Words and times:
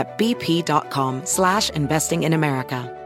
at 0.00 0.18
bp.com 0.18 1.22
slash 1.24 1.70
investing 1.70 2.24
in 2.24 2.32
America. 2.32 2.96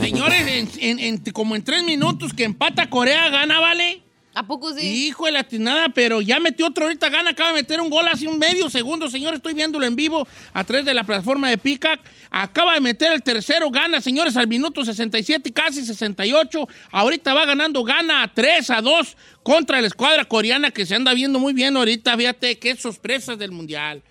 Señores, 0.00 0.40
en, 0.48 0.98
en- 0.98 0.98
en- 1.26 1.32
como 1.32 1.54
en 1.56 1.62
tres 1.62 1.82
minutos 1.84 2.32
que 2.32 2.44
empata 2.44 2.88
Corea, 2.88 3.28
gana, 3.30 3.60
¿vale? 3.60 4.02
¿A 4.34 4.46
poco 4.46 4.72
sí? 4.72 5.06
Hijo 5.06 5.26
de 5.26 5.32
la 5.32 5.42
tinada, 5.42 5.88
pero 5.88 6.20
ya 6.20 6.38
metió 6.38 6.66
otro 6.66 6.84
ahorita, 6.84 7.08
gana, 7.08 7.30
acaba 7.30 7.50
de 7.50 7.56
meter 7.56 7.80
un 7.80 7.90
gol 7.90 8.06
hace 8.06 8.28
un 8.28 8.38
medio 8.38 8.70
segundo, 8.70 9.10
señores, 9.10 9.38
estoy 9.38 9.54
viéndolo 9.54 9.84
en 9.84 9.96
vivo 9.96 10.28
a 10.52 10.64
través 10.64 10.84
de 10.84 10.94
la 10.94 11.02
plataforma 11.04 11.50
de 11.50 11.58
Peacock. 11.58 12.00
Acaba 12.30 12.74
de 12.74 12.80
meter 12.80 13.12
el 13.12 13.22
tercero, 13.22 13.70
gana, 13.70 14.00
señores, 14.00 14.36
al 14.36 14.46
minuto 14.46 14.84
67, 14.84 15.52
casi 15.52 15.84
68. 15.84 16.68
Ahorita 16.92 17.34
va 17.34 17.46
ganando, 17.46 17.82
gana 17.82 18.22
a 18.22 18.32
3 18.32 18.70
a 18.70 18.80
2 18.80 19.16
contra 19.42 19.80
la 19.80 19.86
escuadra 19.86 20.24
coreana 20.24 20.70
que 20.70 20.86
se 20.86 20.94
anda 20.94 21.14
viendo 21.14 21.38
muy 21.38 21.52
bien 21.52 21.76
ahorita, 21.76 22.16
fíjate, 22.16 22.58
qué 22.58 22.76
sorpresas 22.76 23.38
del 23.38 23.50
Mundial. 23.50 24.02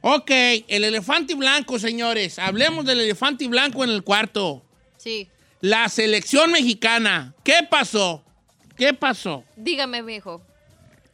Ok, 0.00 0.30
el 0.68 0.84
elefante 0.84 1.34
blanco, 1.34 1.78
señores, 1.78 2.38
hablemos 2.38 2.84
del 2.84 3.00
elefante 3.00 3.46
blanco 3.48 3.84
en 3.84 3.90
el 3.90 4.02
cuarto. 4.02 4.62
Sí. 4.98 5.28
La 5.60 5.88
selección 5.88 6.52
mexicana, 6.52 7.34
¿qué 7.42 7.66
pasó? 7.68 8.22
¿Qué 8.76 8.92
pasó? 8.94 9.44
Dígame, 9.56 10.02
mijo. 10.02 10.42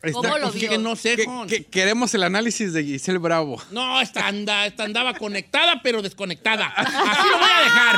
Está- 0.02 0.12
¿Cómo 0.12 0.38
lo 0.38 0.50
vio? 0.50 0.70
que 0.70 0.78
no 0.78 0.96
sé, 0.96 1.14
que- 1.14 1.26
Jon. 1.26 1.46
que- 1.46 1.62
queremos 1.66 2.14
el 2.14 2.22
análisis 2.22 2.72
de 2.72 2.82
Giselle 2.82 3.18
Bravo. 3.18 3.60
No, 3.70 4.00
esta, 4.00 4.26
anda- 4.28 4.64
esta 4.64 4.84
andaba 4.84 5.12
conectada, 5.12 5.82
pero 5.82 6.00
desconectada. 6.00 6.68
Así 6.74 7.28
lo 7.30 7.36
voy 7.38 7.50
a 7.54 7.60
dejar. 7.62 7.96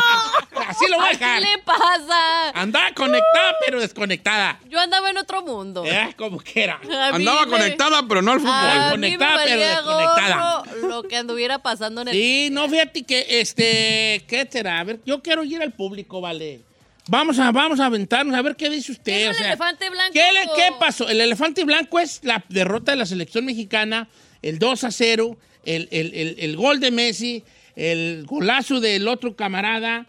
Así 0.69 0.85
lo 0.91 0.97
voy 0.97 1.07
a 1.07 1.11
¿Qué 1.11 1.17
dejar. 1.19 1.43
le 1.43 1.59
pasa? 1.65 2.49
Andaba 2.61 2.93
conectada, 2.93 3.55
pero 3.65 3.81
desconectada. 3.81 4.59
Yo 4.69 4.81
andaba 4.81 5.11
en 5.11 5.19
otro 5.19 5.43
mundo. 5.43 5.85
Eh, 5.87 6.13
como 6.19 6.41
que 6.41 6.65
era. 6.65 6.75
A 6.79 6.81
mí 6.81 6.93
Andaba 7.25 7.45
me- 7.47 7.53
conectada, 7.53 8.03
pero 8.09 8.21
no 8.21 8.33
al 8.33 8.41
fútbol. 8.41 8.53
A 8.53 8.75
mí 8.75 8.81
me 8.85 8.91
Conectada, 9.17 9.45
pero 9.45 9.61
desconectada. 9.61 10.63
lo 10.83 11.03
que 11.05 11.17
anduviera 11.17 11.61
pasando 11.61 12.01
en 12.03 12.09
el... 12.09 12.15
Sí, 12.15 12.49
no, 12.51 12.69
fíjate 12.69 13.05
que, 13.05 13.27
este, 13.41 14.25
¿qué 14.27 14.49
será? 14.51 14.81
A 14.81 14.85
ver, 14.85 14.99
yo 15.07 15.23
quiero 15.23 15.45
ir 15.45 15.63
al 15.63 15.71
público, 15.73 16.21
vale. 16.21 16.63
Vamos 17.09 17.39
a, 17.39 17.51
vamos 17.51 17.81
a 17.81 17.87
aventarnos, 17.87 18.35
a 18.35 18.43
ver 18.43 18.55
qué 18.57 18.71
dice 18.71 18.93
usted. 18.93 19.05
¿Qué 19.13 19.31
es 19.31 19.37
o 19.37 19.41
el 19.41 19.47
elefante 19.47 19.91
blanco? 19.91 20.13
¿qué, 20.13 20.33
le- 20.33 20.47
qué 20.55 20.69
pasó? 20.79 21.09
El 21.09 21.21
elefante 21.21 21.65
blanco 21.65 21.99
es 21.99 22.21
la 22.23 22.45
derrota 22.49 22.93
de 22.93 22.99
la 22.99 23.07
selección 23.07 23.45
mexicana, 23.45 24.09
el 24.41 24.59
2 24.59 24.85
a 24.85 24.91
0, 24.93 25.37
el, 25.65 25.89
el- 25.91 26.15
el- 26.15 26.37
el 26.39 26.57
gol 26.57 26.79
de 26.79 26.91
Messi, 26.93 27.43
el 27.75 28.25
golazo 28.27 28.81
del 28.81 29.09
otro 29.09 29.35
camarada. 29.35 30.07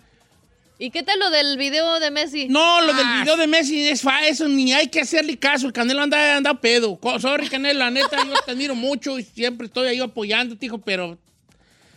¿Y 0.77 0.91
qué 0.91 1.01
tal 1.01 1.17
lo 1.19 1.29
del 1.31 1.57
video 1.57 1.99
de 1.99 2.11
Messi? 2.11 2.47
No, 2.49 2.81
lo 2.81 2.93
Ah. 2.93 2.97
del 2.97 3.21
video 3.21 3.37
de 3.37 3.47
Messi 3.47 3.87
es 3.87 4.01
fa, 4.01 4.27
eso 4.27 4.47
ni 4.47 4.73
hay 4.73 4.87
que 4.87 5.01
hacerle 5.01 5.37
caso. 5.39 5.65
El 5.65 5.73
Canelo 5.73 6.01
anda, 6.01 6.35
anda 6.37 6.53
pedo. 6.59 6.99
Sorry, 7.19 7.47
Canelo, 7.47 7.79
la 7.79 7.89
neta, 7.89 8.17
yo 8.25 8.33
te 8.45 8.51
admiro 8.51 8.75
mucho 8.75 9.17
y 9.17 9.23
siempre 9.23 9.65
estoy 9.67 9.87
ahí 9.87 9.99
apoyándote, 9.99 10.65
hijo, 10.67 10.77
pero 10.79 11.17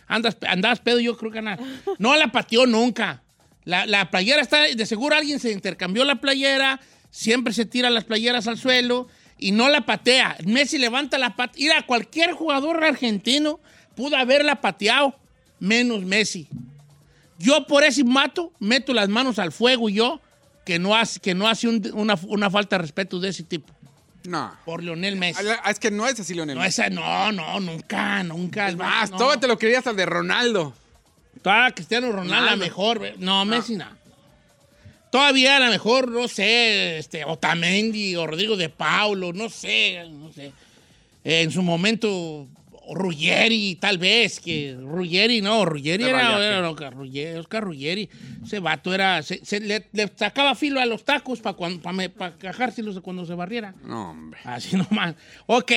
andas, 0.07 0.37
andabas 0.47 0.79
pedo, 0.79 0.99
yo 0.99 1.15
creo 1.17 1.31
que 1.31 1.41
nada. 1.41 1.63
No 1.99 2.15
la 2.15 2.31
pateó 2.31 2.65
nunca. 2.65 3.21
La, 3.67 3.85
la 3.85 4.09
playera 4.09 4.41
está, 4.41 4.61
de 4.63 4.85
seguro 4.85 5.15
alguien 5.15 5.39
se 5.41 5.51
intercambió 5.51 6.05
la 6.05 6.15
playera, 6.21 6.79
siempre 7.11 7.53
se 7.53 7.65
tira 7.65 7.89
las 7.89 8.05
playeras 8.05 8.47
al 8.47 8.57
suelo 8.57 9.07
y 9.37 9.51
no 9.51 9.67
la 9.67 9.85
patea. 9.85 10.37
Messi 10.45 10.77
levanta 10.77 11.17
la 11.17 11.35
pata. 11.35 11.53
Mira, 11.57 11.85
cualquier 11.85 12.31
jugador 12.31 12.81
argentino 12.83 13.59
pudo 13.95 14.15
haberla 14.15 14.61
pateado, 14.61 15.15
menos 15.59 16.03
Messi. 16.05 16.47
Yo 17.39 17.67
por 17.67 17.83
ese 17.83 18.03
mato 18.05 18.53
meto 18.59 18.93
las 18.93 19.09
manos 19.09 19.37
al 19.37 19.51
fuego 19.51 19.89
yo, 19.89 20.21
que 20.65 20.79
no 20.79 20.95
hace, 20.95 21.19
que 21.19 21.35
no 21.35 21.47
hace 21.47 21.67
un- 21.67 21.91
una, 21.93 22.15
una 22.27 22.49
falta 22.49 22.77
de 22.77 22.83
respeto 22.83 23.19
de 23.19 23.29
ese 23.29 23.43
tipo. 23.43 23.73
No. 24.23 24.53
Por 24.65 24.81
Lionel 24.83 25.17
Messi. 25.17 25.41
Ah, 25.63 25.69
Es 25.71 25.77
que 25.79 25.91
no 25.91 26.07
es 26.07 26.19
así, 26.19 26.33
Leonel. 26.33 26.57
No, 26.57 26.63
no, 26.91 27.31
no, 27.31 27.59
nunca, 27.59 28.23
nunca. 28.23 28.69
Es 28.69 28.75
más, 28.77 29.11
no. 29.11 29.17
todo 29.17 29.37
te 29.39 29.47
lo 29.47 29.57
querías 29.57 29.85
al 29.87 29.95
de 29.97 30.05
Ronaldo. 30.05 30.73
Todavía 31.41 31.71
Cristiano 31.73 32.11
Ronaldo, 32.11 32.45
la 32.45 32.55
mejor. 32.55 33.01
No, 33.17 33.45
Messi 33.45 33.75
no. 33.75 33.85
Todavía 35.11 35.57
a 35.57 35.59
lo 35.61 35.71
mejor, 35.71 36.09
no 36.09 36.27
sé, 36.27 36.97
este, 36.97 37.23
Otamendi 37.23 38.15
o 38.15 38.27
Rodrigo 38.27 38.57
de 38.57 38.69
Paulo, 38.69 39.31
no 39.31 39.49
sé, 39.49 40.05
no 40.11 40.31
sé. 40.33 40.51
Eh, 41.23 41.41
en 41.41 41.51
su 41.51 41.61
momento, 41.61 42.45
Ruggeri, 42.93 43.75
tal 43.75 43.97
vez, 43.97 44.39
que 44.39 44.75
Ruggeri, 44.79 45.41
no, 45.41 45.65
Ruggeri 45.65 46.03
era, 46.03 46.13
Vallaque. 46.13 46.45
era 46.45 46.69
Oscar 46.69 46.93
Ruggeri, 46.93 47.39
Oscar 47.39 47.63
Ruggeri. 47.63 48.09
Ese 48.43 48.59
vato 48.59 48.93
era, 48.93 49.23
se, 49.23 49.43
se 49.45 49.59
le, 49.59 49.87
le 49.93 50.11
sacaba 50.15 50.55
filo 50.55 50.79
a 50.79 50.85
los 50.85 51.03
tacos 51.03 51.39
para 51.39 51.55
para 51.55 52.37
cajárselos 52.37 52.99
cuando 52.99 53.25
se 53.25 53.33
barriera. 53.33 53.73
No, 53.83 54.11
hombre. 54.11 54.39
Así 54.43 54.75
nomás. 54.75 55.15
Ok, 55.45 55.71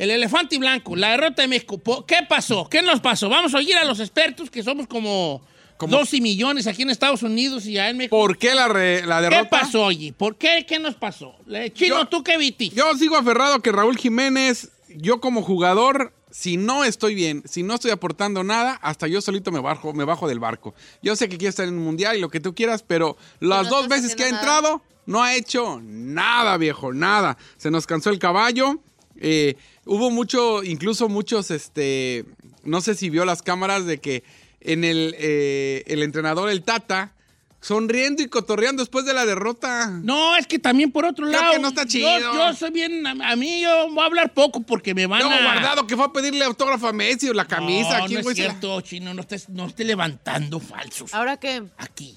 el 0.00 0.10
elefante 0.10 0.56
blanco, 0.58 0.96
la 0.96 1.10
derrota 1.10 1.42
de 1.42 1.48
México. 1.48 1.78
¿Qué 2.06 2.16
pasó? 2.28 2.66
¿Qué 2.68 2.80
nos 2.82 3.00
pasó? 3.00 3.28
Vamos 3.28 3.54
a 3.54 3.58
oír 3.58 3.76
a 3.76 3.84
los 3.84 4.00
expertos, 4.00 4.50
que 4.50 4.62
somos 4.62 4.86
como, 4.86 5.42
Como- 5.76 5.96
12 5.98 6.20
millones 6.20 6.66
aquí 6.66 6.82
en 6.82 6.90
Estados 6.90 7.22
Unidos 7.22 7.66
y 7.66 7.78
allá 7.78 7.90
en 7.90 7.98
México. 7.98 8.16
¿Por 8.16 8.38
qué 8.38 8.54
la, 8.54 8.68
re- 8.68 9.04
la 9.06 9.16
¿Qué 9.18 9.28
derrota? 9.28 9.50
pasó, 9.50 9.84
oye? 9.84 10.12
¿Por 10.12 10.36
qué? 10.36 10.64
¿Qué 10.66 10.78
nos 10.78 10.94
pasó? 10.94 11.34
Le- 11.46 11.72
Chino, 11.72 11.98
Yo- 12.00 12.06
¿tú 12.06 12.24
qué 12.24 12.38
viste? 12.38 12.70
Yo 12.70 12.94
sigo 12.96 13.16
aferrado 13.16 13.54
a 13.56 13.62
que 13.62 13.70
Raúl 13.72 13.96
Jiménez, 13.98 14.70
yo 14.88 15.20
como 15.20 15.42
jugador, 15.42 16.12
si 16.30 16.56
no 16.56 16.84
estoy 16.84 17.14
bien, 17.14 17.42
si 17.46 17.62
no 17.62 17.74
estoy 17.74 17.90
aportando 17.90 18.42
nada, 18.42 18.78
hasta 18.82 19.06
yo 19.06 19.20
solito 19.20 19.52
me 19.52 19.60
bajo, 19.60 19.92
me 19.92 20.04
bajo 20.04 20.28
del 20.28 20.38
barco. 20.38 20.74
Yo 21.02 21.14
sé 21.16 21.28
que 21.28 21.36
quiere 21.36 21.50
estar 21.50 21.68
en 21.68 21.74
un 21.76 21.84
mundial 21.84 22.16
y 22.16 22.20
lo 22.20 22.30
que 22.30 22.40
tú 22.40 22.54
quieras, 22.54 22.82
pero 22.86 23.16
las 23.40 23.64
no 23.64 23.76
dos 23.76 23.88
veces 23.88 24.14
que 24.16 24.24
ha 24.24 24.30
nada. 24.30 24.38
entrado, 24.40 24.82
no 25.06 25.22
ha 25.22 25.34
hecho 25.34 25.80
nada, 25.82 26.56
viejo, 26.56 26.92
nada. 26.92 27.36
Se 27.56 27.70
nos 27.70 27.86
cansó 27.86 28.10
el 28.10 28.18
caballo. 28.18 28.80
Eh, 29.20 29.56
hubo 29.86 30.10
mucho, 30.10 30.62
incluso 30.64 31.08
muchos, 31.08 31.50
este, 31.50 32.24
no 32.64 32.80
sé 32.80 32.94
si 32.94 33.10
vio 33.10 33.24
las 33.24 33.42
cámaras 33.42 33.86
de 33.86 33.98
que 33.98 34.24
en 34.60 34.84
el, 34.84 35.14
eh, 35.18 35.84
el 35.86 36.02
entrenador, 36.02 36.50
el 36.50 36.62
Tata, 36.62 37.14
sonriendo 37.62 38.22
y 38.22 38.28
cotorreando 38.28 38.82
después 38.82 39.04
de 39.04 39.12
la 39.12 39.26
derrota. 39.26 39.86
No, 40.02 40.34
es 40.36 40.46
que 40.46 40.58
también 40.58 40.90
por 40.90 41.04
otro 41.04 41.26
Creo 41.26 41.38
lado. 41.40 41.52
que 41.52 41.58
no 41.58 41.68
está 41.68 41.84
chido. 41.86 42.08
Yo, 42.18 42.54
soy 42.54 42.70
bien. 42.70 43.06
A, 43.06 43.36
mí 43.36 43.60
yo 43.60 43.90
voy 43.90 44.00
a 44.00 44.06
hablar 44.06 44.32
poco 44.32 44.62
porque 44.62 44.94
me 44.94 45.06
van 45.06 45.22
a. 45.22 45.42
guardado 45.42 45.86
que 45.86 45.94
fue 45.94 46.06
a 46.06 46.12
pedirle 46.12 46.42
autógrafo 46.44 46.88
a 46.88 46.92
Messi 46.94 47.28
o 47.28 47.34
la 47.34 47.44
camisa. 47.46 47.98
No, 47.98 48.06
¿Quién 48.06 48.20
no 48.20 48.22
güey 48.24 48.32
es 48.32 48.38
la- 48.44 48.50
cierto, 48.52 48.80
Chino. 48.80 49.12
No 49.12 49.20
estés, 49.20 49.48
no 49.50 49.66
esté 49.66 49.84
levantando 49.84 50.58
falsos. 50.58 51.12
¿Ahora 51.12 51.38
qué? 51.38 51.62
Aquí. 51.76 52.16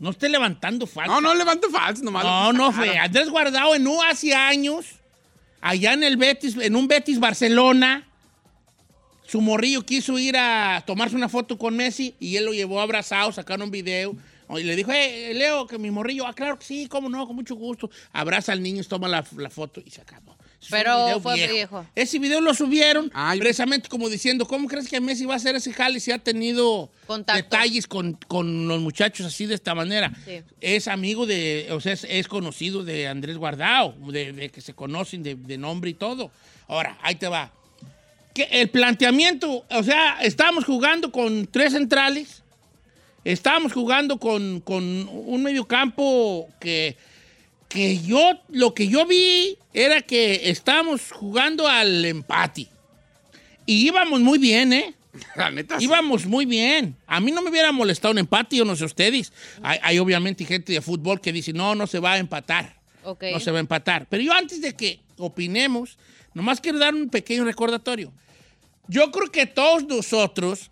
No 0.00 0.10
esté 0.10 0.28
levantando 0.28 0.88
falsos. 0.88 1.14
No, 1.14 1.20
no 1.20 1.34
levante 1.36 1.68
falso, 1.70 2.02
nomás. 2.02 2.24
No, 2.24 2.52
no 2.52 2.72
fue. 2.72 2.98
Andrés 2.98 3.28
Guardado 3.30 3.76
en 3.76 3.86
un 3.86 4.04
hace 4.04 4.34
años, 4.34 4.86
allá 5.62 5.94
en 5.94 6.02
el 6.02 6.18
Betis, 6.18 6.56
en 6.60 6.76
un 6.76 6.88
Betis 6.88 7.18
Barcelona, 7.18 8.06
su 9.26 9.40
morrillo 9.40 9.86
quiso 9.86 10.18
ir 10.18 10.36
a 10.36 10.82
tomarse 10.86 11.16
una 11.16 11.30
foto 11.30 11.56
con 11.56 11.74
Messi 11.74 12.14
y 12.20 12.36
él 12.36 12.44
lo 12.44 12.52
llevó 12.52 12.82
abrazado, 12.82 13.32
sacaron 13.32 13.62
un 13.62 13.70
video. 13.70 14.14
Y 14.50 14.64
le 14.64 14.76
dijo, 14.76 14.92
eh, 14.92 15.32
Leo, 15.32 15.66
que 15.66 15.78
mi 15.78 15.90
morrillo, 15.90 16.26
ah, 16.26 16.34
claro 16.34 16.58
que 16.58 16.66
sí, 16.66 16.86
cómo 16.86 17.08
no, 17.08 17.26
con 17.26 17.36
mucho 17.36 17.54
gusto. 17.54 17.88
Abraza 18.12 18.52
al 18.52 18.62
niño, 18.62 18.84
toma 18.84 19.08
la, 19.08 19.24
la 19.38 19.48
foto 19.48 19.80
y 19.82 19.90
se 19.90 20.02
acabó. 20.02 20.36
Pero 20.70 21.04
video 21.04 21.20
fue 21.20 21.46
viejo. 21.46 21.86
Ese 21.94 22.18
video 22.18 22.40
lo 22.40 22.54
subieron 22.54 23.10
Ay. 23.14 23.38
precisamente 23.40 23.88
como 23.88 24.08
diciendo, 24.08 24.46
¿cómo 24.46 24.68
crees 24.68 24.88
que 24.88 25.00
Messi 25.00 25.24
va 25.24 25.34
a 25.34 25.36
hacer 25.36 25.56
ese 25.56 25.72
jale 25.72 25.98
si 26.00 26.12
ha 26.12 26.18
tenido 26.18 26.90
Contacto. 27.06 27.42
detalles 27.42 27.86
con, 27.86 28.14
con 28.28 28.68
los 28.68 28.80
muchachos 28.80 29.26
así 29.26 29.46
de 29.46 29.54
esta 29.54 29.74
manera? 29.74 30.12
Sí. 30.24 30.42
Es 30.60 30.88
amigo 30.88 31.26
de, 31.26 31.68
o 31.72 31.80
sea, 31.80 31.92
es, 31.92 32.04
es 32.08 32.28
conocido 32.28 32.84
de 32.84 33.08
Andrés 33.08 33.36
Guardao, 33.36 33.94
de, 34.10 34.32
de 34.32 34.50
que 34.50 34.60
se 34.60 34.74
conocen 34.74 35.22
de, 35.22 35.34
de 35.34 35.58
nombre 35.58 35.90
y 35.90 35.94
todo. 35.94 36.30
Ahora, 36.68 36.96
ahí 37.02 37.16
te 37.16 37.28
va. 37.28 37.52
que 38.34 38.44
el 38.44 38.68
planteamiento, 38.70 39.64
o 39.68 39.82
sea, 39.82 40.18
estábamos 40.22 40.64
jugando 40.64 41.12
con 41.12 41.46
tres 41.46 41.72
centrales, 41.72 42.42
estábamos 43.24 43.72
jugando 43.72 44.18
con, 44.18 44.60
con 44.60 44.82
un 45.08 45.42
mediocampo 45.42 46.48
que, 46.60 46.96
que 47.72 48.02
yo, 48.02 48.38
lo 48.50 48.74
que 48.74 48.86
yo 48.86 49.06
vi 49.06 49.56
era 49.72 50.02
que 50.02 50.50
estábamos 50.50 51.10
jugando 51.10 51.66
al 51.66 52.04
empate. 52.04 52.68
Y 53.64 53.86
íbamos 53.86 54.20
muy 54.20 54.38
bien, 54.38 54.74
¿eh? 54.74 54.94
La 55.36 55.50
neta, 55.50 55.78
sí. 55.78 55.86
Íbamos 55.86 56.26
muy 56.26 56.44
bien. 56.44 56.94
A 57.06 57.18
mí 57.18 57.32
no 57.32 57.40
me 57.40 57.48
hubiera 57.48 57.72
molestado 57.72 58.12
un 58.12 58.18
empate, 58.18 58.56
yo 58.56 58.66
no 58.66 58.76
sé 58.76 58.84
ustedes. 58.84 59.32
Hay, 59.62 59.78
hay 59.82 59.98
obviamente 59.98 60.44
gente 60.44 60.70
de 60.70 60.82
fútbol 60.82 61.22
que 61.22 61.32
dice, 61.32 61.54
no, 61.54 61.74
no 61.74 61.86
se 61.86 61.98
va 61.98 62.12
a 62.12 62.18
empatar. 62.18 62.76
Ok. 63.04 63.24
No 63.32 63.40
se 63.40 63.50
va 63.50 63.56
a 63.56 63.60
empatar. 63.60 64.06
Pero 64.10 64.22
yo 64.22 64.34
antes 64.34 64.60
de 64.60 64.74
que 64.74 65.00
opinemos, 65.16 65.96
nomás 66.34 66.60
quiero 66.60 66.78
dar 66.78 66.94
un 66.94 67.08
pequeño 67.08 67.44
recordatorio. 67.44 68.12
Yo 68.86 69.10
creo 69.10 69.32
que 69.32 69.46
todos 69.46 69.84
nosotros 69.84 70.70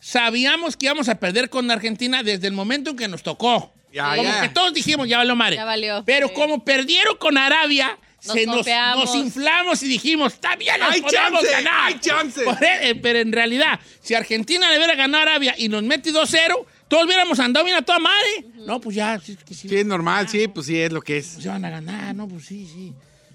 sabíamos 0.00 0.78
que 0.78 0.86
íbamos 0.86 1.10
a 1.10 1.16
perder 1.16 1.50
con 1.50 1.70
Argentina 1.70 2.22
desde 2.22 2.46
el 2.46 2.54
momento 2.54 2.90
en 2.90 2.96
que 2.96 3.08
nos 3.08 3.22
tocó. 3.22 3.70
Ya, 3.92 4.10
como 4.16 4.22
ya. 4.22 4.40
que 4.42 4.48
todos 4.50 4.72
dijimos, 4.74 5.08
ya 5.08 5.18
valió 5.18 5.34
madre. 5.36 5.56
Ya 5.56 5.64
valió, 5.64 6.02
Pero 6.06 6.28
sí. 6.28 6.34
como 6.34 6.64
perdieron 6.64 7.16
con 7.16 7.36
Arabia, 7.36 7.98
Nos 8.24 8.34
se 8.36 8.46
nos, 8.46 8.56
confiamos. 8.56 9.04
nos 9.06 9.14
inflamos 9.16 9.82
y 9.82 9.88
dijimos, 9.88 10.34
está 10.34 10.54
bien, 10.56 10.78
nos 10.78 10.92
Hay 10.92 11.00
podemos 11.02 11.40
chance, 11.40 11.50
ganar. 11.50 11.84
hay 11.86 11.98
chance. 12.00 12.42
Por 12.42 12.56
eh, 12.62 12.94
pero 13.02 13.18
en 13.18 13.32
realidad, 13.32 13.80
si 14.00 14.14
Argentina 14.14 14.70
le 14.70 14.76
hubiera 14.76 14.94
ganado 14.94 15.18
a 15.18 15.22
Arabia 15.32 15.54
y 15.58 15.68
nos 15.68 15.82
mete 15.82 16.12
2-0, 16.12 16.64
todos 16.88 17.04
hubiéramos 17.04 17.38
andado 17.40 17.64
bien 17.64 17.76
a 17.76 17.82
toda 17.82 17.98
madre. 17.98 18.44
No, 18.66 18.80
pues 18.80 18.94
ya, 18.96 19.18
sí, 19.18 19.36
que 19.44 19.54
sí, 19.54 19.68
Sí, 19.68 19.76
es 19.76 19.86
normal, 19.86 20.28
sí, 20.28 20.46
pues 20.48 20.66
sí, 20.66 20.78
es 20.80 20.92
lo 20.92 21.00
que 21.02 21.18
es. 21.18 21.26
se 21.26 21.48
van 21.48 21.64
a 21.64 21.70
ganar, 21.70 22.14
no, 22.14 22.28
pues 22.28 22.44
sí, 22.46 22.66
sí. 22.66 22.92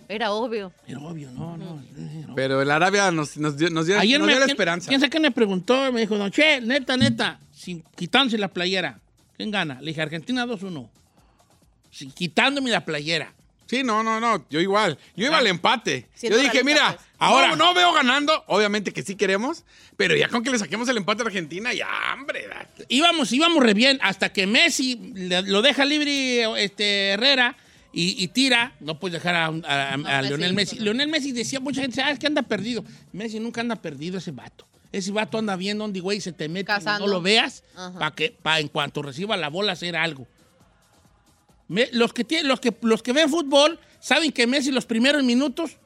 Era 0.08 0.32
obvio. 0.34 0.72
Pero 0.86 1.02
obvio, 1.08 1.32
no, 1.32 1.58
no. 1.58 1.82
no. 2.28 2.36
Pero 2.36 2.62
el 2.62 2.70
Arabia 2.70 3.10
nos, 3.12 3.38
nos 3.38 3.58
dio, 3.58 3.72
nos 3.72 3.88
dio, 3.88 3.98
Ayer 4.00 4.20
nos 4.20 4.28
me, 4.28 4.34
dio 4.34 4.40
la 4.40 4.46
¿quién- 4.46 4.54
esperanza. 4.56 4.88
¿Quién 4.88 5.00
sabe 5.02 5.10
qué 5.10 5.20
me 5.20 5.32
preguntó? 5.32 5.92
Me 5.92 6.02
dijo, 6.02 6.16
don 6.18 6.30
Che, 6.32 6.62
neta, 6.62 6.96
neta, 6.96 7.40
sin, 7.52 7.84
quitándose 7.96 8.38
la 8.38 8.50
playera, 8.50 9.00
¿quién 9.38 9.52
gana? 9.52 9.80
Le 9.82 9.88
dije, 9.88 10.02
Argentina 10.02 10.46
2-1. 10.46 10.90
Sí, 11.92 12.12
quitándome 12.14 12.70
la 12.70 12.84
playera. 12.86 13.34
Sí, 13.68 13.82
no, 13.84 14.04
no, 14.04 14.20
no, 14.20 14.46
yo 14.50 14.60
igual. 14.60 14.98
Yo 15.16 15.26
iba 15.26 15.38
Ah. 15.38 15.40
al 15.40 15.48
empate. 15.48 16.08
Siendo 16.14 16.38
yo 16.38 16.44
dije, 16.44 16.62
realista, 16.62 16.88
mira, 16.88 16.96
pues. 16.98 17.08
ahora 17.18 17.56
no, 17.56 17.74
veo 17.74 17.92
ganando. 17.94 18.44
Obviamente 18.48 18.92
que 18.94 19.02
sí 19.02 19.16
queremos, 19.16 19.64
pero 19.98 20.16
ya 20.16 20.28
con 20.28 20.44
que 20.44 20.52
le 20.52 20.60
saquemos 20.60 20.88
el 20.90 20.98
empate 20.98 21.24
a 21.24 21.26
Argentina, 21.26 21.74
ya, 21.74 21.88
hombre. 22.14 22.48
da- 22.48 22.70
Íbamos, 22.90 23.32
íbamos 23.32 23.64
re 23.64 23.74
bien 23.74 23.98
hasta 24.04 24.32
que 24.32 24.46
Messi 24.46 24.96
le- 25.16 25.42
lo 25.44 25.64
deja 25.64 25.84
libre 25.84 26.44
este, 26.64 27.10
Herrera 27.14 27.58
y, 27.92 28.22
y 28.24 28.28
tira. 28.28 28.74
No 28.82 29.00
puedes 29.00 29.14
dejar 29.14 29.34
a, 29.36 29.46
a- 29.48 29.94
a 29.94 29.98
Messi, 29.98 30.28
Leonel 30.28 30.54
Messi. 30.54 30.76
no. 30.76 30.84
Leonel 30.84 31.08
Messi 31.08 31.32
decía, 31.32 31.60
mucha 31.60 31.82
gente, 31.82 32.02
ah, 32.04 32.12
es 32.12 32.20
que 32.20 32.28
anda 32.28 32.44
perdido. 32.44 32.86
Messi 33.14 33.40
nunca 33.40 33.62
anda 33.62 33.78
perdido 33.78 34.20
ese 34.20 34.30
vato. 34.30 34.68
Ese 34.92 35.12
vato 35.12 35.38
anda 35.38 35.56
bien 35.56 35.78
donde, 35.78 36.00
güey, 36.00 36.22
se 36.22 36.32
te 36.32 36.48
mete 36.48 36.72
y 36.80 36.86
no 37.00 37.08
lo 37.08 37.22
veas 37.22 37.64
para 38.00 38.12
que 38.12 38.32
pa 38.42 38.60
en 38.60 38.68
cuanto 38.70 39.02
reciba 39.02 39.36
la 39.36 39.50
bola 39.50 39.74
hacer 39.74 39.96
algo. 39.96 40.28
Me- 41.68 41.90
los, 41.92 42.14
que 42.14 42.24
tienen, 42.24 42.48
los, 42.48 42.60
que, 42.60 42.74
los 42.82 43.02
que 43.02 43.12
ven 43.12 43.30
fútbol 43.30 43.80
saben 44.00 44.32
que 44.32 44.46
Messi 44.48 44.72
los 44.72 44.86
primeros 44.86 45.24
minutos 45.24 45.78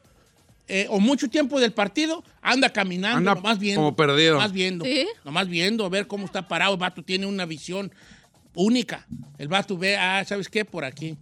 eh, 0.68 0.86
o 0.90 1.00
mucho 1.00 1.30
tiempo 1.30 1.60
del 1.60 1.72
partido 1.72 2.24
anda 2.42 2.70
caminando, 2.72 3.18
Anda 3.18 3.36
nomás 3.36 3.58
viendo. 3.58 3.82
como 3.82 3.96
perdido. 3.96 4.34
Nomás 4.36 4.52
viendo. 4.52 4.86
¿Sí? 4.86 5.08
Nomás 5.24 5.48
viendo, 5.48 5.86
a 5.86 5.90
ver 5.90 6.06
cómo 6.06 6.26
está 6.26 6.48
parado. 6.48 6.74
El 6.74 6.80
vato 6.80 7.02
tiene 7.02 7.26
una 7.26 7.46
visión 7.46 7.92
única. 8.54 9.08
El 9.38 9.48
vato 9.48 9.78
ve, 9.78 9.98
ah, 9.98 10.24
¿sabes 10.28 10.50
qué? 10.50 10.66
Por 10.66 10.84
aquí, 10.84 11.18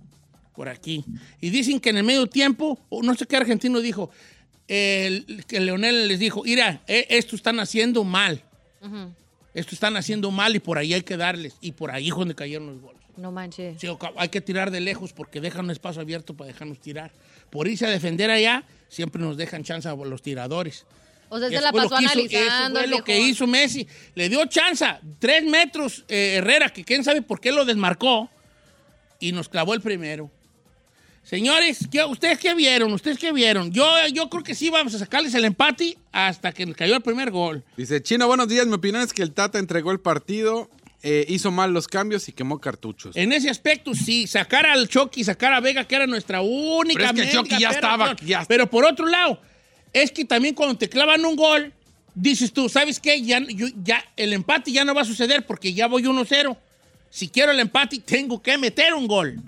por 0.56 0.68
aquí. 0.68 1.06
Y 1.40 1.50
dicen 1.52 1.80
que 1.80 1.92
en 1.92 1.98
el 1.98 2.04
medio 2.04 2.28
tiempo, 2.28 2.78
o 2.90 3.04
no 3.04 3.14
sé 3.16 3.26
qué 3.28 3.38
argentino 3.38 3.80
dijo, 3.80 4.10
el- 4.68 5.46
que 5.48 5.60
Leonel 5.60 6.08
les 6.08 6.20
dijo, 6.20 6.44
mira, 6.44 6.82
eh, 6.88 7.08
esto 7.10 7.36
están 7.36 7.60
haciendo 7.60 8.04
mal. 8.04 8.42
Esto 9.54 9.74
están 9.74 9.98
haciendo 9.98 10.30
mal 10.32 10.56
y 10.56 10.60
por 10.60 10.78
ahí 10.78 10.94
hay 10.94 11.02
que 11.02 11.18
darles. 11.18 11.56
Y 11.62 11.72
por 11.72 11.92
ahí 11.92 12.10
es 12.10 12.16
donde 12.16 12.36
cayeron 12.36 12.68
los 12.68 12.82
goles. 12.82 13.02
No 13.18 13.32
manches. 13.32 13.80
Sí, 13.82 13.88
hay 14.18 14.30
que 14.30 14.42
tirar 14.42 14.70
de 14.70 14.80
lejos 14.80 15.12
porque 15.14 15.42
dejan 15.42 15.66
un 15.66 15.72
espacio 15.72 16.02
abierto 16.02 16.36
para 16.36 16.50
dejarnos 16.50 16.80
tirar. 16.80 17.12
Por 17.50 17.68
irse 17.68 17.86
a 17.88 17.90
defender 17.90 18.30
allá, 18.30 18.64
siempre 18.90 19.20
nos 19.22 19.36
dejan 19.38 19.64
chance 19.64 19.88
a 19.90 19.96
los 19.96 20.22
tiradores. 20.22 20.86
O 21.30 21.40
sea, 21.40 21.50
se 21.50 21.56
la 21.62 21.72
pasó 21.72 21.96
analizando. 22.12 22.80
Eso 22.80 22.88
fue 22.90 22.98
lo 23.00 23.04
que 23.04 23.20
hizo 23.20 23.48
Messi. 23.48 23.88
Le 24.16 24.30
dio 24.30 24.46
chance, 24.46 24.86
tres 25.20 25.44
metros 25.44 26.06
eh, 26.08 26.36
Herrera, 26.38 26.70
que 26.70 26.86
quién 26.86 27.04
sabe 27.04 27.22
por 27.24 27.42
qué 27.42 27.52
lo 27.52 27.66
desmarcó, 27.66 28.30
y 29.20 29.32
nos 29.32 29.50
clavó 29.50 29.74
el 29.74 29.82
primero. 29.82 30.30
Señores, 31.32 31.80
¿qué- 31.92 32.06
¿ustedes 32.06 32.40
qué 32.40 32.54
vieron? 32.56 32.94
¿Ustedes 32.94 33.18
qué 33.18 33.34
vieron? 33.34 33.70
Yo, 33.74 33.86
yo 34.14 34.30
creo 34.30 34.44
que 34.44 34.56
sí 34.56 34.70
vamos 34.70 34.94
a 34.96 35.00
sacarles 35.00 35.34
el 35.34 35.44
empate 35.44 35.98
hasta 36.14 36.54
que 36.54 36.74
cayó 36.74 36.96
el 36.96 37.02
primer 37.02 37.32
gol. 37.32 37.66
Dice, 37.76 38.02
Chino, 38.02 38.28
buenos 38.28 38.48
días. 38.48 38.66
Mi 38.66 38.76
opinión 38.76 39.02
es 39.04 39.12
que 39.12 39.24
el 39.24 39.34
Tata 39.34 39.60
entregó 39.60 39.92
el 39.92 40.00
partido, 40.00 40.70
eh, 41.04 41.26
hizo 41.28 41.52
mal 41.52 41.74
los 41.74 41.90
cambios 41.90 42.30
y 42.30 42.32
quemó 42.32 42.60
cartuchos. 42.62 43.14
En 43.18 43.34
ese 43.34 43.50
aspecto, 43.50 43.94
sí, 43.94 44.26
sacar 44.26 44.66
al 44.68 44.88
Chucky, 44.88 45.26
sacar 45.26 45.52
a 45.52 45.60
Vega, 45.60 45.84
que 45.86 45.96
era 45.96 46.08
nuestra 46.08 46.40
única. 46.40 46.98
Pero 46.98 47.06
es 47.10 47.14
que 47.14 47.22
el 47.24 47.30
Chucky 47.50 47.62
ya 47.62 47.70
estaba, 47.72 48.16
ya- 48.26 48.46
Pero 48.48 48.70
por 48.70 48.86
otro 48.86 49.06
lado, 49.06 49.42
es 49.92 50.14
que 50.14 50.24
también 50.24 50.56
cuando 50.56 50.78
te 50.78 50.88
clavan 50.88 51.26
un 51.26 51.36
gol, 51.36 51.74
dices 52.16 52.54
tú, 52.54 52.70
¿sabes 52.70 53.02
qué? 53.02 53.22
Ya, 53.22 53.42
yo- 53.42 53.68
ya 53.84 54.02
el 54.16 54.32
empate 54.32 54.72
ya 54.72 54.86
no 54.86 54.96
va 54.96 55.02
a 55.02 55.06
suceder 55.06 55.46
porque 55.46 55.74
ya 55.74 55.88
voy 55.88 56.06
1-0. 56.06 56.56
Si 57.10 57.28
quiero 57.28 57.52
el 57.52 57.60
empate, 57.60 58.00
tengo 58.00 58.42
que 58.42 58.58
meter 58.58 58.94
un 58.94 59.08
gol. 59.08 59.42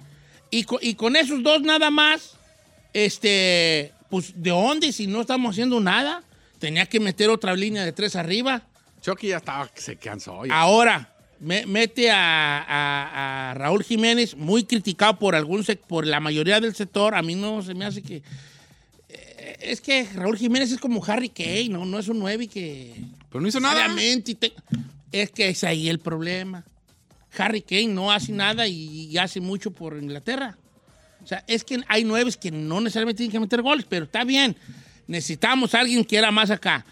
Y, 0.51 0.63
co- 0.63 0.80
y 0.81 0.96
con 0.96 1.16
esos 1.16 1.44
dos 1.44 1.62
nada 1.62 1.90
más, 1.92 2.36
este, 2.94 3.92
pues, 4.10 4.34
¿de 4.36 4.50
dónde? 4.50 4.92
Si 4.92 5.07
no 5.07 5.22
estamos 5.22 5.51
haciendo 5.51 5.80
nada, 5.80 6.24
tenía 6.60 6.86
que 6.86 7.00
meter 7.00 7.30
otra 7.30 7.56
línea 7.56 7.86
de 7.86 7.92
tres 7.92 8.16
arriba. 8.16 8.63
Chucky 9.01 9.28
ya 9.30 9.38
estaba, 9.38 9.69
se 9.75 9.96
cansó. 9.96 10.46
ya. 10.46 10.60
Ahora, 10.60 11.13
me- 11.40 11.66
mete 11.66 12.12
a, 12.12 12.60
a- 12.68 13.51
a 13.51 13.54
Raúl 13.54 13.84
Jiménez, 13.84 14.36
muy 14.36 14.63
criticado 14.66 15.18
por, 15.19 15.36
algún 15.36 15.66
por 15.88 16.06
la 16.06 16.19
mayoría 16.19 16.60
del 16.60 16.75
sector. 16.75 17.16
A 17.16 17.22
mí 17.22 17.36
no 17.36 17.62
se 17.62 17.74
me 17.74 17.86
hace 17.86 18.02
que. 18.02 18.22
eh, 19.10 19.57
es 19.62 19.80
que 19.81 20.04
Raúl 20.16 20.38
Jiménez 20.38 20.72
es 20.72 20.80
como 20.80 21.04
Harry 21.06 21.30
Kane, 21.30 21.69
¿no? 21.69 21.86
No 21.86 22.00
es 22.00 22.07
un 22.10 22.19
9 22.19 22.48
que. 22.48 22.95
Pero 23.30 23.42
no 23.42 23.48
hizo 23.48 23.60
nada. 23.60 23.86
Te- 24.36 24.54
es 25.12 25.31
que 25.31 25.50
es 25.50 25.63
ahí 25.63 25.88
el 25.90 26.00
problema. 26.00 26.63
Harry 27.38 27.62
Kane 27.62 27.88
no 27.90 28.12
hace 28.12 28.31
nada 28.31 28.68
y, 28.68 29.08
y 29.12 29.18
hace 29.18 29.40
mucho 29.40 29.72
por 29.72 29.98
Inglaterra. 29.98 30.58
O 31.24 31.28
sea, 31.28 31.44
es 31.48 31.64
que 31.64 31.80
hay 31.88 32.04
nueves 32.04 32.38
que 32.38 32.50
no 32.52 32.80
necesariamente 32.81 33.18
tienen 33.18 33.31
que 33.31 33.40
meter 33.40 33.62
goles, 33.62 33.86
pero 33.88 34.06
está 34.06 34.24
bien. 34.24 34.56
Necesitamos 35.08 35.74
a 35.76 35.81
alguien 35.81 36.04
que 36.06 36.18
era 36.18 36.31
más 36.31 36.50
acá. 36.50 36.86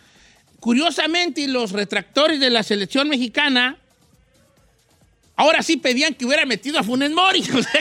Curiosamente, 0.59 1.47
los 1.47 1.71
retractores 1.71 2.39
de 2.39 2.49
la 2.49 2.63
selección 2.63 3.07
mexicana 3.09 3.77
ahora 5.35 5.61
sí 5.61 5.77
pedían 5.77 6.13
que 6.15 6.25
hubiera 6.25 6.45
metido 6.45 6.79
a 6.79 6.83
Funes 6.83 7.11
Mori. 7.11 7.41
O 7.53 7.61
sea, 7.63 7.79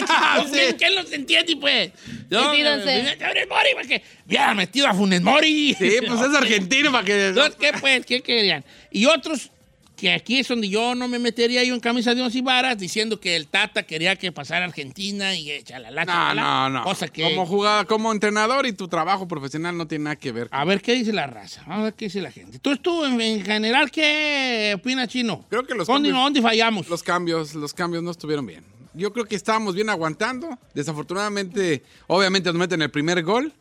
que, 0.51 0.69
Sí. 0.71 0.75
¿quién 0.79 0.95
los 0.95 1.11
entiende, 1.13 1.57
pues? 1.57 1.91
Decídanse. 2.29 2.99
eh, 3.13 3.17
Funes 3.19 3.49
Mori, 3.49 3.69
porque 3.75 4.03
hubiera 4.27 4.55
metido 4.55 4.87
a 4.87 4.95
Funes 4.95 5.23
Mori. 5.23 5.75
Sí, 5.79 5.91
pues 6.07 6.21
es 6.31 6.35
argentino 6.37 6.93
para 6.93 7.05
que... 7.05 7.35
¿qué 7.59 7.73
pues? 7.81 8.07
¿Qué 8.07 8.21
querían? 8.23 8.65
Y 8.91 9.07
otros 9.07 9.51
que 9.97 10.13
aquí 10.13 10.39
es 10.39 10.49
donde 10.49 10.69
yo 10.69 10.95
no 10.95 11.09
me 11.09 11.19
metería 11.19 11.65
yo 11.65 11.73
en 11.75 11.81
camisa 11.81 12.15
de 12.15 12.21
once 12.23 12.43
varas 12.43 12.77
diciendo 12.79 13.19
que 13.19 13.35
el 13.35 13.47
Tata 13.49 13.85
quería 13.85 14.15
que 14.17 14.31
pasara 14.31 14.65
a 14.67 14.69
Argentina 14.69 15.35
y 15.35 15.51
eh, 15.51 15.63
chalala, 15.65 16.05
No, 16.05 16.13
chalala, 16.13 16.69
no, 16.69 16.71
no. 16.79 16.85
Cosa 16.85 17.09
que... 17.09 17.23
Como 17.23 17.47
jugada, 17.47 17.85
como 17.87 18.13
entrenador 18.13 18.67
y 18.67 18.73
tu 18.73 18.89
trabajo 18.89 19.27
profesional 19.27 19.77
no 19.77 19.87
tiene 19.87 20.05
nada 20.05 20.17
que 20.17 20.33
ver. 20.33 20.49
A 20.51 20.65
ver, 20.65 20.83
¿qué 20.83 20.93
dice 20.95 21.13
la 21.13 21.27
raza? 21.27 21.63
Vamos 21.67 21.81
a 21.81 21.85
ver 21.85 21.95
qué 21.95 22.05
dice 22.07 22.21
la 22.21 22.31
gente. 22.31 22.57
Entonces 22.57 22.83
tú, 22.83 23.05
en, 23.05 23.21
en 23.21 23.45
general, 23.45 23.91
¿qué 23.91 24.75
opina 24.77 25.07
Chino? 25.09 25.47
Creo 25.49 25.65
que 25.67 25.75
los 25.75 25.87
¿Dónde, 25.87 26.11
cambios- 26.11 26.23
dónde 26.25 26.43
fallamos? 26.43 26.89
Los 26.89 27.03
cambios, 27.03 27.55
los 27.55 27.73
cambios 27.73 28.03
no 28.03 28.11
estuvieron 28.11 28.47
bien. 28.47 28.65
Yo 28.93 29.13
creo 29.13 29.25
que 29.27 29.35
estábamos 29.37 29.75
bien 29.75 29.89
aguantando. 29.91 30.59
Desafortunadamente, 30.75 31.83
obviamente 32.07 32.51
nos 32.51 32.59
meten 32.59 32.83
el 32.83 32.91
primer 32.91 33.23
gol 33.23 33.53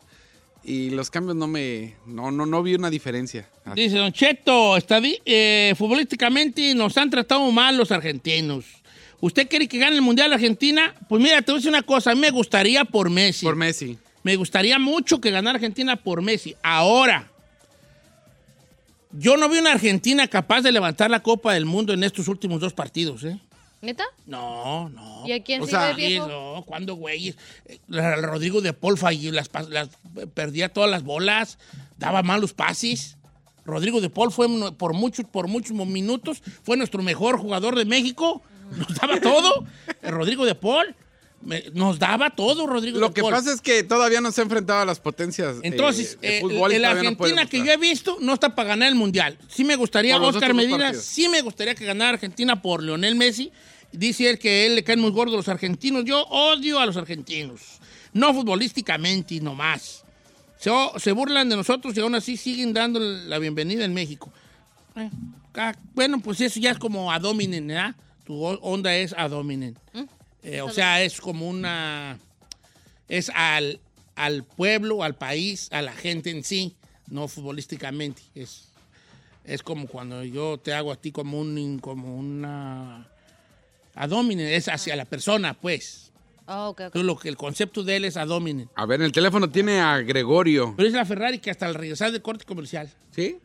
y 0.66 0.90
los 0.90 1.10
cambios 1.10 1.36
no 1.36 1.46
me, 1.46 1.94
no, 2.06 2.30
no, 2.32 2.44
no 2.44 2.62
vi 2.62 2.74
una 2.74 2.90
diferencia. 2.90 3.48
Dice 3.74 3.96
Don 3.98 4.12
Cheto, 4.12 4.76
estadi- 4.76 5.20
eh, 5.24 5.74
futbolísticamente 5.78 6.74
nos 6.74 6.96
han 6.98 7.08
tratado 7.08 7.50
mal 7.52 7.76
los 7.76 7.92
argentinos. 7.92 8.64
¿Usted 9.20 9.48
quiere 9.48 9.68
que 9.68 9.78
gane 9.78 9.96
el 9.96 10.02
Mundial 10.02 10.32
Argentina? 10.32 10.94
Pues 11.08 11.22
mira, 11.22 11.40
te 11.40 11.52
voy 11.52 11.56
a 11.56 11.58
decir 11.60 11.70
una 11.70 11.82
cosa. 11.82 12.10
A 12.10 12.14
mí 12.14 12.20
me 12.20 12.30
gustaría 12.30 12.84
por 12.84 13.08
Messi. 13.08 13.46
Por 13.46 13.56
Messi. 13.56 13.96
Me 14.22 14.36
gustaría 14.36 14.78
mucho 14.78 15.20
que 15.20 15.30
ganara 15.30 15.54
Argentina 15.56 15.96
por 15.96 16.20
Messi. 16.20 16.54
Ahora, 16.62 17.30
yo 19.12 19.36
no 19.36 19.48
vi 19.48 19.58
una 19.58 19.72
Argentina 19.72 20.26
capaz 20.28 20.62
de 20.62 20.72
levantar 20.72 21.10
la 21.10 21.22
Copa 21.22 21.54
del 21.54 21.64
Mundo 21.64 21.92
en 21.94 22.02
estos 22.04 22.28
últimos 22.28 22.60
dos 22.60 22.74
partidos, 22.74 23.24
¿eh? 23.24 23.38
¿Neta? 23.86 24.04
No, 24.26 24.88
no. 24.90 25.22
¿Y 25.26 25.32
a 25.32 25.42
quién 25.42 25.62
O 25.62 25.66
sea? 25.66 25.96
No, 26.26 26.64
cuando 26.66 26.94
güey, 26.96 27.34
Rodrigo 27.88 28.60
de 28.60 28.72
Paul 28.72 28.98
falló, 28.98 29.32
las, 29.32 29.48
las- 29.70 29.88
perdía 30.34 30.68
todas 30.72 30.90
las 30.90 31.02
bolas, 31.04 31.58
daba 31.98 32.22
malos 32.22 32.52
pases. 32.52 33.16
Rodrigo 33.64 34.00
de 34.00 34.10
Paul 34.10 34.30
fue 34.32 34.46
por 34.74 34.92
muchos, 34.92 35.24
por 35.26 35.48
muchos 35.48 35.72
minutos, 35.72 36.42
fue 36.62 36.76
nuestro 36.76 37.02
mejor 37.02 37.38
jugador 37.38 37.74
de 37.76 37.84
México, 37.84 38.42
nos 38.76 38.88
daba 38.96 39.20
todo. 39.20 39.64
El 40.02 40.12
Rodrigo 40.12 40.44
de 40.44 40.54
Paul. 40.54 40.94
me- 41.42 41.64
nos 41.74 41.98
daba 42.00 42.30
todo, 42.30 42.66
Rodrigo. 42.66 42.98
Lo 42.98 43.12
que 43.12 43.22
pasa 43.22 43.52
es 43.52 43.60
que 43.60 43.84
todavía 43.84 44.20
no 44.20 44.32
se 44.32 44.40
ha 44.40 44.44
enfrentado 44.44 44.80
a 44.80 44.84
las 44.84 44.98
potencias. 44.98 45.56
eh, 45.58 45.60
Entonces, 45.64 46.18
eh, 46.22 46.38
fútbol 46.40 46.72
y 46.72 46.76
el 46.76 46.82
no 46.82 46.88
puede 46.88 46.98
Argentina 47.08 47.46
que 47.46 47.58
yo 47.64 47.70
he 47.70 47.76
visto 47.76 48.16
no 48.20 48.32
está 48.34 48.54
para 48.56 48.70
ganar 48.70 48.88
el 48.88 48.94
Mundial. 48.96 49.38
Sí 49.48 49.62
me 49.62 49.76
gustaría, 49.76 50.16
Oscar 50.20 50.54
Medina, 50.54 50.78
partidos. 50.86 51.04
sí 51.04 51.28
me 51.28 51.42
gustaría 51.42 51.74
que 51.76 51.84
ganara 51.84 52.14
Argentina 52.14 52.60
por 52.62 52.82
Lionel 52.82 53.14
Messi. 53.16 53.52
Dice 53.92 54.28
él 54.28 54.38
que 54.38 54.66
él 54.66 54.74
le 54.74 54.84
caen 54.84 55.00
muy 55.00 55.10
gordos 55.10 55.34
los 55.36 55.48
argentinos. 55.48 56.04
Yo 56.04 56.22
odio 56.24 56.78
a 56.78 56.86
los 56.86 56.96
argentinos. 56.96 57.60
No 58.12 58.34
futbolísticamente, 58.34 59.40
nomás. 59.40 60.04
Se, 60.58 60.70
se 60.98 61.12
burlan 61.12 61.48
de 61.48 61.56
nosotros 61.56 61.96
y 61.96 62.00
aún 62.00 62.14
así 62.14 62.36
siguen 62.36 62.72
dando 62.72 62.98
la 62.98 63.38
bienvenida 63.38 63.84
en 63.84 63.94
México. 63.94 64.32
Eh, 64.96 65.10
ca- 65.52 65.78
bueno, 65.94 66.20
pues 66.20 66.40
eso 66.40 66.58
ya 66.60 66.70
es 66.70 66.78
como 66.78 67.12
a 67.12 67.18
dominen, 67.18 67.66
¿verdad? 67.66 67.94
Tu 68.24 68.42
onda 68.42 68.94
es 68.96 69.14
a 69.16 69.28
dominen. 69.28 69.78
Eh, 70.42 70.60
o 70.62 70.70
sea, 70.70 71.02
es 71.02 71.20
como 71.20 71.48
una... 71.48 72.18
Es 73.08 73.30
al, 73.34 73.80
al 74.14 74.44
pueblo, 74.44 75.02
al 75.02 75.14
país, 75.14 75.68
a 75.70 75.80
la 75.82 75.92
gente 75.92 76.30
en 76.30 76.42
sí, 76.42 76.74
no 77.08 77.28
futbolísticamente. 77.28 78.22
Es, 78.34 78.68
es 79.44 79.62
como 79.62 79.86
cuando 79.86 80.24
yo 80.24 80.58
te 80.58 80.72
hago 80.74 80.90
a 80.90 80.96
ti 80.96 81.12
como, 81.12 81.38
un, 81.40 81.78
como 81.80 82.16
una... 82.16 83.08
A 83.96 84.06
dominen, 84.06 84.46
es 84.46 84.68
hacia 84.68 84.94
la 84.94 85.04
persona, 85.04 85.54
pues. 85.54 86.12
Ah, 86.46 86.68
ok, 86.68 86.74
ok. 86.74 86.80
Entonces, 86.86 87.06
lo 87.06 87.18
que 87.18 87.28
el 87.28 87.36
concepto 87.36 87.82
de 87.82 87.96
él 87.96 88.04
es 88.04 88.16
a 88.16 88.24
dominen. 88.24 88.68
A 88.76 88.86
ver, 88.86 89.00
en 89.00 89.06
el 89.06 89.12
teléfono 89.12 89.48
tiene 89.50 89.80
a 89.80 89.98
Gregorio. 89.98 90.74
Pero 90.76 90.86
es 90.88 90.94
la 90.94 91.04
Ferrari 91.04 91.38
que 91.40 91.50
hasta 91.50 91.66
al 91.66 91.74
regresar 91.74 92.12
del 92.12 92.22
corte 92.22 92.44
comercial. 92.44 92.88
¿Sí? 93.10 93.38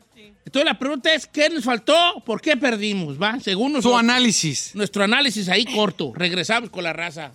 Entonces 0.44 0.70
la 0.70 0.78
pregunta 0.78 1.12
es, 1.12 1.26
¿qué 1.26 1.48
nos 1.50 1.64
faltó? 1.64 1.94
¿Por 2.24 2.40
qué 2.40 2.56
perdimos? 2.56 3.20
¿Va? 3.20 3.40
Según 3.40 3.70
Su 3.72 3.76
nosotros, 3.78 3.98
análisis. 4.00 4.74
nuestro 4.74 5.02
análisis 5.02 5.48
ahí 5.48 5.64
corto. 5.64 6.12
Regresamos 6.14 6.70
con 6.70 6.84
la 6.84 6.92
raza. 6.92 7.32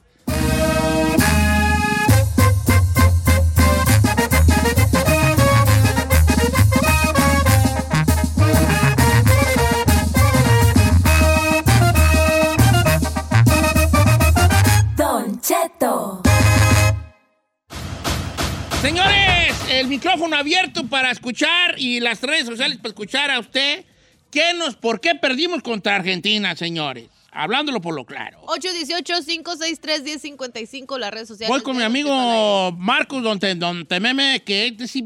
Señores, 18.92 19.54
el 19.70 19.88
micrófono 19.88 20.38
abierto 20.38 20.88
para 20.88 21.12
escuchar 21.12 21.76
y 21.78 22.00
las 22.00 22.22
redes 22.22 22.46
sociales 22.46 22.78
para 22.78 22.88
escuchar 22.88 23.30
a 23.30 23.38
usted. 23.38 23.84
¿Qué 24.32 24.54
nos, 24.54 24.78
¿Por 24.78 25.02
qué 25.02 25.14
perdimos 25.14 25.62
contra 25.62 25.98
Argentina, 25.98 26.56
señores? 26.56 27.10
Hablándolo 27.34 27.82
por 27.82 27.94
lo 27.94 28.06
claro. 28.06 28.40
818-563-1055, 28.46 30.98
las 31.00 31.12
redes 31.12 31.28
sociales. 31.28 31.50
Voy 31.50 31.60
con 31.64 31.76
mi 31.76 31.84
amigo 31.84 32.72
Marcos 32.78 33.22
Don, 33.22 33.38
Te- 33.42 33.56
Don 33.56 33.86
Tememe, 33.86 34.42
que 34.46 34.68
este 34.68 34.88
sí, 34.88 35.04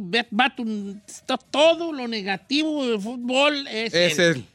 está 1.07 1.37
todo 1.37 1.91
lo 1.91 2.07
negativo 2.07 2.85
del 2.85 3.01
fútbol 3.01 3.65
es 3.65 3.95
Es 3.95 4.19
él. 4.19 4.35
él. 4.35 4.45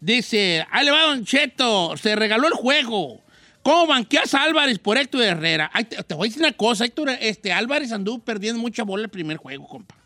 Dice, 0.00 0.66
ahí 0.72 0.84
le 0.86 0.90
va 0.90 1.02
Don 1.02 1.24
Cheto, 1.24 1.96
se 1.96 2.16
regaló 2.16 2.48
el 2.48 2.54
juego. 2.54 3.21
¿Cómo 3.62 3.86
banqueas 3.86 4.34
a 4.34 4.42
Álvarez 4.42 4.78
por 4.78 4.98
Héctor 4.98 5.22
Herrera? 5.22 5.70
Ay, 5.72 5.84
te, 5.84 6.14
voy 6.14 6.26
a 6.26 6.28
decir 6.28 6.42
una 6.42 6.52
cosa, 6.52 6.84
Héctor, 6.84 7.10
este, 7.20 7.52
Álvarez 7.52 7.92
anduvo 7.92 8.18
perdiendo 8.18 8.60
mucha 8.60 8.82
bola 8.82 9.04
el 9.04 9.08
primer 9.08 9.36
juego, 9.36 9.66
compa. 9.68 9.96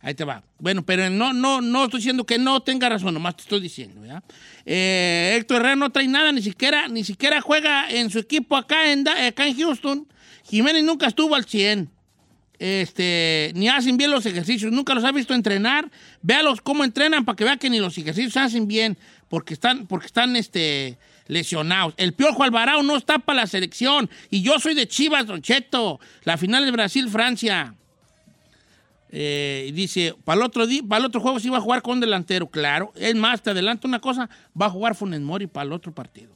Ahí 0.00 0.14
te 0.14 0.24
va. 0.24 0.42
Bueno, 0.58 0.84
pero 0.84 1.08
no, 1.08 1.32
no, 1.32 1.60
no 1.60 1.84
estoy 1.84 1.98
diciendo 1.98 2.26
que 2.26 2.38
no 2.38 2.60
tenga 2.62 2.88
razón, 2.88 3.14
nomás 3.14 3.36
te 3.36 3.42
estoy 3.42 3.60
diciendo, 3.60 4.04
¿ya? 4.04 4.22
Eh, 4.66 5.36
Héctor 5.38 5.58
Herrera 5.58 5.76
no 5.76 5.90
trae 5.90 6.08
nada, 6.08 6.32
ni 6.32 6.42
siquiera, 6.42 6.88
ni 6.88 7.04
siquiera 7.04 7.40
juega 7.40 7.88
en 7.88 8.10
su 8.10 8.18
equipo 8.18 8.56
acá 8.56 8.92
en, 8.92 9.08
acá 9.08 9.46
en 9.46 9.56
Houston. 9.56 10.06
Jiménez 10.44 10.84
nunca 10.84 11.06
estuvo 11.06 11.34
al 11.34 11.44
100 11.44 11.90
este, 12.58 13.52
ni 13.54 13.68
hacen 13.68 13.96
bien 13.96 14.10
los 14.10 14.26
ejercicios, 14.26 14.72
nunca 14.72 14.94
los 14.94 15.04
ha 15.04 15.12
visto 15.12 15.34
entrenar, 15.34 15.90
véalos 16.22 16.60
cómo 16.60 16.84
entrenan 16.84 17.24
para 17.24 17.36
que 17.36 17.44
vea 17.44 17.56
que 17.56 17.68
ni 17.68 17.78
los 17.78 17.98
ejercicios 17.98 18.36
hacen 18.36 18.68
bien, 18.68 18.96
porque 19.28 19.54
están, 19.54 19.86
porque 19.86 20.06
están 20.06 20.36
este, 20.36 20.98
lesionados. 21.26 21.94
El 21.96 22.12
Piojo 22.12 22.42
Alvarado 22.42 22.82
no 22.82 22.96
está 22.96 23.18
para 23.18 23.42
la 23.42 23.46
selección, 23.46 24.10
y 24.30 24.42
yo 24.42 24.58
soy 24.58 24.74
de 24.74 24.86
Chivas, 24.86 25.26
Don 25.26 25.42
Cheto, 25.42 26.00
la 26.24 26.36
final 26.36 26.64
es 26.64 26.72
Brasil-Francia. 26.72 27.74
Eh, 29.16 29.70
dice, 29.72 30.16
para 30.24 30.40
el 30.40 30.46
otro 30.46 30.66
para 30.88 30.98
el 30.98 31.06
otro 31.06 31.20
juego 31.20 31.38
sí 31.38 31.48
va 31.48 31.58
a 31.58 31.60
jugar 31.60 31.82
con 31.82 32.00
delantero, 32.00 32.48
claro. 32.48 32.92
Es 32.96 33.14
más, 33.14 33.42
te 33.42 33.50
adelanto 33.50 33.86
una 33.86 34.00
cosa, 34.00 34.28
va 34.60 34.66
a 34.66 34.70
jugar 34.70 34.96
Funes 34.96 35.20
Mori 35.20 35.46
para 35.46 35.66
el 35.66 35.72
otro 35.72 35.94
partido. 35.94 36.34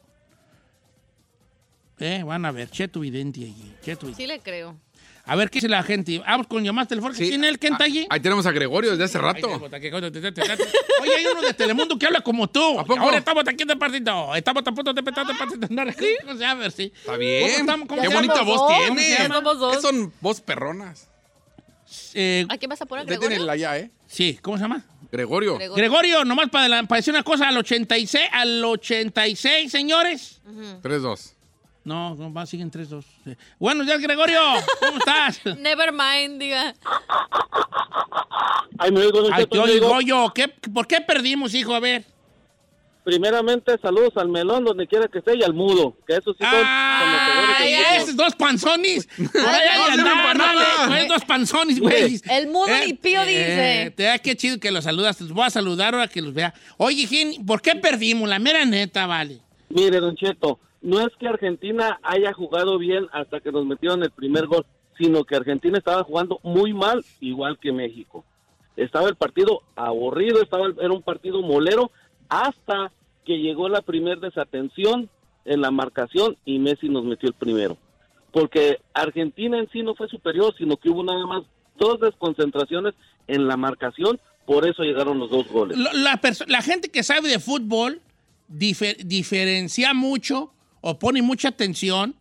Eh, 1.99 2.23
van 2.23 2.45
a 2.45 2.53
ver, 2.53 2.71
Cheto 2.71 3.01
Vidente 3.01 3.41
allí. 3.41 3.75
Cheto. 3.83 4.15
Sí 4.15 4.29
le 4.29 4.39
creo. 4.39 4.79
A 5.29 5.37
ver, 5.37 5.51
¿qué 5.51 5.59
dice 5.59 5.69
la 5.69 5.83
gente? 5.83 6.19
Vamos 6.21 6.47
con 6.47 6.65
llamadas 6.65 6.89
telefónicas. 6.89 7.19
Sí. 7.19 7.29
¿Quién 7.29 7.45
es 7.45 7.51
el 7.51 7.59
que 7.59 7.69
está 7.69 7.85
allí? 7.85 8.07
Ah, 8.11 8.15
Ahí 8.15 8.21
tenemos 8.21 8.47
a 8.47 8.51
Gregorio 8.51 8.91
desde 8.93 9.05
hace 9.05 9.19
rato. 9.19 9.47
Oye, 9.47 11.15
hay 11.17 11.27
uno 11.27 11.43
de 11.43 11.55
Telemundo 11.55 11.99
que 11.99 12.07
habla 12.07 12.21
como 12.23 12.49
tú. 12.49 12.81
¿A 12.81 12.85
poco? 12.85 13.01
Ahora 13.01 13.19
estamos 13.19 13.45
aquí 13.47 13.65
de 13.65 13.77
partito. 13.77 14.35
Estamos 14.35 14.63
a 14.67 14.73
punto 14.73 14.93
de 14.93 15.03
de 15.03 15.13
partito. 15.13 15.69
¿Cómo 15.69 16.33
se 16.35 16.39
llama? 16.41 16.71
Sí. 16.71 16.93
Está 16.99 17.17
bien. 17.17 17.43
¿Cómo 17.51 17.61
estamos? 17.61 17.89
¿Cómo 17.89 18.03
Qué 18.03 18.09
bonita 18.09 18.43
voz 18.43 18.57
dos, 18.61 18.69
tiene. 18.95 19.29
dos. 19.43 19.77
¿Qué 19.77 19.83
son 19.83 20.13
voz 20.21 20.41
perronas? 20.41 21.09
Eh, 22.15 22.47
¿A 22.49 22.57
quién 22.59 22.69
vas 22.69 22.81
a 22.83 22.87
poner, 22.87 23.07
Gregorio? 23.07 23.45
la 23.45 23.57
ya, 23.57 23.79
¿eh? 23.79 23.91
sí, 24.07 24.39
¿cómo 24.43 24.57
se 24.59 24.63
llama? 24.65 24.85
Gregorio. 25.11 25.57
Gregorio. 25.57 25.75
Gregorio, 25.75 26.25
nomás 26.25 26.51
para, 26.51 26.67
adelan- 26.67 26.87
para 26.87 26.99
decir 26.99 27.15
una 27.15 27.23
cosa, 27.23 27.49
al 27.49 27.57
86, 27.57 28.25
al 28.31 28.63
86, 28.65 29.71
señores. 29.73 30.43
3-2. 30.83 31.33
No, 31.89 32.15
no, 32.17 32.31
va, 32.31 32.45
siguen 32.45 32.71
3-2. 32.71 33.03
Sí. 33.25 33.35
Buenos 33.59 33.87
días, 33.87 33.99
Gregorio. 33.99 34.39
¿Cómo 34.79 34.99
estás? 34.99 35.41
Never 35.59 35.91
mind, 35.91 36.39
diga. 36.39 36.75
Ay, 38.79 38.93
me 38.93 39.01
oigo, 39.01 39.27
Ay, 39.33 39.47
te 39.47 39.59
oigo. 39.59 39.99
yo. 40.03 40.31
¿Qué, 40.35 40.49
¿Por 40.49 40.87
qué 40.87 41.01
perdimos, 41.01 41.55
hijo? 41.55 41.75
A 41.75 41.81
ver. 41.81 42.05
Primeramente, 43.05 43.79
saludos 43.81 44.13
al 44.17 44.29
melón, 44.29 44.67
donde 44.67 44.87
quiera 44.87 45.09
que 45.09 45.21
esté, 45.21 45.35
y 45.39 45.43
al 45.43 45.55
mudo, 45.55 45.97
que 46.07 46.13
esos 46.13 46.37
sí 46.37 46.45
son 46.45 46.63
¡Ay, 46.63 47.73
esos 47.97 48.15
dos 48.15 48.35
panzones! 48.35 49.07
Por 49.07 49.41
ahí 49.47 49.97
no 49.97 50.05
dale, 50.05 50.39
nada. 50.39 50.85
con 50.85 50.95
esos 50.95 51.09
dos 51.09 51.25
panzones, 51.25 51.81
güey. 51.81 52.21
El 52.29 52.49
mudo 52.49 52.69
ni 52.85 52.93
pío 52.93 53.25
dice. 53.25 53.95
Te 53.97 54.03
da 54.03 54.19
qué 54.19 54.37
chido 54.37 54.61
que 54.61 54.71
los 54.71 54.85
saludas. 54.85 55.19
Los 55.23 55.33
voy 55.33 55.47
a 55.47 55.51
saludar 55.51 55.95
ahora 55.95 56.07
que 56.09 56.21
los 56.21 56.35
vea. 56.35 56.53
Oye, 56.77 57.07
Gin, 57.07 57.47
¿por 57.47 57.63
qué 57.63 57.77
perdimos? 57.77 58.29
La 58.29 58.39
mera 58.39 58.67
neta, 58.67 59.07
vale. 59.07 59.41
Mire, 59.71 60.01
don 60.01 60.15
Cheto, 60.15 60.61
no 60.81 61.01
es 61.01 61.09
que 61.19 61.29
Argentina 61.29 61.99
haya 62.03 62.33
jugado 62.33 62.79
bien 62.79 63.07
hasta 63.13 63.41
que 63.41 63.53
nos 63.53 63.67
metieron 63.67 64.03
el 64.03 64.11
primer 64.11 64.47
gol, 64.47 64.65
sino 64.97 65.25
que 65.25 65.37
Argentina 65.37 65.79
estaba 65.79 66.03
jugando 66.05 66.41
muy 66.43 66.73
mal, 66.73 67.05
igual 67.21 67.59
que 67.59 67.73
México. 67.73 68.25
Estaba 68.77 69.09
el 69.09 69.17
partido 69.17 69.63
aburrido, 69.77 70.43
estaba 70.43 70.67
era 70.81 70.93
un 70.93 71.03
partido 71.03 71.43
molero, 71.43 71.91
hasta 72.29 72.93
que 73.25 73.39
llegó 73.39 73.69
la 73.69 73.83
primer 73.83 74.21
desatención 74.21 75.09
en 75.45 75.61
la 75.61 75.71
marcación 75.71 76.37
y 76.45 76.59
Messi 76.59 76.89
nos 76.89 77.05
metió 77.05 77.29
el 77.29 77.35
primero. 77.35 77.77
Porque 78.33 78.81
Argentina 78.93 79.59
en 79.59 79.69
sí 79.71 79.83
no 79.83 79.95
fue 79.95 80.09
superior, 80.09 80.55
sino 80.59 80.77
que 80.77 80.91
hubo 80.91 81.03
nada 81.03 81.27
más 81.27 81.43
dos 81.79 82.01
desconcentraciones 82.01 82.95
en 83.27 83.47
la 83.49 83.57
marcación, 83.57 84.21
por 84.47 84.67
eso 84.69 84.83
llegaron 84.83 85.19
los 85.19 85.31
dos 85.31 85.49
goles. 85.49 85.77
La, 85.79 86.21
la 86.47 86.63
gente 86.63 86.89
que 86.91 87.03
sabe 87.03 87.29
de 87.29 87.39
fútbol 87.39 88.01
difer- 88.53 88.97
diferencia 89.05 89.95
mucho 89.95 90.53
o 90.81 90.99
pone 90.99 91.23
mucha 91.23 91.49
atención 91.49 92.15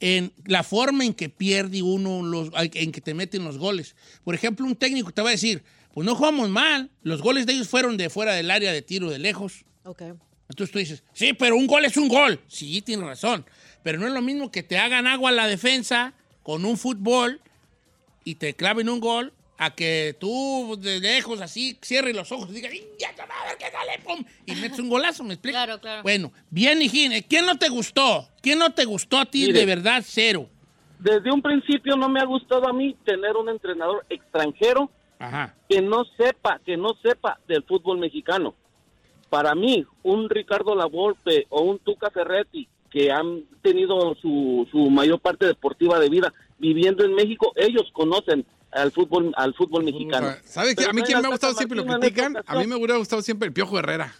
en 0.00 0.32
la 0.46 0.62
forma 0.62 1.04
en 1.04 1.14
que 1.14 1.28
pierde 1.28 1.82
uno, 1.82 2.22
los, 2.22 2.50
en 2.56 2.92
que 2.92 3.00
te 3.00 3.14
meten 3.14 3.44
los 3.44 3.58
goles. 3.58 3.94
Por 4.24 4.34
ejemplo, 4.34 4.66
un 4.66 4.76
técnico 4.76 5.12
te 5.12 5.22
va 5.22 5.28
a 5.28 5.32
decir, 5.32 5.62
pues 5.92 6.06
no 6.06 6.14
jugamos 6.14 6.48
mal, 6.48 6.90
los 7.02 7.20
goles 7.20 7.46
de 7.46 7.52
ellos 7.52 7.68
fueron 7.68 7.96
de 7.96 8.08
fuera 8.08 8.34
del 8.34 8.50
área 8.50 8.72
de 8.72 8.82
tiro 8.82 9.10
de 9.10 9.18
lejos. 9.18 9.64
Ok. 9.84 10.02
Entonces 10.48 10.72
tú 10.72 10.78
dices, 10.78 11.02
sí, 11.12 11.32
pero 11.32 11.56
un 11.56 11.66
gol 11.66 11.84
es 11.84 11.96
un 11.96 12.08
gol. 12.08 12.40
Sí, 12.48 12.82
tienes 12.82 13.06
razón. 13.06 13.44
Pero 13.82 13.98
no 13.98 14.06
es 14.06 14.12
lo 14.12 14.22
mismo 14.22 14.50
que 14.50 14.62
te 14.62 14.78
hagan 14.78 15.06
agua 15.06 15.30
a 15.30 15.32
la 15.32 15.46
defensa 15.46 16.14
con 16.42 16.64
un 16.64 16.76
fútbol 16.76 17.40
y 18.24 18.34
te 18.34 18.54
claven 18.54 18.88
un 18.88 19.00
gol 19.00 19.32
a 19.62 19.74
que 19.74 20.16
tú 20.18 20.74
de 20.80 21.00
lejos 21.00 21.38
así 21.42 21.76
cierres 21.82 22.16
los 22.16 22.32
ojos 22.32 22.48
y 22.48 22.54
digas, 22.54 22.72
"Ay, 22.72 22.82
ya 22.98 23.14
te 23.14 23.20
va 23.20 23.34
a 23.42 23.48
ver 23.48 23.58
qué 23.58 23.66
sale, 23.70 23.98
pum", 24.02 24.24
y 24.46 24.54
metes 24.54 24.78
un 24.78 24.88
golazo, 24.88 25.22
¿me 25.22 25.34
explico? 25.34 25.52
Claro, 25.54 25.78
claro. 25.78 26.02
Bueno, 26.02 26.32
bien, 26.48 26.80
Hijín, 26.80 27.12
¿quién 27.28 27.44
no 27.44 27.58
te 27.58 27.68
gustó? 27.68 28.26
¿Quién 28.40 28.58
no 28.58 28.72
te 28.72 28.86
gustó 28.86 29.18
a 29.18 29.26
ti 29.26 29.40
Mire. 29.40 29.58
de 29.58 29.66
verdad 29.66 30.02
cero? 30.02 30.48
Desde 30.98 31.30
un 31.30 31.42
principio 31.42 31.94
no 31.94 32.08
me 32.08 32.20
ha 32.20 32.24
gustado 32.24 32.66
a 32.66 32.72
mí 32.72 32.96
tener 33.04 33.36
un 33.36 33.50
entrenador 33.50 34.06
extranjero 34.08 34.90
Ajá. 35.18 35.54
que 35.68 35.82
no 35.82 36.04
sepa, 36.16 36.58
que 36.64 36.78
no 36.78 36.96
sepa 37.02 37.38
del 37.46 37.62
fútbol 37.64 37.98
mexicano. 37.98 38.54
Para 39.28 39.54
mí, 39.54 39.84
un 40.02 40.30
Ricardo 40.30 40.74
Lavolpe 40.74 41.46
o 41.50 41.62
un 41.64 41.78
Tuca 41.80 42.10
Ferretti 42.10 42.66
que 42.90 43.12
han 43.12 43.44
tenido 43.62 44.16
su, 44.22 44.66
su 44.70 44.88
mayor 44.90 45.20
parte 45.20 45.44
deportiva 45.46 45.98
de 46.00 46.08
vida 46.08 46.32
viviendo 46.58 47.04
en 47.04 47.14
México, 47.14 47.52
ellos 47.56 47.90
conocen 47.92 48.46
al 48.72 48.92
fútbol 48.92 49.32
al 49.36 49.54
fútbol 49.54 49.84
mexicano. 49.84 50.34
¿Sabes 50.44 50.74
qué? 50.76 50.84
A 50.84 50.92
mí 50.92 51.02
quién 51.02 51.20
me 51.20 51.26
ha 51.26 51.30
gustado 51.30 51.54
siempre 51.54 51.76
lo 51.78 51.84
critican. 51.98 52.36
A 52.46 52.54
mí 52.56 52.66
me 52.66 52.76
hubiera 52.76 52.96
gustado 52.96 53.22
siempre 53.22 53.46
el 53.48 53.52
Piojo 53.52 53.78
Herrera. 53.78 54.14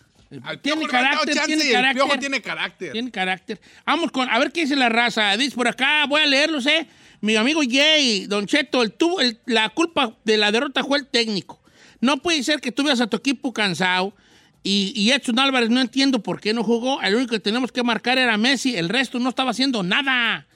Al 0.45 0.61
Tiene 0.61 0.83
Piojo 0.83 0.93
dado 0.93 1.05
carácter, 1.05 1.35
chance 1.35 1.47
tiene 1.49 1.65
el 1.67 1.73
carácter. 1.73 2.03
Piojo 2.05 2.19
tiene 2.21 2.43
carácter. 2.43 2.93
Tiene 2.93 3.11
carácter. 3.11 3.61
Vamos 3.85 4.13
con, 4.13 4.29
a 4.31 4.39
ver 4.39 4.53
qué 4.53 4.61
dice 4.63 4.77
la 4.77 4.89
raza. 4.89 5.37
Dice 5.37 5.57
por 5.57 5.67
acá, 5.67 6.07
voy 6.09 6.21
a 6.21 6.27
leerlos, 6.27 6.67
¿eh? 6.67 6.87
Mi 7.21 7.35
amigo 7.37 7.61
Jay, 7.69 8.27
Don 8.27 8.47
Cheto, 8.47 8.83
el 8.83 8.93
tuvo, 8.93 9.21
el- 9.21 9.41
la 9.47 9.69
culpa 9.71 10.17
de 10.25 10.37
la 10.39 10.53
derrota 10.53 10.85
fue 10.85 10.99
el 10.99 11.07
técnico. 11.07 11.61
No 12.01 12.19
puede 12.19 12.43
ser 12.45 12.61
que 12.61 12.71
tú 12.73 12.85
veas 12.85 13.01
a 13.01 13.09
tu 13.09 13.17
equipo 13.17 13.53
cansado 13.53 14.15
y, 14.63 14.93
y 14.95 15.11
Edson 15.11 15.39
Álvarez 15.39 15.69
no 15.69 15.81
entiendo 15.81 16.23
por 16.23 16.41
qué 16.41 16.55
no 16.55 16.63
jugó. 16.65 17.03
El 17.03 17.17
único 17.17 17.33
que 17.33 17.41
tenemos 17.41 17.73
que 17.73 17.83
marcar 17.83 18.17
era 18.17 18.37
Messi, 18.37 18.77
el 18.77 18.89
resto 18.89 19.19
no 19.19 19.29
estaba 19.29 19.51
haciendo 19.51 19.83
nada. 19.83 20.47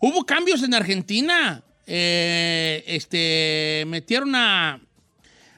Hubo 0.00 0.24
cambios 0.24 0.62
en 0.62 0.74
Argentina. 0.74 1.62
Eh, 1.86 2.82
este, 2.86 3.84
metieron 3.86 4.34
a, 4.34 4.80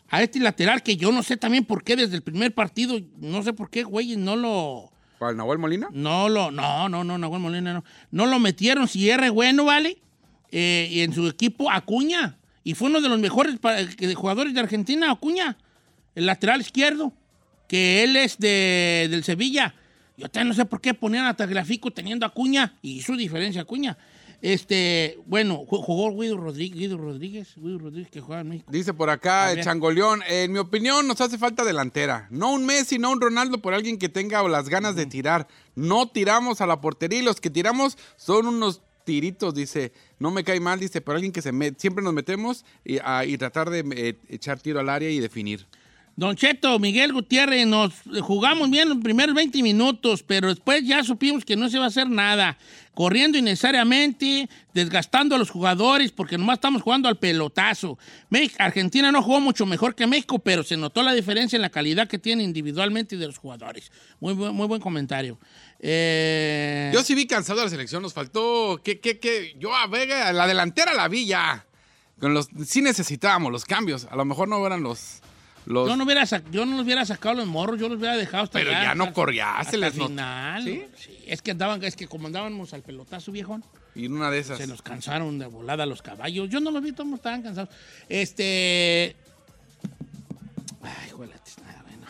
a 0.08 0.22
este 0.22 0.38
lateral 0.40 0.82
que 0.82 0.96
yo 0.96 1.10
no 1.10 1.22
sé 1.22 1.36
también 1.36 1.64
por 1.64 1.82
qué 1.82 1.96
desde 1.96 2.16
el 2.16 2.22
primer 2.22 2.52
partido, 2.54 3.00
no 3.18 3.42
sé 3.42 3.52
por 3.52 3.70
qué, 3.70 3.82
güey, 3.82 4.16
no 4.16 4.36
lo... 4.36 4.92
¿Cuál, 5.18 5.36
Nahuel 5.36 5.58
Molina? 5.58 5.88
No 5.90 6.28
lo, 6.28 6.50
no, 6.50 6.88
no, 6.88 7.02
no, 7.02 7.18
Nahuel 7.18 7.40
Molina 7.40 7.72
no. 7.72 7.84
No 8.12 8.26
lo 8.26 8.38
metieron, 8.38 8.86
si 8.86 9.10
re 9.16 9.30
bueno, 9.30 9.64
¿vale? 9.64 9.98
Eh, 10.52 10.88
y 10.92 11.00
en 11.00 11.12
su 11.12 11.26
equipo, 11.26 11.70
Acuña. 11.70 12.38
Y 12.62 12.74
fue 12.74 12.88
uno 12.88 13.00
de 13.00 13.08
los 13.08 13.18
mejores 13.18 13.56
que- 13.96 14.14
jugadores 14.14 14.54
de 14.54 14.60
Argentina, 14.60 15.10
Acuña. 15.10 15.56
El 16.14 16.26
lateral 16.26 16.60
izquierdo. 16.60 17.12
Que 17.66 18.04
él 18.04 18.14
es 18.16 18.38
de, 18.38 19.08
del 19.10 19.24
Sevilla. 19.24 19.74
Yo 20.16 20.28
también 20.28 20.48
no 20.48 20.54
sé 20.54 20.64
por 20.66 20.80
qué 20.80 20.94
ponían 20.94 21.26
a 21.26 21.34
Tagliafico 21.34 21.90
teniendo 21.90 22.24
a 22.24 22.28
Acuña. 22.28 22.74
Y 22.80 22.98
hizo 22.98 23.16
diferencia 23.16 23.62
Acuña. 23.62 23.98
Este, 24.40 25.18
bueno, 25.26 25.64
ju- 25.66 25.82
jugó 25.82 26.16
Guido 26.16 26.36
Rodríguez, 26.36 26.78
Guido 26.78 26.96
Rodríguez, 26.96 27.54
Guido 27.56 27.78
Rodríguez 27.78 28.10
que 28.10 28.20
juega 28.20 28.42
en 28.42 28.48
México. 28.50 28.70
Dice 28.70 28.94
por 28.94 29.10
acá 29.10 29.50
el. 29.52 29.62
Changoleón, 29.64 30.20
en 30.28 30.52
mi 30.52 30.58
opinión 30.60 31.08
nos 31.08 31.20
hace 31.20 31.38
falta 31.38 31.64
delantera. 31.64 32.28
No 32.30 32.52
un 32.52 32.64
Messi, 32.64 32.98
no 32.98 33.10
un 33.10 33.20
Ronaldo, 33.20 33.58
por 33.60 33.74
alguien 33.74 33.98
que 33.98 34.08
tenga 34.08 34.46
las 34.48 34.68
ganas 34.68 34.94
de 34.94 35.06
tirar. 35.06 35.48
No 35.74 36.08
tiramos 36.08 36.60
a 36.60 36.66
la 36.66 36.80
portería 36.80 37.18
y 37.18 37.22
los 37.22 37.40
que 37.40 37.50
tiramos 37.50 37.98
son 38.16 38.46
unos 38.46 38.80
tiritos, 39.04 39.54
dice. 39.54 39.92
No 40.20 40.30
me 40.30 40.44
cae 40.44 40.60
mal, 40.60 40.78
dice, 40.78 41.00
pero 41.00 41.16
alguien 41.16 41.32
que 41.32 41.42
se 41.42 41.52
met- 41.52 41.76
siempre 41.78 42.04
nos 42.04 42.12
metemos 42.14 42.64
y, 42.84 42.98
a- 43.02 43.24
y 43.24 43.36
tratar 43.38 43.70
de 43.70 43.84
eh, 43.96 44.18
echar 44.28 44.60
tiro 44.60 44.78
al 44.78 44.88
área 44.88 45.10
y 45.10 45.18
definir. 45.18 45.66
Don 46.18 46.34
Cheto, 46.34 46.80
Miguel 46.80 47.12
Gutiérrez, 47.12 47.64
nos 47.64 47.92
jugamos 48.22 48.68
bien 48.70 48.88
los 48.88 48.98
primeros 48.98 49.36
20 49.36 49.62
minutos, 49.62 50.24
pero 50.24 50.48
después 50.48 50.82
ya 50.84 51.04
supimos 51.04 51.44
que 51.44 51.54
no 51.54 51.68
se 51.70 51.78
va 51.78 51.84
a 51.84 51.86
hacer 51.86 52.10
nada. 52.10 52.58
Corriendo 52.92 53.38
innecesariamente, 53.38 54.48
desgastando 54.74 55.36
a 55.36 55.38
los 55.38 55.48
jugadores, 55.50 56.10
porque 56.10 56.36
nomás 56.36 56.54
estamos 56.56 56.82
jugando 56.82 57.08
al 57.08 57.18
pelotazo. 57.20 58.00
Argentina 58.58 59.12
no 59.12 59.22
jugó 59.22 59.38
mucho 59.38 59.64
mejor 59.64 59.94
que 59.94 60.08
México, 60.08 60.40
pero 60.40 60.64
se 60.64 60.76
notó 60.76 61.04
la 61.04 61.14
diferencia 61.14 61.54
en 61.54 61.62
la 61.62 61.70
calidad 61.70 62.08
que 62.08 62.18
tiene 62.18 62.42
individualmente 62.42 63.16
de 63.16 63.24
los 63.28 63.38
jugadores. 63.38 63.92
Muy, 64.18 64.34
buen- 64.34 64.56
muy 64.56 64.66
buen 64.66 64.80
comentario. 64.80 65.38
Eh, 65.78 66.90
Yo 66.92 67.04
sí 67.04 67.14
vi 67.14 67.28
cansado 67.28 67.60
a 67.60 67.64
la 67.64 67.70
selección, 67.70 68.02
nos 68.02 68.12
faltó 68.12 68.80
que, 68.82 68.98
que, 68.98 69.20
que 69.20 69.54
yo 69.60 69.72
a 69.72 69.86
Vega, 69.86 70.32
la 70.32 70.48
delantera 70.48 70.94
la 70.94 71.06
vi 71.06 71.26
ya. 71.26 71.64
Con 72.18 72.34
los, 72.34 72.48
sí 72.66 72.82
necesitábamos 72.82 73.52
los 73.52 73.64
cambios. 73.64 74.08
A 74.10 74.16
lo 74.16 74.24
mejor 74.24 74.48
no 74.48 74.66
eran 74.66 74.82
los. 74.82 75.20
Los 75.70 75.88
yo, 75.88 75.96
no 75.96 76.04
hubiera 76.04 76.22
sac- 76.22 76.50
yo 76.50 76.64
no 76.66 76.76
los 76.76 76.84
hubiera 76.84 77.04
sacado 77.04 77.34
los 77.36 77.46
morros, 77.46 77.78
yo 77.78 77.88
los 77.88 77.98
hubiera 77.98 78.16
dejado 78.16 78.44
hasta 78.44 78.58
Pero 78.58 78.70
allá, 78.70 78.82
ya 78.82 78.94
no 78.94 79.04
les 79.76 79.92
el 79.94 79.98
not- 79.98 80.08
final. 80.08 80.64
¿Sí? 80.64 80.82
Sí, 80.96 81.18
Es 81.26 81.42
que 81.42 81.50
andaban, 81.50 81.84
es 81.84 81.94
que 81.94 82.06
como 82.08 82.26
andábamos 82.26 82.72
al 82.72 82.82
pelotazo, 82.82 83.30
viejón. 83.32 83.62
y 83.94 84.06
en 84.06 84.12
una 84.14 84.30
de 84.30 84.38
esas. 84.38 84.58
Se 84.58 84.66
nos 84.66 84.80
cansaron 84.82 85.38
de 85.38 85.46
volada 85.46 85.84
los 85.86 86.00
caballos. 86.02 86.48
Yo 86.48 86.60
no 86.60 86.70
los 86.70 86.82
vi, 86.82 86.92
todos 86.92 87.12
estaban 87.14 87.42
cansados. 87.42 87.68
Este. 88.08 89.14
Ay, 90.82 91.10
la 91.28 91.38
tiznada, 91.38 91.82
bueno. 91.86 92.06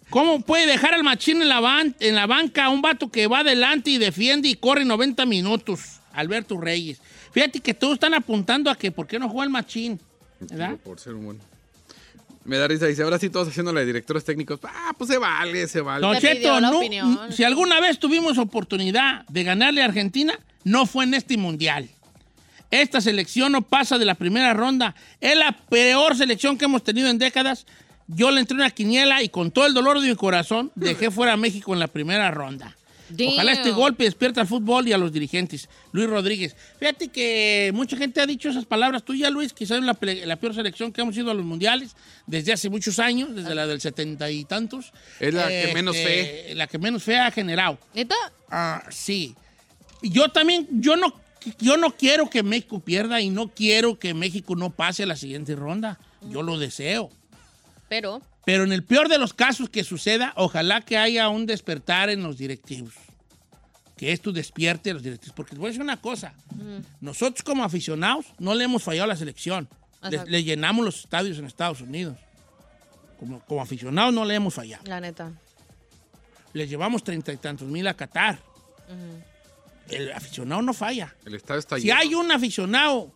¿Cómo 0.10 0.40
puede 0.40 0.66
dejar 0.66 0.94
al 0.94 1.02
machín 1.04 1.42
en 1.42 1.48
la, 1.48 1.60
ban- 1.60 1.94
en 2.00 2.14
la 2.14 2.26
banca 2.26 2.64
a 2.66 2.68
un 2.70 2.80
vato 2.82 3.10
que 3.10 3.26
va 3.26 3.40
adelante 3.40 3.90
y 3.90 3.98
defiende 3.98 4.48
y 4.48 4.54
corre 4.54 4.84
90 4.84 5.26
minutos? 5.26 6.00
Alberto 6.12 6.58
Reyes. 6.60 7.00
Fíjate 7.32 7.60
que 7.60 7.74
todos 7.74 7.94
están 7.94 8.14
apuntando 8.14 8.70
a 8.70 8.76
que 8.76 8.90
por 8.92 9.06
qué 9.06 9.18
no 9.18 9.28
juega 9.28 9.44
el 9.44 9.50
machín. 9.50 9.98
¿Verdad? 10.40 10.76
Por 10.84 10.98
ser 11.00 11.14
un 11.14 11.24
buen. 11.24 11.51
Me 12.44 12.56
da 12.58 12.66
risa, 12.66 12.86
dice, 12.86 13.02
ahora 13.02 13.18
sí 13.18 13.30
todos 13.30 13.48
haciéndole 13.48 13.80
de 13.80 13.86
directores 13.86 14.24
técnicos. 14.24 14.58
Ah, 14.64 14.92
pues 14.98 15.08
se 15.10 15.18
vale, 15.18 15.68
se 15.68 15.80
vale. 15.80 16.04
Don 16.06 16.18
Cheto, 16.18 16.60
no- 16.60 16.78
opinión. 16.78 17.32
si 17.32 17.44
alguna 17.44 17.80
vez 17.80 17.98
tuvimos 17.98 18.36
oportunidad 18.38 19.24
de 19.28 19.44
ganarle 19.44 19.82
a 19.82 19.84
Argentina, 19.84 20.38
no 20.64 20.86
fue 20.86 21.04
en 21.04 21.14
este 21.14 21.36
mundial. 21.36 21.88
Esta 22.70 23.00
selección 23.00 23.52
no 23.52 23.62
pasa 23.62 23.98
de 23.98 24.04
la 24.06 24.14
primera 24.14 24.54
ronda. 24.54 24.94
Es 25.20 25.36
la 25.36 25.52
peor 25.52 26.16
selección 26.16 26.56
que 26.58 26.64
hemos 26.64 26.82
tenido 26.82 27.08
en 27.10 27.18
décadas. 27.18 27.66
Yo 28.08 28.30
le 28.30 28.40
entré 28.40 28.56
una 28.56 28.70
quiniela 28.70 29.22
y 29.22 29.28
con 29.28 29.50
todo 29.50 29.66
el 29.66 29.74
dolor 29.74 30.00
de 30.00 30.08
mi 30.08 30.16
corazón 30.16 30.72
dejé 30.74 31.10
fuera 31.10 31.34
a 31.34 31.36
México 31.36 31.72
en 31.74 31.80
la 31.80 31.86
primera 31.88 32.30
ronda. 32.30 32.74
Ojalá 33.26 33.52
este 33.52 33.70
golpe 33.70 34.04
despierta 34.04 34.40
al 34.40 34.46
fútbol 34.46 34.88
y 34.88 34.92
a 34.92 34.98
los 34.98 35.12
dirigentes. 35.12 35.68
Luis 35.92 36.08
Rodríguez. 36.08 36.56
Fíjate 36.78 37.08
que 37.08 37.70
mucha 37.74 37.96
gente 37.96 38.20
ha 38.20 38.26
dicho 38.26 38.48
esas 38.48 38.64
palabras 38.64 39.04
tuyas, 39.04 39.30
Luis. 39.30 39.52
Quizás 39.52 39.78
es 39.78 39.84
la, 39.84 39.98
la 40.26 40.36
peor 40.36 40.54
selección 40.54 40.92
que 40.92 41.00
hemos 41.00 41.16
ido 41.16 41.30
a 41.30 41.34
los 41.34 41.44
mundiales 41.44 41.96
desde 42.26 42.52
hace 42.52 42.68
muchos 42.70 42.98
años, 42.98 43.34
desde 43.34 43.54
la 43.54 43.66
del 43.66 43.80
setenta 43.80 44.30
y 44.30 44.44
tantos. 44.44 44.92
Es 45.20 45.34
la 45.34 45.48
que 45.48 45.70
menos 45.74 45.96
fe. 45.96 46.54
La 46.54 46.66
que 46.66 46.78
menos 46.78 47.02
fe 47.02 47.18
ha 47.18 47.30
generado. 47.30 47.78
¿Neta? 47.94 48.16
Ah, 48.50 48.84
sí. 48.90 49.34
Yo 50.02 50.28
también, 50.30 50.66
yo 50.70 50.96
no, 50.96 51.14
yo 51.58 51.76
no 51.76 51.96
quiero 51.96 52.28
que 52.28 52.42
México 52.42 52.80
pierda 52.80 53.20
y 53.20 53.30
no 53.30 53.48
quiero 53.48 53.98
que 53.98 54.14
México 54.14 54.56
no 54.56 54.70
pase 54.70 55.04
a 55.04 55.06
la 55.06 55.16
siguiente 55.16 55.54
ronda. 55.54 55.98
Yo 56.28 56.42
lo 56.42 56.58
deseo. 56.58 57.10
Pero. 57.92 58.22
Pero 58.46 58.64
en 58.64 58.72
el 58.72 58.82
peor 58.84 59.10
de 59.10 59.18
los 59.18 59.34
casos 59.34 59.68
que 59.68 59.84
suceda, 59.84 60.32
ojalá 60.36 60.80
que 60.80 60.96
haya 60.96 61.28
un 61.28 61.44
despertar 61.44 62.08
en 62.08 62.22
los 62.22 62.38
directivos. 62.38 62.94
Que 63.98 64.12
esto 64.12 64.32
despierte 64.32 64.90
a 64.92 64.94
los 64.94 65.02
directivos. 65.02 65.34
Porque 65.36 65.52
les 65.52 65.58
voy 65.58 65.66
a 65.66 65.70
decir 65.72 65.82
una 65.82 66.00
cosa. 66.00 66.32
Nosotros 67.02 67.42
como 67.42 67.64
aficionados 67.64 68.24
no 68.38 68.54
le 68.54 68.64
hemos 68.64 68.82
fallado 68.82 69.04
a 69.04 69.08
la 69.08 69.16
selección. 69.16 69.68
Le, 70.26 70.42
llenamos 70.42 70.82
los 70.86 71.00
estadios 71.00 71.38
en 71.38 71.44
Estados 71.44 71.82
Unidos. 71.82 72.16
Como, 73.18 73.40
como 73.40 73.60
aficionados 73.60 74.14
no 74.14 74.24
le 74.24 74.36
hemos 74.36 74.54
fallado. 74.54 74.82
La 74.86 74.98
neta. 74.98 75.30
Les 76.54 76.70
llevamos 76.70 77.04
treinta 77.04 77.30
y 77.30 77.36
tantos 77.36 77.68
mil 77.68 77.86
a 77.86 77.92
Qatar. 77.94 78.38
El 79.90 80.10
aficionado 80.12 80.62
no 80.62 80.72
falla. 80.72 81.14
El 81.26 81.34
estadio 81.34 81.58
está 81.60 81.76
Si 81.76 81.82
lleno. 81.88 81.98
hay 82.00 82.14
un 82.14 82.32
aficionado... 82.32 83.12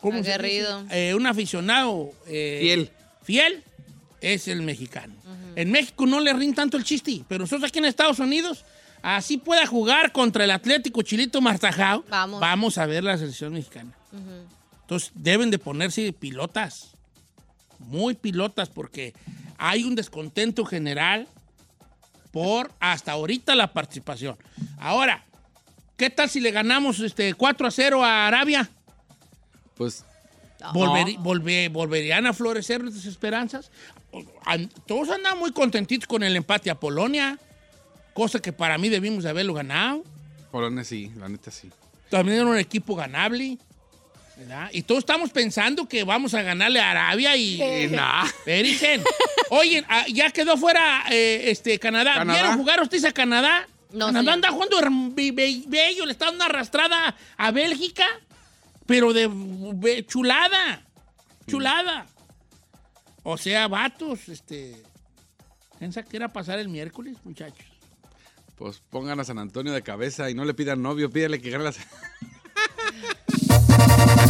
¿cómo 0.00 0.22
se 0.22 0.32
Aguerrido. 0.32 0.84
dice? 0.84 1.10
Eh, 1.10 1.14
un 1.16 1.26
aficionado... 1.26 2.12
eh, 2.28 2.58
Fiel. 2.62 2.90
Fiel 3.30 3.62
es 4.20 4.48
el 4.48 4.62
mexicano. 4.62 5.14
En 5.54 5.70
México 5.70 6.04
no 6.04 6.18
le 6.18 6.32
rin 6.32 6.52
tanto 6.52 6.76
el 6.76 6.82
chiste, 6.82 7.22
pero 7.28 7.44
nosotros 7.44 7.68
aquí 7.68 7.78
en 7.78 7.84
Estados 7.84 8.18
Unidos, 8.18 8.64
así 9.02 9.38
pueda 9.38 9.64
jugar 9.68 10.10
contra 10.10 10.42
el 10.42 10.50
Atlético 10.50 11.02
Chilito 11.02 11.40
Martajao, 11.40 12.04
Vamos. 12.10 12.76
a 12.76 12.86
ver 12.86 13.04
la 13.04 13.16
selección 13.16 13.52
mexicana. 13.52 13.92
Entonces 14.80 15.12
deben 15.14 15.52
de 15.52 15.60
ponerse 15.60 16.12
pilotas, 16.12 16.96
muy 17.78 18.14
pilotas, 18.14 18.68
porque 18.68 19.14
hay 19.58 19.84
un 19.84 19.94
descontento 19.94 20.64
general 20.64 21.28
por 22.32 22.72
hasta 22.80 23.12
ahorita 23.12 23.54
la 23.54 23.72
participación. 23.72 24.36
Ahora, 24.76 25.24
¿qué 25.96 26.10
tal 26.10 26.28
si 26.28 26.40
le 26.40 26.50
ganamos 26.50 26.98
este 26.98 27.32
4 27.34 27.68
a 27.68 27.70
0 27.70 28.04
a 28.04 28.26
Arabia? 28.26 28.68
Pues 29.76 30.04
Volver- 30.72 31.16
volve- 31.18 31.70
¿Volverían 31.70 32.26
a 32.26 32.32
florecer 32.32 32.82
nuestras 32.82 33.06
esperanzas? 33.06 33.70
An- 34.44 34.70
Todos 34.86 35.10
andan 35.10 35.38
muy 35.38 35.52
contentitos 35.52 36.06
con 36.06 36.22
el 36.22 36.36
empate 36.36 36.70
a 36.70 36.74
Polonia, 36.78 37.38
cosa 38.14 38.40
que 38.40 38.52
para 38.52 38.76
mí 38.78 38.88
debimos 38.88 39.24
de 39.24 39.30
haberlo 39.30 39.54
ganado. 39.54 40.04
Polonia 40.50 40.84
sí, 40.84 41.10
la 41.16 41.28
neta 41.28 41.50
sí. 41.50 41.70
También 42.10 42.38
era 42.40 42.46
un 42.46 42.58
equipo 42.58 42.94
ganable. 42.96 43.58
¿verdad? 44.36 44.70
Y 44.72 44.82
todos 44.82 45.00
estamos 45.00 45.30
pensando 45.30 45.86
que 45.86 46.02
vamos 46.02 46.32
a 46.32 46.40
ganarle 46.40 46.80
a 46.80 46.90
Arabia 46.92 47.36
y... 47.36 47.62
Y 47.62 47.88
nah. 47.88 48.24
Espérense. 48.26 49.02
Oye, 49.50 49.84
ah, 49.86 50.06
ya 50.10 50.30
quedó 50.30 50.56
fuera 50.56 51.04
eh, 51.10 51.50
este, 51.50 51.78
Canadá. 51.78 52.14
Canadá. 52.14 52.40
¿Vieron 52.40 52.56
jugar 52.58 52.80
ustedes 52.80 53.04
a 53.04 53.12
Canadá? 53.12 53.68
No, 53.92 54.06
Canadá 54.06 54.20
señor. 54.20 54.34
anda 54.34 54.50
jugando 54.50 54.78
bello, 55.66 56.06
le 56.06 56.12
está 56.12 56.26
dando 56.26 56.36
una 56.36 56.46
arrastrada 56.46 57.14
a 57.36 57.50
Bélgica, 57.50 58.06
pero 58.90 59.12
de 59.12 60.04
chulada. 60.04 60.82
Chulada. 61.46 62.06
O 63.22 63.38
sea, 63.38 63.68
vatos, 63.68 64.28
este. 64.28 64.82
Piensa 65.78 66.02
que 66.02 66.16
era 66.16 66.26
pasar 66.26 66.58
el 66.58 66.68
miércoles, 66.68 67.16
muchachos. 67.22 67.66
Pues 68.56 68.82
pongan 68.90 69.20
a 69.20 69.24
San 69.24 69.38
Antonio 69.38 69.72
de 69.72 69.82
cabeza 69.82 70.28
y 70.28 70.34
no 70.34 70.44
le 70.44 70.54
pidan 70.54 70.82
novio, 70.82 71.08
pídale 71.08 71.40
que 71.40 71.50
gane 71.50 71.70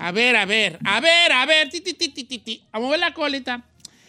a 0.00 0.12
ver, 0.12 0.36
a 0.36 0.44
ver, 0.46 0.78
a 0.84 1.00
ver, 1.00 1.00
a 1.00 1.00
ver, 1.00 1.32
a 1.32 1.46
ver, 1.46 1.68
ti, 1.70 1.80
ti, 1.80 1.94
ti, 1.94 2.08
ti, 2.08 2.24
ti, 2.24 2.38
ti. 2.38 2.62
a 2.72 2.78
mover 2.80 2.98
la 3.00 3.12
colita. 3.12 3.62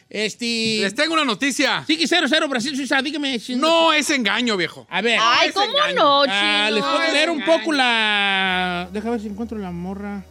Este. 0.09 0.79
Les 0.81 0.93
tengo 0.93 1.13
una 1.13 1.23
noticia. 1.23 1.85
Sí, 1.87 1.97
0-0 1.97 2.49
Brasil 2.49 2.75
Suiza, 2.75 3.01
dígame. 3.01 3.39
si 3.39 3.55
No 3.55 3.93
es 3.93 4.09
engaño, 4.09 4.57
viejo. 4.57 4.85
A 4.89 5.01
ver. 5.01 5.17
Ay, 5.21 5.51
¿cómo 5.51 5.67
engaño. 5.67 5.95
no, 5.95 6.23
Ah, 6.27 6.65
chino? 6.67 6.75
les 6.75 6.83
puedo 6.83 7.13
leer 7.13 7.29
un 7.29 7.41
engaño. 7.41 7.57
poco 7.59 7.71
la. 7.71 8.89
Deja 8.91 9.09
ver 9.09 9.21
si 9.21 9.27
encuentro 9.27 9.57
la 9.57 9.71
morra. 9.71 10.25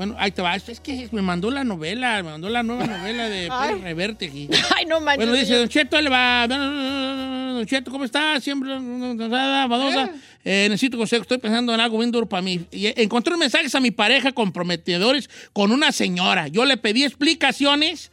Bueno, 0.00 0.16
ahí 0.18 0.30
te 0.30 0.40
va. 0.40 0.56
Es 0.56 0.80
que 0.80 1.10
me 1.12 1.20
mandó 1.20 1.50
la 1.50 1.62
novela, 1.62 2.22
me 2.22 2.30
mandó 2.30 2.48
la 2.48 2.62
nueva 2.62 2.86
novela 2.86 3.28
de 3.28 3.50
Pérez 3.60 3.82
Reverte 3.82 4.28
aquí. 4.28 4.48
Ay, 4.74 4.86
no 4.86 4.98
manches. 4.98 5.26
Bueno, 5.26 5.38
dice, 5.38 5.54
Don 5.54 5.68
Cheto, 5.68 5.94
ahí 5.98 6.04
le 6.04 6.08
va. 6.08 6.46
Don 6.48 7.66
Cheto, 7.66 7.90
¿cómo 7.90 8.06
está? 8.06 8.40
Siempre 8.40 8.70
cansada, 8.70 9.66
badosa. 9.66 10.10
Eh, 10.42 10.68
necesito 10.70 10.96
consejo, 10.96 11.20
estoy 11.20 11.36
pensando 11.36 11.74
en 11.74 11.80
algo 11.80 11.98
bien 11.98 12.10
duro 12.10 12.26
para 12.26 12.40
mí. 12.40 12.64
Y, 12.70 12.86
eh, 12.86 12.94
encontré 12.96 13.36
mensajes 13.36 13.74
a 13.74 13.80
mi 13.80 13.90
pareja 13.90 14.32
comprometedores 14.32 15.28
con 15.52 15.70
una 15.70 15.92
señora. 15.92 16.48
Yo 16.48 16.64
le 16.64 16.78
pedí 16.78 17.04
explicaciones 17.04 18.10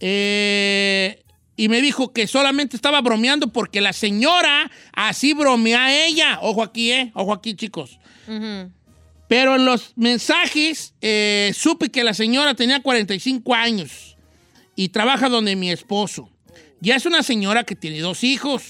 eh, 0.00 1.22
y 1.56 1.68
me 1.68 1.80
dijo 1.80 2.12
que 2.12 2.26
solamente 2.26 2.74
estaba 2.74 3.00
bromeando 3.02 3.52
porque 3.52 3.80
la 3.80 3.92
señora 3.92 4.68
así 4.92 5.32
bromea 5.32 5.84
a 5.84 6.06
ella. 6.06 6.38
Ojo 6.42 6.64
aquí, 6.64 6.90
¿eh? 6.90 7.12
Ojo 7.14 7.32
aquí, 7.32 7.54
chicos. 7.54 8.00
Ujú. 8.26 8.72
Pero 9.28 9.56
en 9.56 9.64
los 9.64 9.92
mensajes 9.96 10.94
eh, 11.00 11.52
supe 11.54 11.90
que 11.90 12.04
la 12.04 12.14
señora 12.14 12.54
tenía 12.54 12.80
45 12.82 13.54
años 13.54 14.16
y 14.76 14.88
trabaja 14.88 15.28
donde 15.28 15.56
mi 15.56 15.70
esposo. 15.70 16.30
Ya 16.80 16.96
es 16.96 17.06
una 17.06 17.22
señora 17.22 17.64
que 17.64 17.74
tiene 17.74 18.00
dos 18.00 18.22
hijos. 18.24 18.62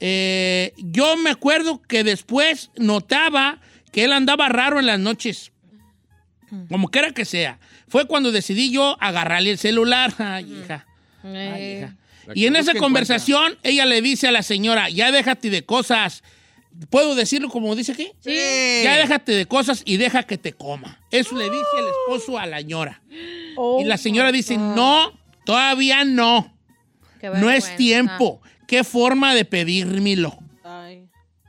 Eh, 0.00 0.72
yo 0.78 1.16
me 1.16 1.30
acuerdo 1.30 1.80
que 1.82 2.02
después 2.02 2.70
notaba 2.76 3.60
que 3.92 4.04
él 4.04 4.12
andaba 4.12 4.48
raro 4.48 4.80
en 4.80 4.86
las 4.86 4.98
noches. 4.98 5.52
Como 6.68 6.88
quiera 6.88 7.12
que 7.12 7.24
sea. 7.24 7.60
Fue 7.86 8.06
cuando 8.06 8.32
decidí 8.32 8.72
yo 8.72 8.96
agarrarle 9.00 9.52
el 9.52 9.58
celular. 9.58 10.12
Ay, 10.18 10.60
hija. 10.64 10.86
Ay, 11.22 11.30
Eh, 11.34 11.78
hija. 11.78 11.96
La 12.26 12.32
Y 12.36 12.46
en 12.46 12.56
esa 12.56 12.74
conversación, 12.74 13.56
ella 13.62 13.86
le 13.86 14.02
dice 14.02 14.26
a 14.28 14.32
la 14.32 14.42
señora, 14.42 14.90
ya 14.90 15.12
déjate 15.12 15.50
de 15.50 15.64
cosas. 15.64 16.22
¿Puedo 16.88 17.14
decirlo 17.14 17.48
como 17.50 17.74
dice 17.76 17.92
aquí? 17.92 18.10
Sí. 18.20 18.34
Ya 18.84 18.96
déjate 18.96 19.32
de 19.32 19.46
cosas 19.46 19.82
y 19.84 19.96
deja 19.96 20.22
que 20.22 20.38
te 20.38 20.52
coma. 20.52 20.98
Eso 21.10 21.36
le 21.36 21.44
dice 21.44 21.66
el 21.78 21.86
esposo 21.88 22.38
a 22.38 22.46
la 22.46 22.58
señora. 22.58 23.02
Oh 23.56 23.80
y 23.80 23.84
la 23.84 23.98
señora 23.98 24.32
dice, 24.32 24.56
no, 24.56 25.12
todavía 25.44 26.04
no. 26.04 26.56
qué 27.20 27.28
No 27.30 27.50
es 27.50 27.76
tiempo. 27.76 28.40
¿Qué 28.66 28.84
forma 28.84 29.34
de 29.34 29.44
pedírmelo? 29.44 30.38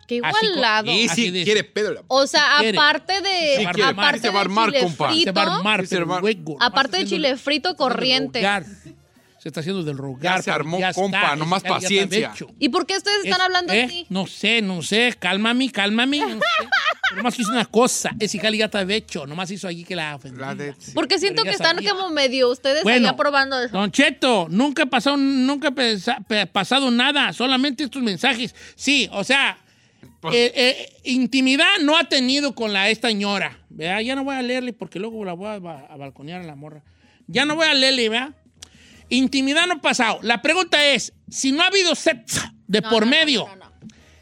Qué 0.08 0.20
Así 0.22 0.46
igualado. 0.46 0.92
Y 0.92 1.06
Así 1.06 1.22
si 1.26 1.32
dice. 1.32 1.46
quiere 1.46 1.64
pedo. 1.64 2.04
O 2.10 2.28
sea, 2.28 2.58
aparte 2.60 3.22
de. 3.22 3.56
Sí 3.60 3.82
aparte 3.82 4.20
Se 4.20 4.28
va 4.30 4.42
a 4.42 4.44
del 4.44 4.52
armar, 4.52 4.66
chile 4.72 4.80
compa. 4.84 5.10
frito, 5.10 5.24
Se 5.24 5.32
va 5.32 5.42
a 5.44 5.56
armar, 5.56 5.82
Sí, 5.82 5.88
se 5.88 5.96
pero 5.96 6.08
va- 6.08 6.20
luego, 6.20 6.58
Aparte 6.60 6.98
está 6.98 7.10
chile 7.10 7.38
frito 7.38 7.76
corriente. 7.78 8.42
Se 9.42 9.50
está 9.50 9.62
haciendo 9.62 9.82
del 9.84 9.98
rogar. 9.98 10.38
Ya 10.38 10.42
se 10.44 10.52
armó, 10.52 10.78
compa, 10.94 11.36
nomás 11.36 11.64
ya- 11.64 11.70
está 11.70 11.80
paciencia. 11.82 12.32
hecho. 12.32 12.48
¿Y 12.60 12.70
por 12.70 12.86
qué 12.86 12.96
ustedes 12.98 13.24
están 13.26 13.40
Es- 13.40 13.46
hablando 13.48 13.74
¿eh? 13.74 13.84
así? 13.86 14.06
No 14.10 14.28
sé, 14.28 14.62
no 14.62 14.84
sé. 14.84 15.16
Cálmame, 15.18 15.72
cálmame. 15.72 16.20
No 16.20 16.28
sé. 16.36 17.16
Nomás 17.16 17.40
hizo 17.40 17.52
una 17.52 17.66
cosa. 17.66 18.12
Ese 18.20 18.38
jali 18.38 18.60
ya 18.60 18.66
está 18.66 18.84
hecho. 18.84 19.26
Nomás 19.26 19.50
hizo 19.50 19.68
allí 19.68 19.84
que 19.84 19.96
la 19.96 20.16
ofendió. 20.16 20.46
Porque 20.94 21.18
siento 21.18 21.42
que 21.42 21.50
están 21.50 21.78
sabía. 21.78 21.92
como 21.94 22.10
medio 22.12 22.52
ustedes 22.52 22.84
Bueno, 22.84 23.08
allá 23.08 23.18
probando 23.18 23.60
eso. 23.60 23.76
Don 23.76 23.92
Cheto, 23.92 24.46
nunca 24.52 24.84
ha 24.84 24.86
pasado, 24.86 25.18
nunca 25.18 25.70
ha 25.70 26.46
pasado 26.46 26.92
nada, 26.92 27.34
solamente 27.34 27.84
estos 27.84 28.04
mensajes. 28.04 28.54
Sí, 28.76 29.10
o 29.12 29.24
sea, 29.24 29.58
Pues- 30.20 30.36
eh, 30.36 30.52
eh, 30.56 30.94
intimidad 31.06 31.80
no 31.82 31.98
ha 31.98 32.04
tenido 32.08 32.54
con 32.54 32.74
la 32.74 32.90
esta 32.90 33.08
señora. 33.08 33.58
¿verdad? 33.70 34.02
Ya 34.02 34.14
no 34.16 34.24
voy 34.24 34.36
a 34.36 34.42
leerle 34.44 34.72
porque 34.72 35.00
luego 35.00 35.26
la 35.26 35.34
voy 35.34 35.48
a, 35.48 35.54
a 35.56 35.98
balconear 35.98 36.42
a 36.42 36.46
la 36.46 36.56
morra. 36.56 36.84
Ya 37.28 37.46
no 37.46 37.56
voy 37.56 37.66
a 37.68 37.74
leerle, 37.74 38.08
¿verdad? 38.10 38.36
Intimidad 39.16 39.68
no 39.68 39.76
ha 39.76 39.82
pasado. 39.82 40.20
La 40.24 40.42
pregunta 40.42 40.84
es, 40.86 41.14
si 41.30 41.52
no 41.52 41.62
ha 41.64 41.68
habido 41.68 41.94
sexo 41.96 42.42
de 42.68 42.82
No, 42.82 42.90
por 42.90 43.06
no, 43.06 43.12
medio, 43.12 43.46
no, 43.48 43.56
no, 43.58 43.66
no. 43.66 43.72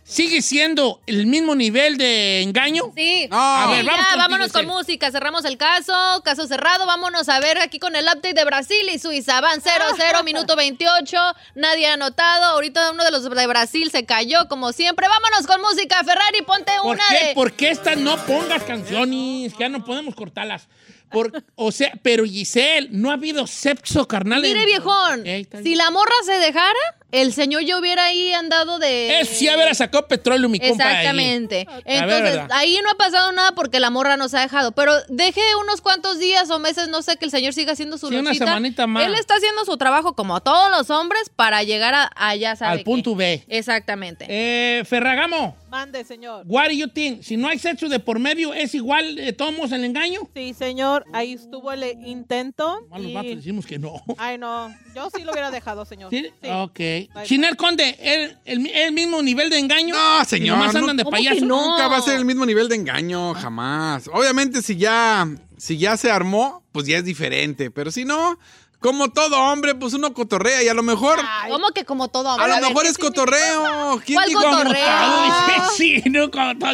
¿sigue 0.04 0.42
siendo 0.42 1.02
el 1.06 1.28
mismo 1.28 1.54
nivel 1.54 1.98
de 1.98 2.42
engaño? 2.42 2.92
Sí. 2.96 3.28
No. 3.30 3.38
A 3.40 3.66
Sí, 3.68 3.72
ver, 3.76 3.86
vamos 3.86 4.00
ya, 4.00 4.04
contigo, 4.06 4.18
vámonos 4.18 4.52
con 4.52 4.66
música. 4.66 5.12
Cerramos 5.12 5.46
el 5.46 5.58
caso. 5.58 5.94
Caso 6.26 6.48
cerrado. 6.48 6.88
Vámonos 6.88 7.30
a 7.30 7.40
ver 7.40 7.60
aquí 7.60 7.78
con 7.78 7.96
el 7.96 8.06
update 8.06 8.34
de 8.34 8.44
Brasil 8.46 8.90
y 8.92 8.98
Suiza. 8.98 9.40
Van 9.42 9.62
0-0, 9.62 10.24
minuto 10.26 10.56
28. 10.56 11.16
Nadie 11.54 11.86
ha 11.88 11.94
anotado. 11.94 12.46
Ahorita 12.46 12.90
uno 12.92 13.04
de 13.04 13.12
los 13.12 13.30
de 13.30 13.46
Brasil 13.48 13.92
se 13.92 14.06
cayó, 14.08 14.48
como 14.48 14.72
siempre. 14.72 15.08
Vámonos 15.08 15.46
con 15.46 15.62
música. 15.62 16.04
Ferrari, 16.04 16.42
ponte 16.42 16.72
¿Por 16.82 16.96
una 16.96 17.04
qué? 17.10 17.26
de. 17.28 17.34
¿Por 17.36 17.52
qué 17.54 17.70
estas 17.70 17.98
no 17.98 18.18
pongas 18.26 18.64
canciones? 18.64 19.54
Que 19.54 19.60
ya 19.60 19.70
no 19.70 19.86
podemos 19.86 20.16
cortarlas. 20.16 20.68
Por, 21.12 21.44
o 21.56 21.72
sea, 21.72 21.92
pero 22.02 22.24
Giselle, 22.26 22.90
no 22.92 23.10
ha 23.10 23.14
habido 23.14 23.48
sexo 23.48 24.08
carnal. 24.08 24.42
Mire, 24.42 24.60
en- 24.60 24.66
viejón. 24.66 25.20
Ok, 25.22 25.26
está 25.26 25.62
si 25.64 25.76
la 25.76 25.90
morra 25.92 26.14
se 26.26 26.34
dejara, 26.34 26.74
el 27.12 27.34
señor 27.34 27.64
ya 27.64 27.78
hubiera 27.80 28.06
ahí 28.06 28.32
andado 28.34 28.78
de. 28.80 29.20
Eso 29.20 29.34
sí 29.34 29.48
haber 29.48 29.74
sacado 29.76 30.08
petróleo, 30.08 30.48
mi. 30.50 30.60
Exactamente. 30.62 31.68
Entonces, 31.86 32.40
ahí 32.52 32.80
no 32.84 32.92
ha 32.92 32.96
pasado 32.96 33.32
nada 33.32 33.54
porque 33.54 33.80
la 33.80 33.90
morra 33.90 34.18
nos 34.18 34.34
ha 34.34 34.42
dejado. 34.42 34.72
Pero 34.74 34.94
deje 35.08 35.42
unos 35.64 35.82
cuantos 35.82 36.20
días 36.20 36.50
o 36.52 36.60
meses, 36.60 36.88
no 36.90 37.02
sé, 37.02 37.18
que 37.18 37.26
el 37.26 37.32
señor 37.32 37.54
siga 37.54 37.74
haciendo 37.74 37.98
su 37.98 38.10
Sí, 38.10 38.16
una 38.16 38.34
semanita 38.34 38.86
más. 38.88 39.06
Él 39.06 39.16
está 39.16 39.36
haciendo 39.36 39.66
su 39.66 39.78
trabajo 39.78 40.14
como 40.14 40.40
todos 40.42 40.70
los 40.72 40.90
hombres 40.90 41.30
para 41.36 41.64
llegar 41.64 41.94
a 41.96 42.12
allá, 42.16 42.56
¿sabe 42.56 42.72
Al 42.74 42.78
qué? 42.80 42.84
punto 42.86 43.16
B. 43.16 43.44
Exactamente. 43.48 44.26
Eh, 44.30 44.84
Ferragamo, 44.86 45.56
Mande, 45.70 46.04
señor. 46.04 46.44
what 46.48 46.66
do 46.68 46.72
you 46.74 46.88
think? 46.88 47.22
Si 47.24 47.38
no 47.38 47.48
hay 47.48 47.60
sexo 47.60 47.88
de 47.90 48.00
por 48.00 48.20
medio, 48.20 48.54
¿es 48.54 48.74
igual 48.76 49.16
de 49.16 49.34
tomos 49.34 49.72
el 49.72 49.84
engaño? 49.84 50.22
Sí, 50.36 50.54
señor. 50.54 51.06
Ahí 51.14 51.34
estuvo 51.34 51.72
el 51.72 51.84
intento. 52.06 52.88
Más 52.90 53.02
los 53.02 53.12
y- 53.12 53.14
vatos 53.14 53.36
decimos 53.36 53.66
que 53.66 53.78
no. 53.80 54.02
Ay, 54.18 54.38
no. 54.38 54.74
Yo 54.96 55.10
sí 55.16 55.24
lo 55.24 55.32
hubiera 55.32 55.52
dejado, 55.52 55.86
señor. 55.86 56.10
¿Sí? 56.10 56.28
Ok. 56.44 56.80
Chinel 57.26 57.56
Conde, 57.56 57.96
¿el, 58.00 58.38
el, 58.46 58.68
el 58.68 58.92
mismo 58.94 59.22
nivel 59.22 59.50
de 59.50 59.60
engaño? 59.60 59.96
No, 59.96 60.26
señor, 60.26 60.58
¿Y 60.58 60.60
nomás 60.60 60.76
andan 60.76 60.98
de 60.98 61.04
¿Cómo 61.04 61.18
que 61.18 61.24
payaso? 61.24 61.46
no? 61.46 61.70
Nunca 61.72 61.88
va 61.88 61.98
a 61.98 62.02
ser 62.02 62.16
el 62.18 62.26
mismo 62.26 62.46
nivel 62.46 62.68
de 62.70 62.76
engaño, 62.76 63.34
jamás. 63.36 64.08
Obviamente, 64.12 64.62
si 64.62 64.76
ya, 64.78 65.28
si 65.58 65.78
ya 65.78 65.98
se 65.98 66.10
armó, 66.12 66.64
pues 66.72 66.88
ya 66.88 66.98
es 66.98 67.06
diferente. 67.06 67.70
Pero 67.72 67.92
si 67.92 68.06
no, 68.06 68.38
como 68.80 69.10
todo 69.12 69.38
hombre, 69.42 69.76
pues 69.76 69.94
uno 69.94 70.14
cotorrea 70.14 70.64
y 70.64 70.70
a 70.70 70.74
lo 70.74 70.84
mejor, 70.84 71.20
¿Cómo 71.50 71.70
que 71.72 71.84
como 71.84 72.08
todo? 72.08 72.30
a 72.30 72.34
hombre? 72.36 72.48
lo 72.48 72.56
ver, 72.56 72.64
mejor 72.70 72.84
¿qué 72.84 72.90
es 72.90 72.98
cotorreo. 72.98 74.02
¿Quién 74.06 74.16
¿Cuál 74.16 74.30
dijo? 74.30 74.42
cotorreo? 74.42 74.86
Todo, 74.88 75.24
dice, 75.24 75.62
sí, 75.78 76.04
no, 76.10 76.28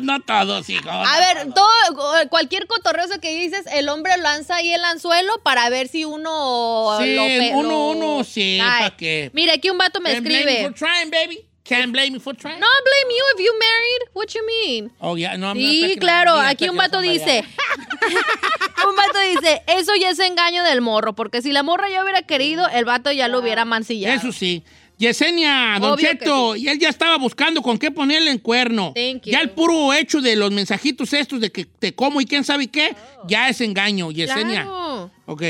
no 0.03 0.19
todos, 0.21 0.69
hijo. 0.69 0.89
A 0.89 1.17
ver, 1.19 1.53
todo, 1.53 2.29
cualquier 2.29 2.67
cotorreo 2.67 3.05
ese 3.05 3.19
que 3.19 3.35
dices, 3.35 3.65
el 3.73 3.89
hombre 3.89 4.17
lanza 4.17 4.55
ahí 4.57 4.71
el 4.71 4.83
anzuelo 4.85 5.41
para 5.43 5.67
ver 5.69 5.87
si 5.87 6.05
uno 6.05 6.97
Sí, 6.99 7.15
lo 7.15 7.23
uno- 7.57 7.69
lo- 7.69 7.87
uno 7.89 8.23
sí, 8.23 8.59
Ay. 8.61 8.83
¿pa' 8.89 8.95
qué? 8.97 9.31
Mira, 9.33 9.53
aquí 9.53 9.69
un 9.71 9.77
vato 9.79 9.99
me 9.99 10.11
escribe. 10.13 10.61
for 10.63 10.73
trying, 10.75 11.09
baby. 11.09 11.47
Can't 11.65 11.91
blame 11.91 12.13
me 12.13 12.19
for 12.19 12.35
trying. 12.35 12.59
No 12.59 12.67
blame 12.67 13.09
you 13.09 13.25
if 13.33 13.39
you 13.39 13.53
married. 13.59 14.09
What 14.13 14.35
you 14.35 14.45
mean? 14.45 14.91
Oh, 15.01 15.15
yeah, 15.15 15.35
no, 15.35 15.47
I'm 15.47 15.57
not 15.57 15.71
Sí, 15.71 15.97
claro. 15.99 16.39
Aquí 16.39 16.69
un 16.69 16.77
vato 16.77 17.01
dice. 17.01 17.43
un 18.87 18.95
vato 18.95 19.19
dice, 19.33 19.63
eso 19.65 19.95
ya 19.99 20.11
es 20.11 20.19
engaño 20.19 20.63
del 20.63 20.81
morro, 20.81 21.13
porque 21.13 21.41
si 21.41 21.51
la 21.51 21.63
morra 21.63 21.89
ya 21.89 22.03
hubiera 22.03 22.21
querido, 22.21 22.67
el 22.69 22.85
vato 22.85 23.11
ya 23.11 23.27
lo 23.27 23.39
hubiera 23.39 23.65
mancillado. 23.65 24.15
Eso 24.15 24.31
sí. 24.31 24.63
Yesenia, 24.99 25.77
Don 25.79 25.93
Obvio 25.93 26.07
que 26.07 26.17
Cheto, 26.19 26.55
y 26.55 26.69
él 26.69 26.79
ya 26.79 26.89
estaba 26.89 27.17
buscando 27.17 27.63
con 27.63 27.79
qué 27.79 27.89
ponerle 27.89 28.29
en 28.29 28.37
cuerno. 28.37 28.93
Thank 28.95 29.25
you. 29.25 29.31
Ya 29.31 29.41
el 29.41 29.49
puro 29.49 29.91
hecho 29.91 30.21
de 30.21 30.35
los 30.35 30.51
mensajitos 30.51 31.11
estos 31.13 31.41
de 31.41 31.51
que 31.51 31.65
te 31.65 31.95
como 31.95 32.21
y 32.21 32.25
quién 32.25 32.43
sabe 32.43 32.67
qué, 32.67 32.95
ya 33.27 33.49
es 33.49 33.59
engaño, 33.59 34.11
Yesenia. 34.11 34.63
Claro. 34.63 35.11
Ok. 35.25 35.43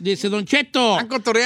Dice 0.00 0.28
Don 0.28 0.44
Cheto. 0.44 0.98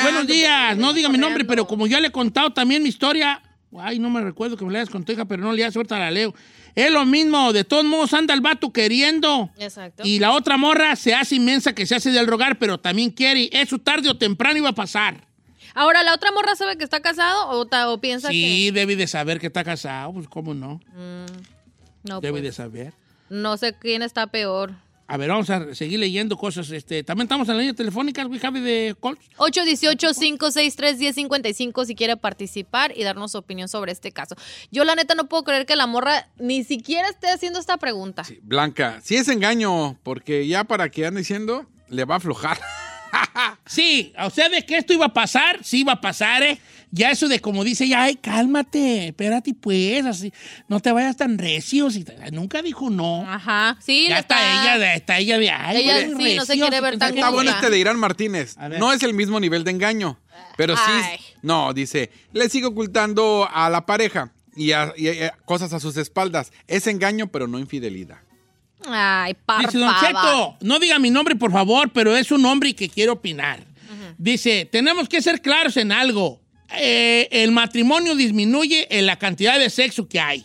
Buenos 0.03 0.27
días. 0.27 0.77
No 0.79 0.95
diga 0.95 1.11
mi 1.11 1.19
nombre, 1.19 1.45
pero 1.45 1.67
como 1.67 1.87
ya 1.87 2.01
le 2.01 2.09
he 2.09 2.13
contado 2.13 2.55
también 2.55 2.83
mi 2.83 2.89
historia. 2.89 3.43
Ay, 3.79 3.99
no 3.99 4.11
me 4.11 4.21
recuerdo 4.21 4.57
que 4.57 4.65
me 4.65 4.73
la 4.73 4.81
hayas 4.81 4.91
contado, 4.91 5.15
hija, 5.15 5.25
pero 5.25 5.43
no 5.43 5.53
le 5.53 5.63
hagas 5.65 5.77
ahorita 5.77 5.99
la 5.99 6.11
leo. 6.11 6.35
Es 6.75 6.91
lo 6.91 7.05
mismo, 7.07 7.53
de 7.53 7.65
todos 7.65 7.85
modos 7.85 8.13
anda 8.15 8.35
el 8.35 8.41
vato 8.41 8.73
queriendo. 8.73 9.51
Exacto. 9.59 10.03
Y 10.07 10.19
la 10.19 10.33
otra 10.33 10.57
morra 10.57 10.95
se 10.97 11.15
hace 11.15 11.37
inmensa 11.37 11.75
que 11.75 11.87
se 11.87 11.95
hace 11.95 12.11
del 12.11 12.27
rogar, 12.27 12.59
pero 12.59 12.79
también 12.79 13.11
quiere. 13.11 13.49
Eso 13.53 13.79
tarde 13.79 14.09
o 14.11 14.17
temprano 14.17 14.59
iba 14.59 14.69
a 14.71 14.75
pasar. 14.75 15.27
Ahora, 15.75 16.03
¿la 16.03 16.15
otra 16.15 16.31
morra 16.33 16.55
sabe 16.55 16.77
que 16.77 16.85
está 16.85 17.01
casado 17.01 17.49
o, 17.51 17.67
ta- 17.67 17.89
o 17.91 17.99
piensa 18.01 18.29
Sí, 18.29 18.71
debe 18.73 18.95
de 18.95 19.07
saber 19.07 19.41
que 19.41 19.47
está 19.47 19.65
casado, 19.65 20.13
pues 20.13 20.29
cómo 20.29 20.53
no. 20.55 20.81
que...? 20.81 21.27
No, 22.05 22.21
Debe 22.21 22.33
pues, 22.41 22.43
de 22.43 22.53
saber. 22.53 22.93
no 23.31 23.57
sé 23.57 23.75
quién 23.79 24.03
está 24.03 24.27
peor. 24.27 24.73
A 25.13 25.17
ver, 25.19 25.29
vamos 25.29 25.51
a 25.51 25.75
seguir 25.75 25.99
leyendo 25.99 26.39
cosas. 26.39 26.71
Este, 26.71 27.05
también 27.05 27.27
estamos 27.27 27.47
en 27.51 27.57
la 27.57 27.61
línea 27.61 27.75
telefónica, 27.75 28.25
we 28.25 28.41
have 28.43 28.59
de 28.59 28.97
calls. 28.99 29.19
818-563-1055 29.37 31.85
si 31.85 31.95
quiere 31.95 32.17
participar 32.17 32.97
y 32.97 33.05
darnos 33.05 33.33
su 33.33 33.39
opinión 33.39 33.69
sobre 33.69 33.93
este 33.93 34.11
caso. 34.11 34.37
Yo 34.71 34.85
la 34.85 34.95
neta 34.95 35.15
no 35.15 35.29
puedo 35.29 35.45
creer 35.45 35.67
que 35.67 35.77
la 35.77 35.87
morra 35.87 36.31
ni 36.39 36.65
siquiera 36.65 37.11
esté 37.11 37.29
haciendo 37.29 37.59
esta 37.59 37.77
pregunta. 37.77 38.23
Blanca, 38.41 39.03
sí 39.03 39.17
es 39.17 39.29
engaño, 39.29 39.99
porque 40.03 40.47
ya 40.47 40.65
para 40.65 40.89
que 40.89 41.05
ande 41.05 41.21
diciendo, 41.21 41.67
le 41.91 42.07
va 42.07 42.15
a 42.15 42.17
aflojar. 42.17 42.59
Sí, 43.65 44.13
o 44.19 44.29
sea, 44.31 44.49
de 44.49 44.65
que 44.67 44.77
esto 44.77 44.93
iba 44.93 45.07
a 45.07 45.13
pasar, 45.15 45.61
sí 45.63 45.81
iba 45.81 45.93
a 45.93 46.01
pasar, 46.01 46.43
¿eh? 46.43 46.59
Ya 46.91 47.11
eso 47.11 47.29
de 47.29 47.41
como 47.41 47.65
dice, 47.65 47.89
ya, 47.89 48.03
ay, 48.03 48.17
cálmate, 48.17 49.09
espérate, 49.09 49.55
pues, 49.55 50.05
así, 50.05 50.31
no 50.69 50.81
te 50.81 50.93
vayas 50.93 51.17
tan 51.17 51.39
recios. 51.39 51.97
Y 51.97 52.05
nunca 52.33 52.61
dijo 52.61 52.91
no. 52.91 53.25
Ajá, 53.27 53.79
sí, 53.81 54.09
ya 54.09 54.17
le 54.17 54.21
está, 54.21 54.75
ella, 54.77 54.95
está 54.95 55.19
ella 55.19 55.39
de, 55.39 55.51
ay, 55.51 55.77
Ella 55.85 56.01
sí, 56.17 56.35
no 56.37 56.45
se 56.45 56.55
quiere 56.55 56.81
ver 56.83 56.99
tan 56.99 57.15
Está 57.15 57.31
bueno 57.31 57.51
este 57.51 57.71
de 57.71 57.79
Irán 57.79 57.99
Martínez. 57.99 58.57
A. 58.59 58.69
No 58.69 58.93
es 58.93 59.03
el 59.05 59.15
mismo 59.15 59.41
nivel 59.41 59.65
de 59.65 59.71
engaño, 59.71 60.19
pero 60.59 60.77
sí. 60.77 60.83
Ay. 60.87 61.19
No, 61.41 61.73
dice, 61.73 62.11
le 62.33 62.49
sigue 62.51 62.67
ocultando 62.67 63.49
a 63.51 63.71
la 63.71 63.87
pareja 63.87 64.33
y, 64.55 64.73
a- 64.73 64.93
y 64.97 65.09
a- 65.09 65.31
cosas 65.47 65.73
a 65.73 65.81
sus 65.81 65.97
espaldas. 65.97 66.53
Es 66.67 66.87
engaño, 66.89 67.29
pero 67.29 67.47
no 67.47 67.59
infidelidad. 67.59 68.19
Ay, 68.89 69.37
Dice 69.61 69.79
Don. 69.79 69.95
Cheto, 70.01 70.57
no 70.61 70.79
diga 70.79 70.99
mi 70.99 71.11
nombre, 71.11 71.37
por 71.37 71.53
favor, 71.53 71.91
pero 71.93 72.17
es 72.17 72.31
un 72.31 72.45
hombre 72.45 72.75
que 72.75 72.89
quiere 72.89 73.11
opinar. 73.11 73.65
Dice, 74.19 74.69
tenemos 74.71 75.09
que 75.09 75.21
ser 75.21 75.41
claros 75.41 75.77
en 75.77 75.93
algo. 75.93 76.41
Eh, 76.79 77.29
el 77.31 77.51
matrimonio 77.51 78.15
disminuye 78.15 78.87
en 78.99 79.07
la 79.07 79.19
cantidad 79.19 79.59
de 79.59 79.69
sexo 79.69 80.09
que 80.09 80.21
hay. 80.21 80.45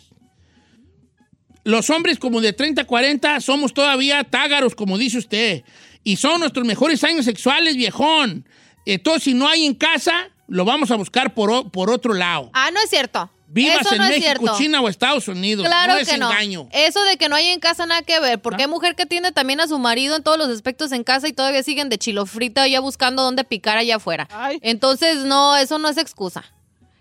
Los 1.64 1.90
hombres 1.90 2.18
como 2.18 2.40
de 2.40 2.52
30 2.52 2.82
a 2.82 2.84
40 2.86 3.40
somos 3.40 3.74
todavía 3.74 4.24
tágaros, 4.24 4.74
como 4.74 4.98
dice 4.98 5.18
usted. 5.18 5.64
Y 6.02 6.16
son 6.16 6.40
nuestros 6.40 6.66
mejores 6.66 7.04
años 7.04 7.24
sexuales, 7.24 7.76
viejón. 7.76 8.46
Entonces, 8.86 9.24
si 9.24 9.34
no 9.34 9.46
hay 9.48 9.66
en 9.66 9.74
casa, 9.74 10.30
lo 10.46 10.64
vamos 10.64 10.90
a 10.90 10.96
buscar 10.96 11.34
por, 11.34 11.70
por 11.70 11.90
otro 11.90 12.14
lado. 12.14 12.50
Ah, 12.54 12.70
no 12.72 12.80
es 12.82 12.88
cierto. 12.90 13.30
Vivas 13.50 13.80
Eso 13.80 13.94
en 13.94 13.98
no 13.98 14.04
es 14.04 14.10
México, 14.10 14.24
cierto. 14.26 14.58
China 14.58 14.80
o 14.82 14.88
Estados 14.88 15.26
Unidos. 15.26 15.66
Claro 15.66 15.94
no 15.94 15.98
es 15.98 16.08
que 16.08 16.18
no. 16.18 16.30
Eso 16.70 17.02
de 17.04 17.16
que 17.16 17.30
no 17.30 17.36
hay 17.36 17.46
en 17.48 17.60
casa 17.60 17.86
nada 17.86 18.02
que 18.02 18.20
ver, 18.20 18.40
porque 18.40 18.62
¿Ah? 18.62 18.66
hay 18.66 18.70
mujer 18.70 18.94
que 18.94 19.06
tiene 19.06 19.32
también 19.32 19.60
a 19.60 19.66
su 19.66 19.78
marido 19.78 20.16
en 20.16 20.22
todos 20.22 20.36
los 20.36 20.48
aspectos 20.50 20.92
en 20.92 21.02
casa 21.02 21.28
y 21.28 21.32
todavía 21.32 21.62
siguen 21.62 21.88
de 21.88 21.96
chilo 21.96 22.26
frita 22.26 22.66
ya 22.68 22.80
buscando 22.80 23.22
dónde 23.22 23.44
picar 23.44 23.78
allá 23.78 23.96
afuera. 23.96 24.28
Ay. 24.30 24.58
Entonces, 24.62 25.24
no, 25.24 25.56
eso 25.56 25.78
no 25.78 25.88
es 25.88 25.96
excusa. 25.96 26.44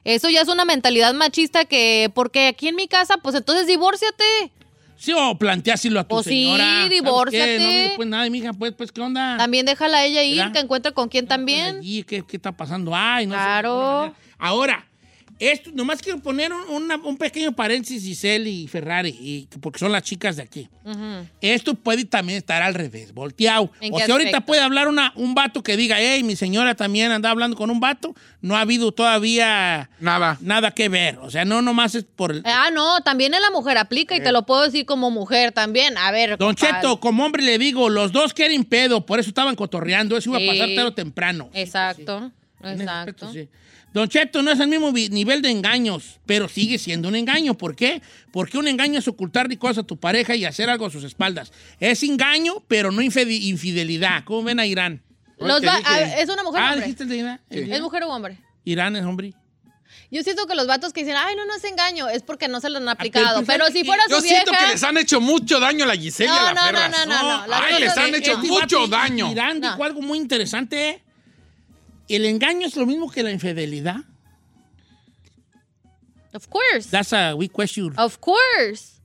Eso 0.05 0.29
ya 0.29 0.39
es 0.39 0.47
una 0.47 0.63
mentalidad 0.63 1.13
machista 1.13 1.65
que, 1.65 2.09
porque 2.15 2.47
aquí 2.47 2.69
en 2.69 2.77
mi 2.77 2.87
casa, 2.87 3.17
pues 3.17 3.35
entonces 3.35 3.67
divórciate. 3.67 4.23
Sí, 4.95 5.11
o 5.13 5.37
planteáselo 5.37 5.99
a 5.99 6.03
tu 6.03 6.15
Pues 6.15 6.27
sí, 6.27 6.45
señora. 6.45 6.63
¿Sabes 6.63 6.89
divórciate. 6.89 7.59
No, 7.59 7.69
digo, 7.69 7.95
pues 7.97 8.07
nada, 8.07 8.29
mija, 8.29 8.53
pues, 8.53 8.71
pues, 8.71 8.93
¿qué 8.93 9.01
onda? 9.01 9.35
También 9.37 9.65
déjala 9.65 9.97
a 9.97 10.05
ella 10.05 10.23
ir, 10.23 10.37
¿Verdad? 10.37 10.53
que 10.53 10.59
encuentre 10.59 10.93
con 10.93 11.09
quién 11.09 11.27
también. 11.27 11.79
Allí, 11.79 12.03
¿qué, 12.03 12.23
qué 12.25 12.37
está 12.37 12.53
pasando? 12.53 12.93
Ay, 12.95 13.27
no 13.27 13.35
sé. 13.35 13.41
Claro. 13.41 14.15
Ahora, 14.39 14.87
esto, 15.39 15.69
nomás 15.73 16.01
quiero 16.01 16.19
poner 16.19 16.51
un, 16.53 16.83
una- 16.83 16.97
un 16.97 17.17
pequeño 17.17 17.51
paréntesis, 17.53 18.03
Giselle 18.03 18.49
y 18.49 18.67
Ferrari, 18.67 19.09
y, 19.19 19.47
porque 19.59 19.79
son 19.79 19.91
las 19.91 20.03
chicas 20.03 20.35
de 20.37 20.43
aquí. 20.43 20.69
Esto 21.41 21.73
puede 21.75 22.05
también 22.05 22.37
estar 22.37 22.61
al 22.61 22.73
revés, 22.73 23.13
volteado. 23.13 23.69
¿En 23.81 23.93
O 23.93 23.97
sea, 23.97 24.07
ahorita 24.11 24.41
puede 24.41 24.61
hablar 24.61 24.87
una, 24.87 25.11
un 25.15 25.35
vato 25.35 25.61
que 25.61 25.75
diga, 25.77 25.97
hey, 25.99 26.23
mi 26.23 26.35
señora 26.35 26.75
también 26.75 27.11
anda 27.11 27.29
hablando 27.29 27.57
con 27.57 27.69
un 27.69 27.79
vato. 27.81 28.15
No 28.41 28.55
ha 28.55 28.61
habido 28.61 28.91
todavía 28.93 29.89
Nada. 29.99 30.37
nada 30.41 30.71
que 30.71 30.87
ver. 30.89 31.17
O 31.19 31.29
sea, 31.29 31.43
no 31.45 31.61
nomás 31.61 31.95
es 31.95 32.05
por... 32.05 32.31
el- 32.31 32.41
Ah, 32.45 32.69
no, 32.73 33.01
también 33.01 33.33
en 33.33 33.41
la 33.41 33.51
mujer 33.51 33.77
aplica 33.77 34.15
y 34.15 34.21
te 34.21 34.31
lo 34.31 34.45
puedo 34.45 34.63
decir 34.63 34.85
como 34.85 35.11
mujer 35.11 35.51
también. 35.51 35.97
A 35.97 36.11
ver. 36.11 36.37
Don 36.37 36.53
compadre. 36.55 36.75
Cheto, 36.77 36.99
como 36.99 37.25
hombre 37.25 37.43
le 37.43 37.57
digo, 37.57 37.89
los 37.89 38.11
dos 38.13 38.33
quieren 38.33 38.63
pedo, 38.63 39.05
por 39.05 39.19
eso 39.19 39.29
estaban 39.29 39.55
cotorreando. 39.55 40.15
Eso 40.17 40.29
iba 40.29 40.39
Sí. 40.39 40.47
a 40.47 40.51
pasar 40.53 40.67
tarde 40.69 40.83
o 40.83 40.93
temprano. 40.93 41.49
Exacto, 41.53 42.31
aspecto, 42.61 42.81
exacto. 42.83 43.31
Don 43.97 44.07
Cheto 44.09 44.43
no 44.43 44.51
es 44.51 44.59
el 44.59 44.67
mismo 44.67 44.91
nivel 44.91 45.41
de 45.41 45.49
engaños, 45.49 46.19
pero 46.27 46.47
sigue 46.47 46.77
siendo 46.77 47.07
un 47.07 47.15
engaño. 47.15 47.55
¿Por 47.57 47.75
qué? 47.75 48.03
Porque 48.31 48.59
un 48.59 48.67
engaño 48.67 48.99
es 48.99 49.07
ocultarle 49.07 49.57
cosas 49.57 49.79
a 49.79 49.83
tu 49.87 49.97
pareja 49.97 50.35
y 50.35 50.45
hacer 50.45 50.69
algo 50.69 50.85
a 50.85 50.91
sus 50.91 51.03
espaldas. 51.03 51.51
Es 51.79 52.03
engaño, 52.03 52.63
pero 52.67 52.91
no 52.91 53.01
infide- 53.01 53.41
infidelidad. 53.41 54.23
¿Cómo 54.23 54.43
ven 54.43 54.59
a 54.59 54.67
Irán? 54.67 55.01
A 55.41 55.99
¿Es 56.21 56.29
una 56.29 56.43
mujer 56.43 56.61
o 56.61 56.65
Ah, 56.65 56.69
hombre? 56.73 56.81
dijiste 56.85 57.03
el 57.03 57.09
de 57.09 57.17
Irán. 57.17 57.41
¿Es 57.49 57.81
mujer 57.81 58.03
o 58.03 58.09
hombre? 58.09 58.37
Irán 58.65 58.95
es 58.95 59.03
hombre. 59.03 59.33
Yo 60.11 60.21
siento 60.21 60.45
que 60.45 60.53
los 60.53 60.67
vatos 60.67 60.93
que 60.93 61.01
dicen, 61.01 61.15
ay, 61.17 61.35
no, 61.35 61.45
no 61.45 61.55
es 61.55 61.63
engaño, 61.63 62.07
es 62.07 62.21
porque 62.21 62.47
no 62.47 62.61
se 62.61 62.69
lo 62.69 62.77
han 62.77 62.83
pero 62.83 62.91
aplicado. 62.91 63.35
pues, 63.37 63.47
Pero 63.47 63.65
¿sabes 63.65 63.79
si 63.81 63.85
fuera 63.85 64.03
su 64.03 64.09
Yo 64.11 64.21
vieja... 64.21 64.35
siento 64.43 64.51
que 64.51 64.71
les 64.73 64.83
han 64.83 64.97
hecho 64.97 65.19
mucho 65.19 65.59
daño 65.59 65.85
a 65.85 65.87
la 65.87 65.95
Giselle 65.95 66.29
y 66.29 66.35
No, 66.35 66.53
no, 66.53 66.71
no, 66.71 67.05
no, 67.05 67.47
no, 67.47 67.53
Ay, 67.55 67.79
les 67.79 67.97
han 67.97 68.13
hecho 68.13 68.33
Este 68.33 68.47
mucho 68.47 68.87
daño. 68.87 69.31
Irán 69.31 69.59
dijo 69.59 69.83
algo 69.83 70.01
muy 70.03 70.17
interesante. 70.19 71.01
El 72.07 72.25
engaño 72.25 72.67
es 72.67 72.75
lo 72.75 72.85
mismo 72.85 73.11
que 73.11 73.23
la 73.23 73.31
infidelidad. 73.31 73.97
Of 76.33 76.47
course. 76.47 76.89
That's 76.89 77.13
a 77.13 77.35
weak 77.35 77.51
question. 77.51 77.93
Of 77.97 78.19
course. 78.19 79.01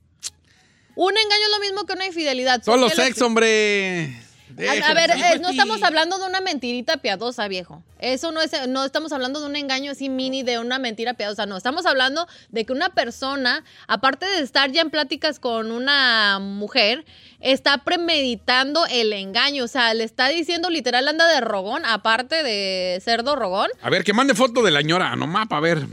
Un 0.95 1.17
engaño 1.17 1.45
es 1.45 1.51
lo 1.51 1.59
mismo 1.59 1.85
que 1.85 1.93
una 1.93 2.05
infidelidad. 2.05 2.63
Solo 2.63 2.89
sexo, 2.89 3.25
hombre. 3.25 4.22
A, 4.57 4.93
ver, 4.93 5.11
eh, 5.11 5.39
no 5.41 5.49
sí. 5.49 5.53
estamos 5.57 5.81
hablando 5.83 6.17
de 6.19 6.25
una 6.27 6.41
mentirita 6.41 6.97
piadosa, 6.97 7.47
viejo. 7.47 7.83
Eso 7.99 8.31
no 8.31 8.41
es, 8.41 8.51
no 8.67 8.83
estamos 8.85 9.11
hablando 9.11 9.39
de 9.39 9.47
un 9.47 9.55
engaño 9.55 9.91
así 9.91 10.09
mini 10.09 10.43
de 10.43 10.59
una 10.59 10.77
mentira 10.79 11.13
piadosa, 11.15 11.45
no. 11.45 11.57
Estamos 11.57 11.85
hablando 11.85 12.27
de 12.49 12.65
que 12.65 12.73
una 12.73 12.89
persona, 12.89 13.63
aparte 13.87 14.25
de 14.25 14.39
estar 14.41 14.71
ya 14.71 14.81
en 14.81 14.89
pláticas 14.89 15.39
con 15.39 15.71
una 15.71 16.39
mujer, 16.39 17.05
está 17.39 17.79
premeditando 17.83 18.85
el 18.91 19.13
engaño. 19.13 19.63
O 19.63 19.67
sea, 19.67 19.93
le 19.93 20.03
está 20.03 20.29
diciendo 20.29 20.69
literal 20.69 21.07
anda 21.07 21.27
de 21.27 21.41
rogón, 21.41 21.83
aparte 21.85 22.43
de 22.43 23.01
cerdo 23.03 23.35
rogón. 23.35 23.69
A 23.81 23.89
ver, 23.89 24.03
que 24.03 24.13
mande 24.13 24.35
foto 24.35 24.61
de 24.63 24.71
la 24.71 24.81
ñora, 24.81 25.15
nomás 25.15 25.47
para 25.47 25.61
ver. 25.61 25.87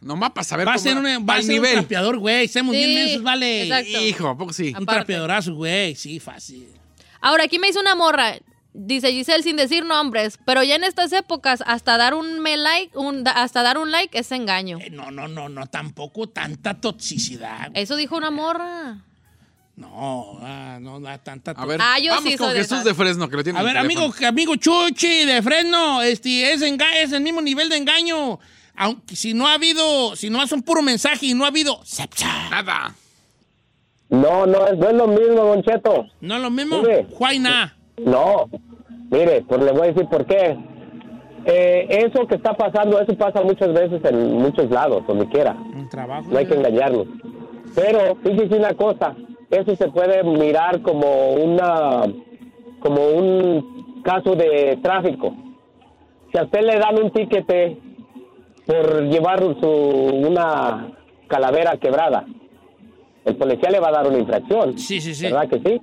Nomás 0.00 0.30
para 0.30 0.44
saber 0.44 0.66
Va 0.68 0.72
a 0.72 0.74
cómo- 0.76 0.84
ser, 0.84 0.96
una- 0.96 1.18
va 1.18 1.34
a 1.34 1.42
ser 1.42 1.44
un 1.46 1.54
nivel. 1.54 1.72
trapeador, 1.80 2.18
güey. 2.18 2.46
Seamos 2.46 2.74
Sí, 2.76 2.84
bien 2.84 2.94
mensos, 3.04 3.22
vale. 3.24 3.62
exacto. 3.64 4.00
Hijo, 4.00 4.28
¿a 4.28 4.38
poco 4.38 4.52
sí? 4.52 4.72
Un 4.78 4.86
trapeadorazo, 4.86 5.54
güey. 5.54 5.96
Sí, 5.96 6.20
fácil. 6.20 6.68
Ahora, 7.20 7.44
aquí 7.44 7.58
me 7.58 7.68
hizo 7.68 7.80
una 7.80 7.94
morra. 7.94 8.34
Dice 8.74 9.10
Giselle 9.10 9.42
sin 9.42 9.56
decir 9.56 9.84
nombres, 9.84 10.38
pero 10.44 10.62
ya 10.62 10.76
en 10.76 10.84
estas 10.84 11.12
épocas 11.12 11.64
hasta 11.66 11.96
dar 11.96 12.14
un 12.14 12.38
me 12.40 12.56
like, 12.56 12.96
un- 12.96 13.26
hasta 13.26 13.62
dar 13.62 13.76
un 13.78 13.90
like 13.90 14.16
es 14.16 14.30
engaño. 14.30 14.78
Eh, 14.80 14.90
no, 14.90 15.10
no, 15.10 15.26
no, 15.26 15.48
no, 15.48 15.66
tampoco 15.66 16.28
tanta 16.28 16.74
toxicidad. 16.80 17.70
Eso 17.74 17.96
dijo 17.96 18.16
una 18.16 18.30
morra. 18.30 18.98
No, 19.74 20.38
ah, 20.42 20.78
no, 20.80 21.00
no, 21.00 21.20
tanta 21.20 21.52
A 21.52 21.64
ver, 21.66 21.80
Ah, 21.82 21.98
yo 21.98 22.12
vamos 22.12 22.30
sí 22.32 22.36
con 22.36 22.50
Jesús 22.50 22.72
esas. 22.72 22.84
de 22.84 22.94
Fresno, 22.94 23.28
que 23.28 23.36
lo 23.36 23.44
tiene 23.44 23.58
A 23.58 23.62
ver, 23.62 23.78
amigo, 23.78 24.12
amigo 24.26 24.56
Chuchi 24.56 25.24
de 25.24 25.40
Fresno, 25.42 26.02
este, 26.02 26.52
es, 26.52 26.62
enga- 26.62 26.94
es 26.96 27.12
el 27.12 27.20
mismo 27.22 27.40
nivel 27.40 27.68
de 27.68 27.76
engaño. 27.78 28.38
aunque 28.80 29.16
si 29.16 29.34
no 29.34 29.48
ha 29.48 29.54
habido, 29.54 30.14
si 30.14 30.30
no 30.30 30.46
son 30.46 30.62
puro 30.62 30.82
mensaje 30.82 31.26
y 31.26 31.34
no 31.34 31.44
ha 31.44 31.48
habido, 31.48 31.80
sepcha. 31.84 32.48
Nada. 32.48 32.94
No, 34.10 34.46
no, 34.46 34.66
es- 34.66 34.78
no 34.78 34.88
es 34.88 34.94
lo 34.94 35.06
mismo, 35.06 35.34
Don 35.44 35.62
Cheto. 35.62 36.06
No 36.20 36.36
es 36.36 36.42
lo 36.42 36.50
mismo. 36.50 36.76
Juaina. 37.12 37.76
No, 37.98 38.48
mire, 39.10 39.42
pues 39.48 39.62
le 39.62 39.72
voy 39.72 39.82
a 39.82 39.92
decir 39.92 40.06
por 40.08 40.24
qué. 40.24 40.56
Eh, 41.44 41.86
eso 42.06 42.26
que 42.26 42.34
está 42.36 42.52
pasando, 42.54 43.00
eso 43.00 43.14
pasa 43.16 43.42
muchas 43.42 43.72
veces 43.72 44.02
en 44.04 44.32
muchos 44.38 44.70
lados, 44.70 45.06
donde 45.06 45.26
quiera. 45.28 45.52
Un 45.74 45.88
trabajo. 45.88 46.28
No 46.30 46.38
hay 46.38 46.46
que 46.46 46.54
engañarnos. 46.54 47.06
Pero 47.74 48.16
fíjese 48.22 48.56
una 48.56 48.74
cosa, 48.74 49.14
eso 49.50 49.76
se 49.76 49.88
puede 49.88 50.22
mirar 50.24 50.82
como 50.82 51.32
una, 51.34 52.02
como 52.80 53.06
un 53.08 54.02
caso 54.02 54.34
de 54.34 54.78
tráfico. 54.82 55.34
Si 56.32 56.38
a 56.38 56.44
usted 56.44 56.60
le 56.62 56.78
dan 56.78 57.02
un 57.02 57.10
tiquete 57.10 57.78
por 58.66 59.02
llevar 59.04 59.40
su 59.60 59.68
una 59.68 60.92
calavera 61.28 61.76
quebrada, 61.78 62.26
el 63.24 63.36
policía 63.36 63.70
le 63.70 63.80
va 63.80 63.88
a 63.88 63.92
dar 63.92 64.06
una 64.06 64.18
infracción. 64.18 64.78
Sí, 64.78 65.00
sí, 65.00 65.14
sí. 65.14 65.24
¿Verdad 65.24 65.48
que 65.48 65.58
sí? 65.58 65.80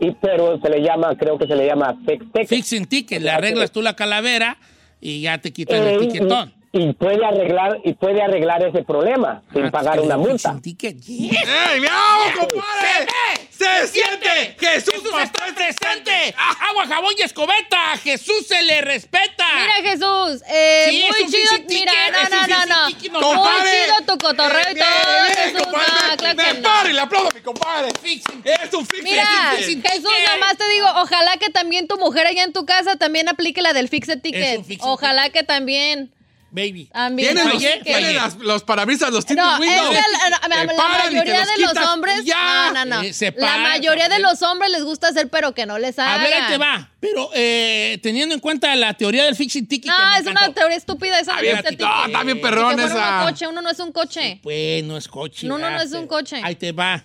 Y 0.00 0.10
pero 0.12 0.58
se 0.60 0.68
le 0.68 0.80
llama, 0.82 1.16
creo 1.16 1.38
que 1.38 1.46
se 1.46 1.54
le 1.54 1.66
llama 1.66 1.96
fix 2.06 2.24
ticket. 2.32 2.48
Fixing 2.48 2.86
ticket. 2.86 3.22
Le 3.22 3.30
arreglas 3.30 3.70
tú 3.70 3.82
la 3.82 3.94
calavera 3.94 4.56
y 5.00 5.22
ya 5.22 5.38
te 5.38 5.52
quitan 5.52 5.82
Eh, 5.82 5.94
el 5.94 6.08
tiquetón. 6.08 6.54
Y, 6.72 6.92
puede 6.92 7.24
arreglar 7.26 7.78
y 7.84 7.94
puede 7.94 8.22
arreglar 8.22 8.62
ese 8.64 8.84
problema 8.84 9.42
sin 9.52 9.64
Ah, 9.66 9.70
pagar 9.72 10.00
una 10.00 10.16
multa. 10.16 10.36
fixing 10.52 10.62
ticket. 10.62 11.00
Yes. 11.00 11.32
¡Ey, 11.32 11.80
vamos, 11.80 12.32
compadre! 12.38 13.08
¡Se 13.50 13.88
siente! 13.88 14.54
¡Jesús, 14.58 14.94
Jesús 14.94 15.12
está 15.20 15.46
presente. 15.54 16.32
Agua, 16.70 16.86
jabón 16.86 17.12
y 17.18 17.22
escobeta. 17.22 17.96
Jesús 18.02 18.46
se 18.46 18.62
le 18.62 18.82
respeta. 18.82 19.44
Mira, 19.60 19.90
Jesús, 19.90 20.42
eh, 20.48 20.86
Sí, 20.90 21.04
muy 21.10 21.30
chido. 21.30 21.64
Mira, 21.68 21.92
no, 22.12 22.36
no, 22.36 22.46
no, 22.46 22.66
no. 22.66 23.34
Muy 23.34 23.48
chido 23.68 24.06
tu 24.06 24.18
cotorreo 24.24 24.70
y 24.70 24.74
Bien, 24.74 24.86
todo, 24.86 25.24
Jesús. 25.26 25.39
Compadre, 25.70 25.92
No, 26.02 26.10
me- 26.10 26.16
claro 26.16 26.36
me 26.36 26.44
que 26.44 26.54
no. 26.54 26.62
paro 26.62 26.88
y 26.88 26.92
le 26.92 27.00
aplaudo 27.00 27.28
a 27.28 27.32
mi 27.34 27.40
compadre. 27.40 27.88
Fixing. 28.02 28.42
Es 28.44 28.74
un 28.74 28.86
fix 28.86 29.02
Mira, 29.02 29.24
fixing 29.56 29.82
Jesús, 29.82 30.04
ticket. 30.04 30.30
nomás 30.34 30.56
te 30.56 30.68
digo, 30.68 30.86
ojalá 30.96 31.36
que 31.38 31.50
también 31.50 31.86
tu 31.88 31.96
mujer 31.98 32.26
allá 32.26 32.44
en 32.44 32.52
tu 32.52 32.64
casa 32.66 32.96
también 32.96 33.28
aplique 33.28 33.62
la 33.62 33.72
del 33.72 33.88
Es 33.92 34.22
ticket. 34.22 34.58
un 34.58 34.76
Ojalá 34.80 35.30
que 35.30 35.42
también. 35.42 36.12
Baby. 36.52 36.86
También. 36.92 37.28
Tienen 37.28 37.44
los, 37.44 37.54
Fallé, 37.62 37.78
que- 37.78 37.84
tienen 37.84 38.02
fallé. 38.02 38.14
las- 38.16 38.36
los 38.38 38.64
parabrisas, 38.64 39.10
los 39.12 39.24
tintes 39.24 39.44
No, 39.44 39.58
Windows. 39.58 39.94
la, 39.94 40.30
la- 40.48 40.64
la 40.64 40.88
mayoría 40.88 41.38
los 41.44 41.48
de 41.56 41.62
los 41.62 41.86
hombres. 41.86 42.24
ya. 42.24 42.72
No, 42.74 42.84
no, 42.84 42.96
no. 42.96 43.02
Eh, 43.02 43.12
se 43.12 43.32
la 43.36 43.58
mayoría 43.58 44.04
de 44.04 44.10
también. 44.16 44.22
los 44.22 44.42
hombres 44.42 44.70
les 44.72 44.82
gusta 44.82 45.08
hacer, 45.08 45.28
pero 45.28 45.54
que 45.54 45.64
no 45.66 45.78
les 45.78 45.96
haga. 45.98 46.14
A 46.14 46.18
ver, 46.18 46.32
ahí 46.34 46.42
te 46.50 46.58
va. 46.58 46.90
Pero 46.98 47.30
eh, 47.34 47.98
teniendo 48.02 48.34
en 48.34 48.40
cuenta 48.40 48.74
la 48.74 48.94
teoría 48.94 49.24
del 49.24 49.36
fixing 49.36 49.66
ticket. 49.68 49.90
No, 49.90 49.96
que 50.14 50.20
es 50.22 50.26
una 50.26 50.52
teoría 50.52 50.76
estúpida 50.76 51.20
esa 51.20 51.34
del 51.36 51.42
bien, 51.42 51.54
no, 51.78 52.06
está 52.06 52.22
bien 52.24 52.40
perrón 52.40 52.76
que 52.76 52.84
esa. 52.84 53.20
un 53.22 53.28
coche, 53.30 53.46
uno 53.46 53.62
no 53.62 53.70
es 53.70 53.78
un 53.78 53.92
coche. 53.92 54.40
Pues 54.42 54.82
no 54.84 54.96
es 54.96 55.06
coche. 55.08 55.46
No, 55.46 55.56
no, 55.56 55.70
no 55.70 55.80
es 55.80 55.92
un 55.92 56.06
coche. 56.08 56.40
Ahí 56.42 56.56
te 56.56 56.72
va. 56.72 57.04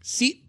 Si, 0.00 0.42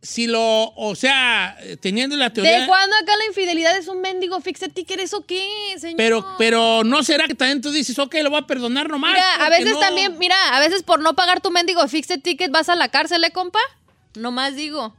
si 0.00 0.26
lo, 0.28 0.72
o 0.76 0.94
sea, 0.94 1.56
teniendo 1.80 2.16
la 2.16 2.32
teoría. 2.32 2.60
¿De 2.60 2.66
cuándo 2.66 2.94
acá 3.02 3.16
la 3.16 3.24
infidelidad 3.26 3.76
es 3.76 3.88
un 3.88 4.00
mendigo 4.00 4.40
fixed 4.40 4.72
ticket? 4.72 5.00
¿Eso 5.00 5.26
qué, 5.26 5.44
señor? 5.78 5.96
Pero, 5.96 6.26
pero 6.38 6.84
no 6.84 7.02
será 7.02 7.26
que 7.26 7.34
también 7.34 7.60
tú 7.60 7.70
dices, 7.72 7.98
ok, 7.98 8.14
lo 8.22 8.30
voy 8.30 8.40
a 8.40 8.46
perdonar 8.46 8.88
nomás. 8.88 9.12
Mira, 9.12 9.34
a 9.46 9.50
veces 9.50 9.72
no- 9.72 9.80
también, 9.80 10.16
mira, 10.18 10.36
a 10.56 10.60
veces 10.60 10.82
por 10.84 11.00
no 11.00 11.14
pagar 11.14 11.40
tu 11.40 11.50
mendigo 11.50 11.86
fixed 11.88 12.22
ticket 12.22 12.50
vas 12.52 12.68
a 12.68 12.76
la 12.76 12.88
cárcel, 12.90 13.24
¿eh, 13.24 13.32
compa? 13.32 13.58
Nomás 14.14 14.54
digo. 14.54 14.94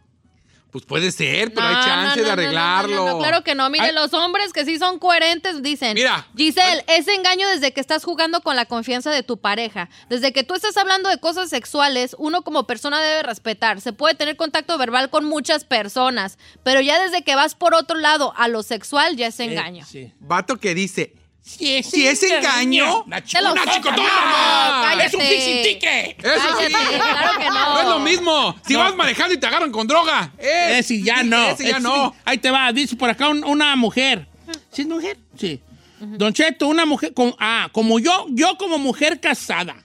Pues 0.71 0.85
puede 0.85 1.11
ser, 1.11 1.51
pero 1.51 1.67
No, 1.67 1.75
hay 1.79 1.83
chance 1.85 2.09
no, 2.09 2.15
de 2.15 2.21
no, 2.21 2.27
no, 2.27 2.31
arreglarlo. 2.33 2.95
no, 2.95 3.05
no, 3.13 3.17
claro 3.17 3.43
que 3.43 3.55
no. 3.55 3.69
Mire, 3.71 3.85
Ay. 3.85 3.93
los 3.95 4.13
hombres 4.13 4.53
que 4.53 4.65
sí 4.65 4.77
son 4.77 4.99
coherentes 4.99 5.63
dicen, 5.63 5.95
Mira. 5.95 6.27
Giselle, 6.37 6.83
ese 6.87 7.15
engaño 7.15 7.47
desde 7.47 7.73
que 7.73 7.81
estás 7.81 8.03
jugando 8.03 8.41
con 8.41 8.55
la 8.55 8.65
confianza 8.65 9.09
de 9.09 9.23
tu 9.23 9.37
pareja. 9.39 9.89
Desde 10.09 10.31
que 10.31 10.43
tú 10.43 10.53
estás 10.53 10.77
hablando 10.77 11.09
de 11.09 11.17
cosas 11.19 11.49
sexuales, 11.49 12.15
uno 12.19 12.43
como 12.43 12.67
persona 12.67 13.01
debe 13.01 13.23
respetar. 13.23 13.81
Se 13.81 13.93
puede 13.93 14.13
tener 14.13 14.35
contacto 14.35 14.77
verbal 14.77 15.09
con 15.09 15.25
muchas 15.25 15.63
personas, 15.63 16.37
pero 16.63 16.81
ya 16.81 17.01
desde 17.01 17.23
que 17.23 17.33
vas 17.33 17.55
por 17.55 17.73
otro 17.73 17.97
lado 17.97 18.33
a 18.37 18.47
lo 18.47 18.61
sexual 18.61 19.15
ya 19.15 19.27
es 19.27 19.39
Eh, 19.39 19.45
engaño. 19.45 19.85
sí. 19.85 20.13
Vato 20.19 20.57
que 20.57 20.75
dice, 20.75 21.15
Si 21.41 21.75
es, 21.77 21.87
Si 21.87 22.05
es 22.07 22.21
engaño, 22.23 23.03
una 23.05 23.19
no. 23.19 25.01
Es 25.01 25.13
un 25.13 25.21
fixing 25.21 25.63
ticket. 25.63 26.23
eso 26.25 26.47
sí. 26.59 26.73
Claro 26.73 27.39
que 27.39 27.45
no. 27.45 27.73
No 27.73 27.79
es 27.81 27.87
lo 27.87 27.99
mismo. 27.99 28.55
Si 28.67 28.73
No. 28.73 28.79
vas 28.79 28.95
manejando 28.95 29.33
y 29.33 29.37
te 29.37 29.47
agarran 29.47 29.71
con 29.71 29.87
droga. 29.87 30.31
eh, 30.37 30.75
Ese 30.79 31.01
ya 31.01 31.23
no. 31.23 31.49
Ese 31.49 31.63
ya 31.63 31.69
Ese 31.71 31.79
no. 31.79 32.11
sí. 32.15 32.21
Ahí 32.25 32.37
te 32.37 32.51
va. 32.51 32.71
Dice 32.71 32.95
por 32.95 33.09
acá 33.09 33.29
un- 33.29 33.43
una 33.43 33.75
mujer. 33.75 34.27
¿Sí 34.71 34.83
es 34.83 34.87
mujer? 34.87 35.17
Sí. 35.37 35.59
Don 35.99 36.33
Cheto, 36.33 36.67
una 36.67 36.85
mujer. 36.85 37.13
con- 37.13 37.35
ah, 37.39 37.69
como 37.71 37.99
yo, 37.99 38.27
yo 38.29 38.57
como 38.57 38.77
mujer 38.77 39.19
casada, 39.19 39.75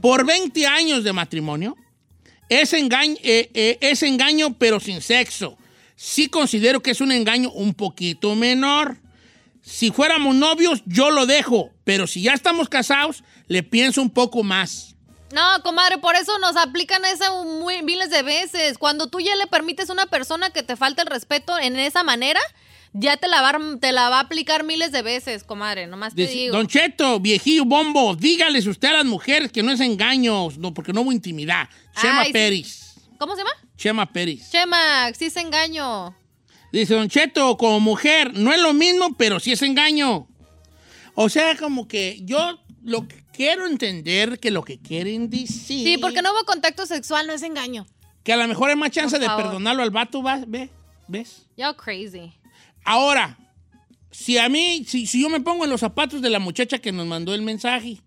por 0.00 0.26
20 0.26 0.66
años 0.66 1.04
de 1.04 1.12
matrimonio, 1.12 1.76
es 2.48 2.72
engaño, 2.72 3.16
eh, 3.22 3.50
eh, 3.54 3.78
es 3.80 4.02
engaño, 4.02 4.54
pero 4.58 4.80
sin 4.80 5.00
sexo. 5.00 5.56
Sí 5.96 6.28
considero 6.28 6.80
que 6.80 6.90
es 6.90 7.00
un 7.00 7.12
engaño 7.12 7.50
un 7.50 7.72
poquito 7.74 8.34
menor. 8.34 8.96
Si 9.68 9.90
fuéramos 9.90 10.34
novios, 10.34 10.82
yo 10.86 11.10
lo 11.10 11.26
dejo. 11.26 11.70
Pero 11.84 12.06
si 12.06 12.22
ya 12.22 12.32
estamos 12.32 12.68
casados, 12.68 13.22
le 13.46 13.62
pienso 13.62 14.00
un 14.02 14.10
poco 14.10 14.42
más. 14.42 14.94
No, 15.32 15.62
comadre, 15.62 15.98
por 15.98 16.16
eso 16.16 16.38
nos 16.38 16.56
aplican 16.56 17.04
eso 17.04 17.44
muy, 17.44 17.82
miles 17.82 18.08
de 18.08 18.22
veces. 18.22 18.78
Cuando 18.78 19.08
tú 19.08 19.20
ya 19.20 19.36
le 19.36 19.46
permites 19.46 19.90
a 19.90 19.92
una 19.92 20.06
persona 20.06 20.48
que 20.50 20.62
te 20.62 20.74
falte 20.76 21.02
el 21.02 21.06
respeto 21.08 21.58
en 21.58 21.78
esa 21.78 22.02
manera, 22.02 22.40
ya 22.94 23.18
te 23.18 23.28
la 23.28 23.42
va, 23.42 23.50
a- 23.50 23.78
te 23.78 23.92
la 23.92 24.08
va 24.08 24.16
a 24.16 24.20
aplicar 24.20 24.64
miles 24.64 24.90
de 24.90 25.02
veces, 25.02 25.44
comadre. 25.44 25.86
Nomás 25.86 26.14
te 26.14 26.22
Dice, 26.22 26.32
digo. 26.32 26.56
Don 26.56 26.66
Cheto, 26.66 27.20
viejillo 27.20 27.66
bombo, 27.66 28.16
dígales 28.16 28.66
usted 28.66 28.88
a 28.88 28.92
las 28.94 29.04
mujeres 29.04 29.52
que 29.52 29.62
no 29.62 29.70
es 29.70 29.80
engaño, 29.80 30.48
no, 30.58 30.72
porque 30.72 30.94
no 30.94 31.02
hubo 31.02 31.12
intimidad. 31.12 31.68
Chema 32.00 32.22
Ay. 32.22 32.32
Pérez. 32.32 32.94
¿Cómo 33.18 33.34
se 33.36 33.42
llama? 33.42 33.52
Chema 33.76 34.06
Pérez. 34.10 34.50
Chema, 34.50 35.12
sí 35.12 35.26
es 35.26 35.36
engaño. 35.36 36.16
Dice, 36.72 36.94
Don 36.94 37.08
Cheto, 37.08 37.56
como 37.56 37.80
mujer, 37.80 38.32
no 38.34 38.52
es 38.52 38.60
lo 38.60 38.74
mismo, 38.74 39.14
pero 39.16 39.40
sí 39.40 39.52
es 39.52 39.62
engaño. 39.62 40.28
O 41.14 41.28
sea, 41.28 41.56
como 41.56 41.88
que 41.88 42.20
yo 42.22 42.58
lo 42.82 43.08
que 43.08 43.24
quiero 43.32 43.66
entender 43.66 44.38
que 44.38 44.50
lo 44.50 44.62
que 44.62 44.78
quieren 44.78 45.30
decir. 45.30 45.84
Sí, 45.84 45.98
porque 45.98 46.22
no 46.22 46.32
hubo 46.32 46.44
contacto 46.44 46.86
sexual, 46.86 47.26
no 47.26 47.32
es 47.32 47.42
engaño. 47.42 47.86
Que 48.22 48.32
a 48.32 48.36
lo 48.36 48.46
mejor 48.46 48.70
hay 48.70 48.76
más 48.76 48.90
chance 48.90 49.18
de 49.18 49.26
perdonarlo 49.26 49.82
al 49.82 49.90
vato, 49.90 50.22
¿va? 50.22 50.42
¿Ve? 50.46 50.70
¿ves? 51.08 51.46
Yo 51.56 51.76
crazy. 51.76 52.32
Ahora, 52.84 53.38
si 54.10 54.38
a 54.38 54.48
mí, 54.48 54.84
si, 54.86 55.06
si 55.06 55.22
yo 55.22 55.28
me 55.28 55.40
pongo 55.40 55.64
en 55.64 55.70
los 55.70 55.80
zapatos 55.80 56.22
de 56.22 56.30
la 56.30 56.38
muchacha 56.38 56.78
que 56.78 56.92
nos 56.92 57.06
mandó 57.06 57.34
el 57.34 57.42
mensaje, 57.42 57.98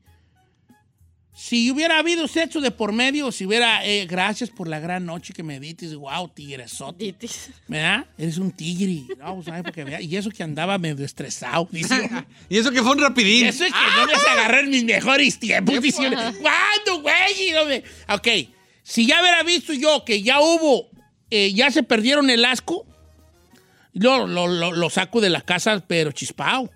si 1.43 1.71
hubiera 1.71 1.97
habido 1.97 2.27
sexo 2.27 2.61
de 2.61 2.69
por 2.69 2.91
medio, 2.91 3.31
si 3.31 3.47
hubiera, 3.47 3.83
eh, 3.83 4.05
gracias 4.05 4.51
por 4.51 4.67
la 4.67 4.79
gran 4.79 5.07
noche 5.07 5.33
que 5.33 5.41
me 5.41 5.59
diste, 5.59 5.87
wow, 5.95 6.27
tigresote, 6.29 7.15
¿verdad? 7.67 8.05
Eres 8.15 8.37
un 8.37 8.51
tigre, 8.51 9.15
no, 9.17 9.41
¿sabes? 9.41 9.63
Porque 9.63 9.83
vea, 9.83 9.99
y 10.01 10.15
eso 10.15 10.29
que 10.29 10.43
andaba 10.43 10.77
medio 10.77 11.03
estresado, 11.03 11.67
dice. 11.71 11.95
y 12.49 12.59
eso 12.59 12.69
que 12.69 12.83
fue 12.83 12.91
un 12.91 12.99
rapidín. 12.99 13.47
Eso 13.47 13.65
es 13.65 13.71
que 13.73 13.79
no 13.97 14.05
me 14.05 14.13
agarré 14.39 14.59
en 14.59 14.69
mis 14.69 14.83
mejores 14.83 15.39
tiempos, 15.39 15.81
diciendo, 15.81 16.17
¿cuándo, 16.41 17.01
güey? 17.01 17.51
No 17.55 17.65
me- 17.65 17.83
Ok, 18.13 18.27
si 18.83 19.07
ya 19.07 19.19
hubiera 19.19 19.41
visto 19.41 19.73
yo 19.73 20.05
que 20.05 20.21
ya 20.21 20.39
hubo, 20.41 20.91
eh, 21.31 21.51
ya 21.55 21.71
se 21.71 21.81
perdieron 21.81 22.29
el 22.29 22.45
asco, 22.45 22.85
lo, 23.93 24.27
lo, 24.27 24.45
lo- 24.47 24.73
lo 24.73 24.89
saco 24.91 25.19
de 25.21 25.31
la 25.31 25.41
casa, 25.41 25.83
pero 25.87 26.11
chispao. 26.11 26.69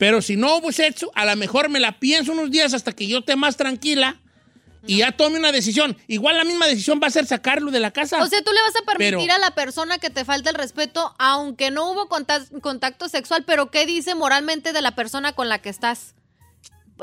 Pero 0.00 0.22
si 0.22 0.34
no 0.34 0.56
hubo 0.56 0.72
sexo, 0.72 1.12
a 1.14 1.26
lo 1.26 1.36
mejor 1.36 1.68
me 1.68 1.78
la 1.78 1.98
pienso 2.00 2.32
unos 2.32 2.50
días 2.50 2.72
hasta 2.72 2.92
que 2.92 3.06
yo 3.06 3.18
esté 3.18 3.36
más 3.36 3.58
tranquila 3.58 4.16
y 4.86 4.96
ya 5.00 5.12
tome 5.12 5.38
una 5.38 5.52
decisión. 5.52 5.94
Igual 6.08 6.38
la 6.38 6.44
misma 6.44 6.66
decisión 6.66 6.98
va 7.02 7.08
a 7.08 7.10
ser 7.10 7.26
sacarlo 7.26 7.70
de 7.70 7.80
la 7.80 7.90
casa. 7.90 8.16
O 8.22 8.26
sea, 8.26 8.42
tú 8.42 8.50
le 8.50 8.62
vas 8.62 8.74
a 8.82 8.86
permitir 8.86 9.18
Pero- 9.28 9.32
a 9.34 9.38
la 9.38 9.54
persona 9.54 9.98
que 9.98 10.08
te 10.08 10.24
falte 10.24 10.48
el 10.48 10.54
respeto, 10.54 11.14
aunque 11.18 11.70
no 11.70 11.90
hubo 11.90 12.08
conta- 12.08 12.46
contacto 12.62 13.10
sexual, 13.10 13.44
pero 13.46 13.70
¿qué 13.70 13.84
dice 13.84 14.14
moralmente 14.14 14.72
de 14.72 14.80
la 14.80 14.94
persona 14.94 15.34
con 15.34 15.50
la 15.50 15.58
que 15.60 15.68
estás? 15.68 16.14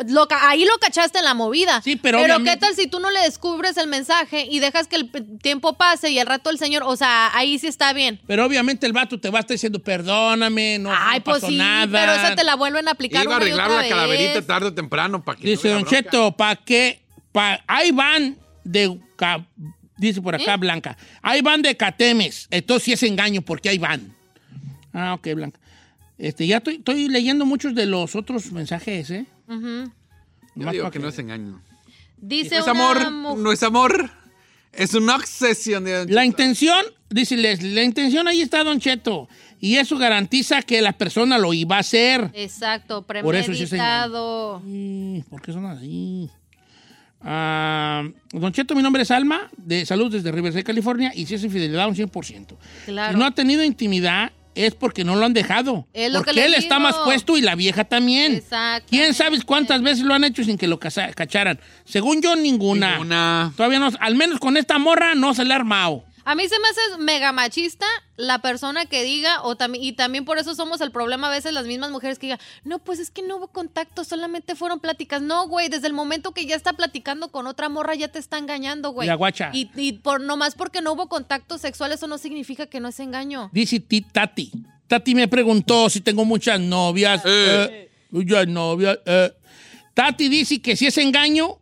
Lo 0.07 0.27
ahí 0.41 0.65
lo 0.65 0.77
cachaste 0.79 1.19
en 1.19 1.25
la 1.25 1.33
movida. 1.33 1.81
Sí, 1.81 1.95
pero 1.95 2.19
¿qué 2.19 2.25
obviamente- 2.25 2.57
tal 2.57 2.75
si 2.75 2.88
tú 2.88 2.99
no 2.99 3.10
le 3.12 3.19
descubres 3.21 3.77
el 3.77 3.88
mensaje 3.88 4.47
y 4.49 4.60
dejas 4.60 4.88
que 4.88 4.95
el 4.97 5.12
tiempo 5.39 5.73
pase 5.77 6.10
y 6.12 6.19
al 6.19 6.27
rato 6.27 6.49
el 6.49 6.57
señor, 6.60 6.83
o 6.83 6.95
sea, 6.95 7.36
ahí 7.36 7.57
sí 7.60 7.67
está 7.67 7.93
bien. 7.93 8.19
Pero 8.27 8.45
obviamente 8.45 8.86
el 8.86 8.93
vato 8.93 9.19
te 9.19 9.29
va 9.29 9.39
a 9.39 9.41
estar 9.41 9.55
diciendo, 9.55 9.79
perdóname, 9.79 10.79
no, 10.79 10.91
Ay, 10.95 11.19
no 11.19 11.23
pues 11.23 11.36
pasó 11.38 11.47
sí, 11.49 11.57
nada. 11.57 11.99
pero 11.99 12.13
esa 12.13 12.36
te 12.36 12.43
la 12.43 12.55
vuelven 12.55 12.88
a 12.88 12.91
aplicar 12.91 13.23
Iba 13.23 13.36
a 13.36 13.39
y 13.39 13.41
arreglar 13.41 13.69
otra 13.71 13.81
la 13.83 13.89
calaverita 13.89 14.33
vez. 14.33 14.47
tarde 14.47 14.67
o 14.67 14.73
temprano 14.73 15.23
para 15.23 15.38
que 15.39 15.47
Dice 15.47 15.69
no 15.69 15.75
Don. 15.75 15.86
Cheto, 15.86 16.31
¿para 16.38 16.55
qué? 16.57 17.01
Pa, 17.31 17.60
ahí 17.67 17.91
van 17.91 18.38
de... 18.63 18.99
dice 19.97 20.22
por 20.22 20.36
acá 20.36 20.53
¿Eh? 20.53 20.57
Blanca. 20.57 20.97
Ahí 21.22 21.41
van 21.41 21.61
de 21.61 21.76
Catemes. 21.76 22.47
Entonces 22.51 22.84
sí 22.84 22.93
es 22.93 23.03
engaño 23.03 23.41
porque 23.41 23.69
ahí 23.69 23.78
van. 23.78 24.15
Ah, 24.93 25.13
ok, 25.13 25.28
Blanca. 25.36 25.59
Este, 26.17 26.47
ya 26.47 26.57
estoy, 26.57 26.76
estoy 26.76 27.07
leyendo 27.09 27.45
muchos 27.45 27.76
de 27.76 27.86
los 27.86 28.15
otros 28.15 28.51
mensajes, 28.51 29.09
¿eh? 29.11 29.26
Yo 29.48 29.56
Nomás 30.56 30.74
digo 30.74 30.91
que 30.91 31.00
no 31.00 31.08
es 31.08 31.20
engaño. 31.20 31.62
Dice 32.18 32.56
No 32.56 32.62
es 32.62 32.68
una 32.68 32.72
amor, 32.72 33.38
no 33.38 33.52
es 33.52 33.64
amor. 33.64 34.10
Es 34.74 34.93
una 34.93 35.16
obsesión. 35.16 35.84
de 35.84 36.06
La 36.08 36.26
intención, 36.26 36.86
dice 37.10 37.38
Leslie, 37.38 37.74
la 37.74 37.84
intención 37.84 38.28
ahí 38.28 38.41
está, 38.41 38.64
Don 38.64 38.80
Cheto. 38.80 39.28
Y 39.60 39.78
eso 39.78 39.98
garantiza 39.98 40.62
que 40.62 40.82
la 40.82 40.93
persona 40.93 41.38
lo 41.38 41.54
iba 41.54 41.78
a 41.78 41.80
hacer. 41.80 42.30
Exacto, 42.34 43.02
Por 43.04 43.36
eso 43.36 43.54
sí 43.54 43.64
es 43.64 43.70
premeditado. 43.70 44.62
¿Por 45.30 45.41
qué 45.41 45.52
son 45.52 45.66
así? 45.66 46.30
Ah, 47.22 48.04
don 48.32 48.54
Cheto, 48.54 48.76
mi 48.76 48.84
nombre 48.84 49.02
es 49.02 49.10
Alma, 49.10 49.50
de 49.58 49.86
salud 49.86 50.12
desde 50.12 50.32
Riverside, 50.32 50.64
California, 50.64 51.12
y 51.16 51.26
si 51.26 51.34
es 51.34 51.43
infidelidad, 51.43 51.88
un 51.88 51.95
100%. 51.95 52.56
Claro. 52.86 53.14
Si 53.14 53.20
no 53.20 53.26
ha 53.26 53.32
tenido 53.32 53.64
intimidad, 53.64 54.32
es 54.66 54.74
porque 54.74 55.03
no 55.03 55.16
lo 55.16 55.26
han 55.26 55.34
dejado. 55.34 55.88
Es 55.93 56.12
lo 56.12 56.20
que 56.20 56.26
porque 56.32 56.45
él 56.45 56.55
está 56.55 56.80
más 56.80 56.95
puesto 57.03 57.38
y 57.38 57.41
la 57.41 57.55
vieja 57.55 57.84
también. 57.84 58.36
Exactamente. 58.36 58.88
¿Quién 58.89 59.14
sabe 59.14 59.41
cuántas 59.43 59.82
veces 59.82 60.03
lo 60.03 60.14
han 60.14 60.24
hecho 60.24 60.43
sin 60.43 60.58
que 60.58 60.68
lo 60.68 60.80
cacharan? 60.80 61.60
Según 61.86 62.22
yo, 62.22 62.36
ninguna. 62.36 62.93
Ninguna. 62.93 63.53
Todavía 63.55 63.80
no, 63.80 63.89
al 63.99 64.16
menos 64.16 64.39
con 64.39 64.58
esta 64.58 64.78
morra 64.78 65.16
no 65.16 65.34
se 65.34 65.45
le 65.45 65.53
ha 65.53 65.58
armado. 65.58 66.03
A 66.30 66.36
mí 66.36 66.43
se 66.49 66.59
me 66.59 66.67
hace 66.67 66.97
mega 67.01 67.32
machista 67.32 67.86
la 68.17 68.39
persona 68.41 68.86
que 68.86 69.01
diga, 69.03 69.43
o 69.43 69.55
también, 69.55 69.82
y 69.86 69.93
también 69.93 70.25
por 70.25 70.38
eso 70.38 70.55
somos 70.55 70.82
el 70.82 70.91
problema 70.91 71.28
a 71.28 71.32
veces 71.32 71.53
las 71.53 71.65
mismas 71.67 71.89
mujeres 71.89 72.19
que 72.19 72.25
digan, 72.28 72.39
no, 72.65 72.80
pues 72.80 72.99
es 72.99 73.11
que 73.11 73.21
no 73.21 73.38
hubo 73.38 73.47
contacto, 73.47 74.03
solamente 74.03 74.53
fueron 74.55 74.82
pláticas. 74.82 75.21
No, 75.21 75.47
güey, 75.47 75.69
desde 75.69 75.88
el 75.88 75.93
momento 75.93 76.34
que 76.34 76.45
ya 76.45 76.55
está 76.57 76.73
platicando 76.73 77.30
con 77.32 77.47
otra 77.47 77.69
morra 77.69 77.95
ya 77.95 78.09
te 78.09 78.19
está 78.19 78.38
engañando, 78.39 78.89
güey. 78.91 79.07
La 79.07 79.15
guacha. 79.15 79.51
Y, 79.53 79.69
y 79.78 79.93
por 79.93 80.19
nomás 80.19 80.55
porque 80.55 80.82
no 80.82 80.91
hubo 80.91 81.07
contacto 81.07 81.57
sexual, 81.57 81.93
eso 81.93 82.07
no 82.07 82.17
significa 82.17 82.65
que 82.65 82.82
no 82.82 82.89
es 82.89 82.99
engaño. 82.99 83.49
Dice 83.53 83.80
ti- 83.80 84.01
Tati. 84.01 84.51
Tati 84.89 85.15
me 85.15 85.30
preguntó 85.30 85.89
si 85.89 86.01
tengo 86.01 86.25
muchas 86.25 86.59
novias. 86.59 87.21
eh, 87.23 87.89
muchas 88.11 88.47
novias. 88.47 88.99
eh. 89.05 89.32
Tati 89.93 90.28
dice 90.28 90.61
que 90.61 90.75
si 90.75 90.88
es 90.88 90.97
engaño, 90.97 91.57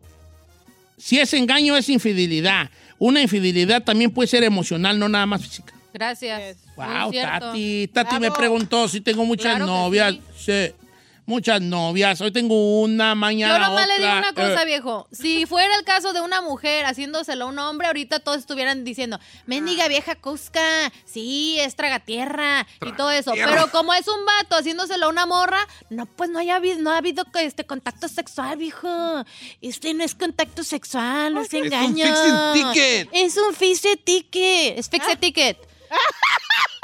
si 0.98 1.20
es 1.20 1.32
engaño 1.34 1.76
es 1.76 1.88
infidelidad. 1.88 2.68
Una 2.98 3.20
infidelidad 3.20 3.82
también 3.82 4.10
puede 4.10 4.26
ser 4.26 4.42
emocional, 4.44 4.98
no 4.98 5.08
nada 5.08 5.26
más 5.26 5.42
física. 5.42 5.74
Gracias. 5.92 6.58
Wow. 6.76 7.12
Tati. 7.12 7.88
Tati 7.92 8.20
me 8.20 8.30
preguntó 8.30 8.88
si 8.88 9.00
tengo 9.00 9.24
muchas 9.24 9.56
Claro 9.56 9.66
novias. 9.66 10.16
sí. 10.36 10.52
Sí. 10.68 10.85
Muchas 11.26 11.60
novias. 11.60 12.20
Hoy 12.20 12.30
tengo 12.30 12.80
una, 12.82 13.10
Yo 13.10 13.16
mañana 13.16 13.58
nomás 13.58 13.88
le 13.88 13.94
digo 13.94 14.06
otra. 14.06 14.18
una 14.18 14.32
cosa, 14.32 14.62
Eh, 14.62 14.66
viejo. 14.66 15.08
Si 15.10 15.44
fuera 15.44 15.74
el 15.76 15.84
caso 15.84 16.12
de 16.12 16.20
una 16.20 16.40
mujer 16.40 16.86
haciéndoselo 16.86 17.46
a 17.46 17.48
un 17.48 17.58
hombre, 17.58 17.88
ahorita 17.88 18.20
todos 18.20 18.38
estuvieran 18.38 18.84
diciendo, 18.84 19.18
mendiga 19.44 19.88
vieja 19.88 20.14
cusca, 20.14 20.92
sí, 21.04 21.58
es 21.58 21.74
tragatierra 21.74 22.64
y 22.80 22.92
todo 22.92 23.10
eso. 23.10 23.32
Pero 23.34 23.70
como 23.72 23.92
es 23.92 24.06
un 24.06 24.24
vato 24.24 24.56
haciéndoselo 24.56 25.06
a 25.06 25.08
una 25.08 25.26
morra, 25.26 25.66
no, 25.90 26.06
pues 26.06 26.30
no, 26.30 26.38
haya 26.38 26.56
habido, 26.56 26.78
no 26.80 26.92
ha 26.92 26.98
habido 26.98 27.24
este 27.34 27.66
contacto 27.66 28.06
sexual, 28.06 28.56
viejo. 28.56 29.24
Este 29.60 29.94
no 29.94 30.04
es 30.04 30.14
contacto 30.14 30.62
sexual, 30.62 31.34
no 31.34 31.40
es 31.42 31.52
un 31.52 31.64
engaño. 31.64 32.06
fixing 32.06 32.72
ticket. 32.72 33.08
Es 33.12 33.36
un 33.36 33.52
fixed 33.52 33.98
ticket. 34.04 34.78
Es 34.78 34.88
fixed 34.88 35.18
ticket. 35.18 35.58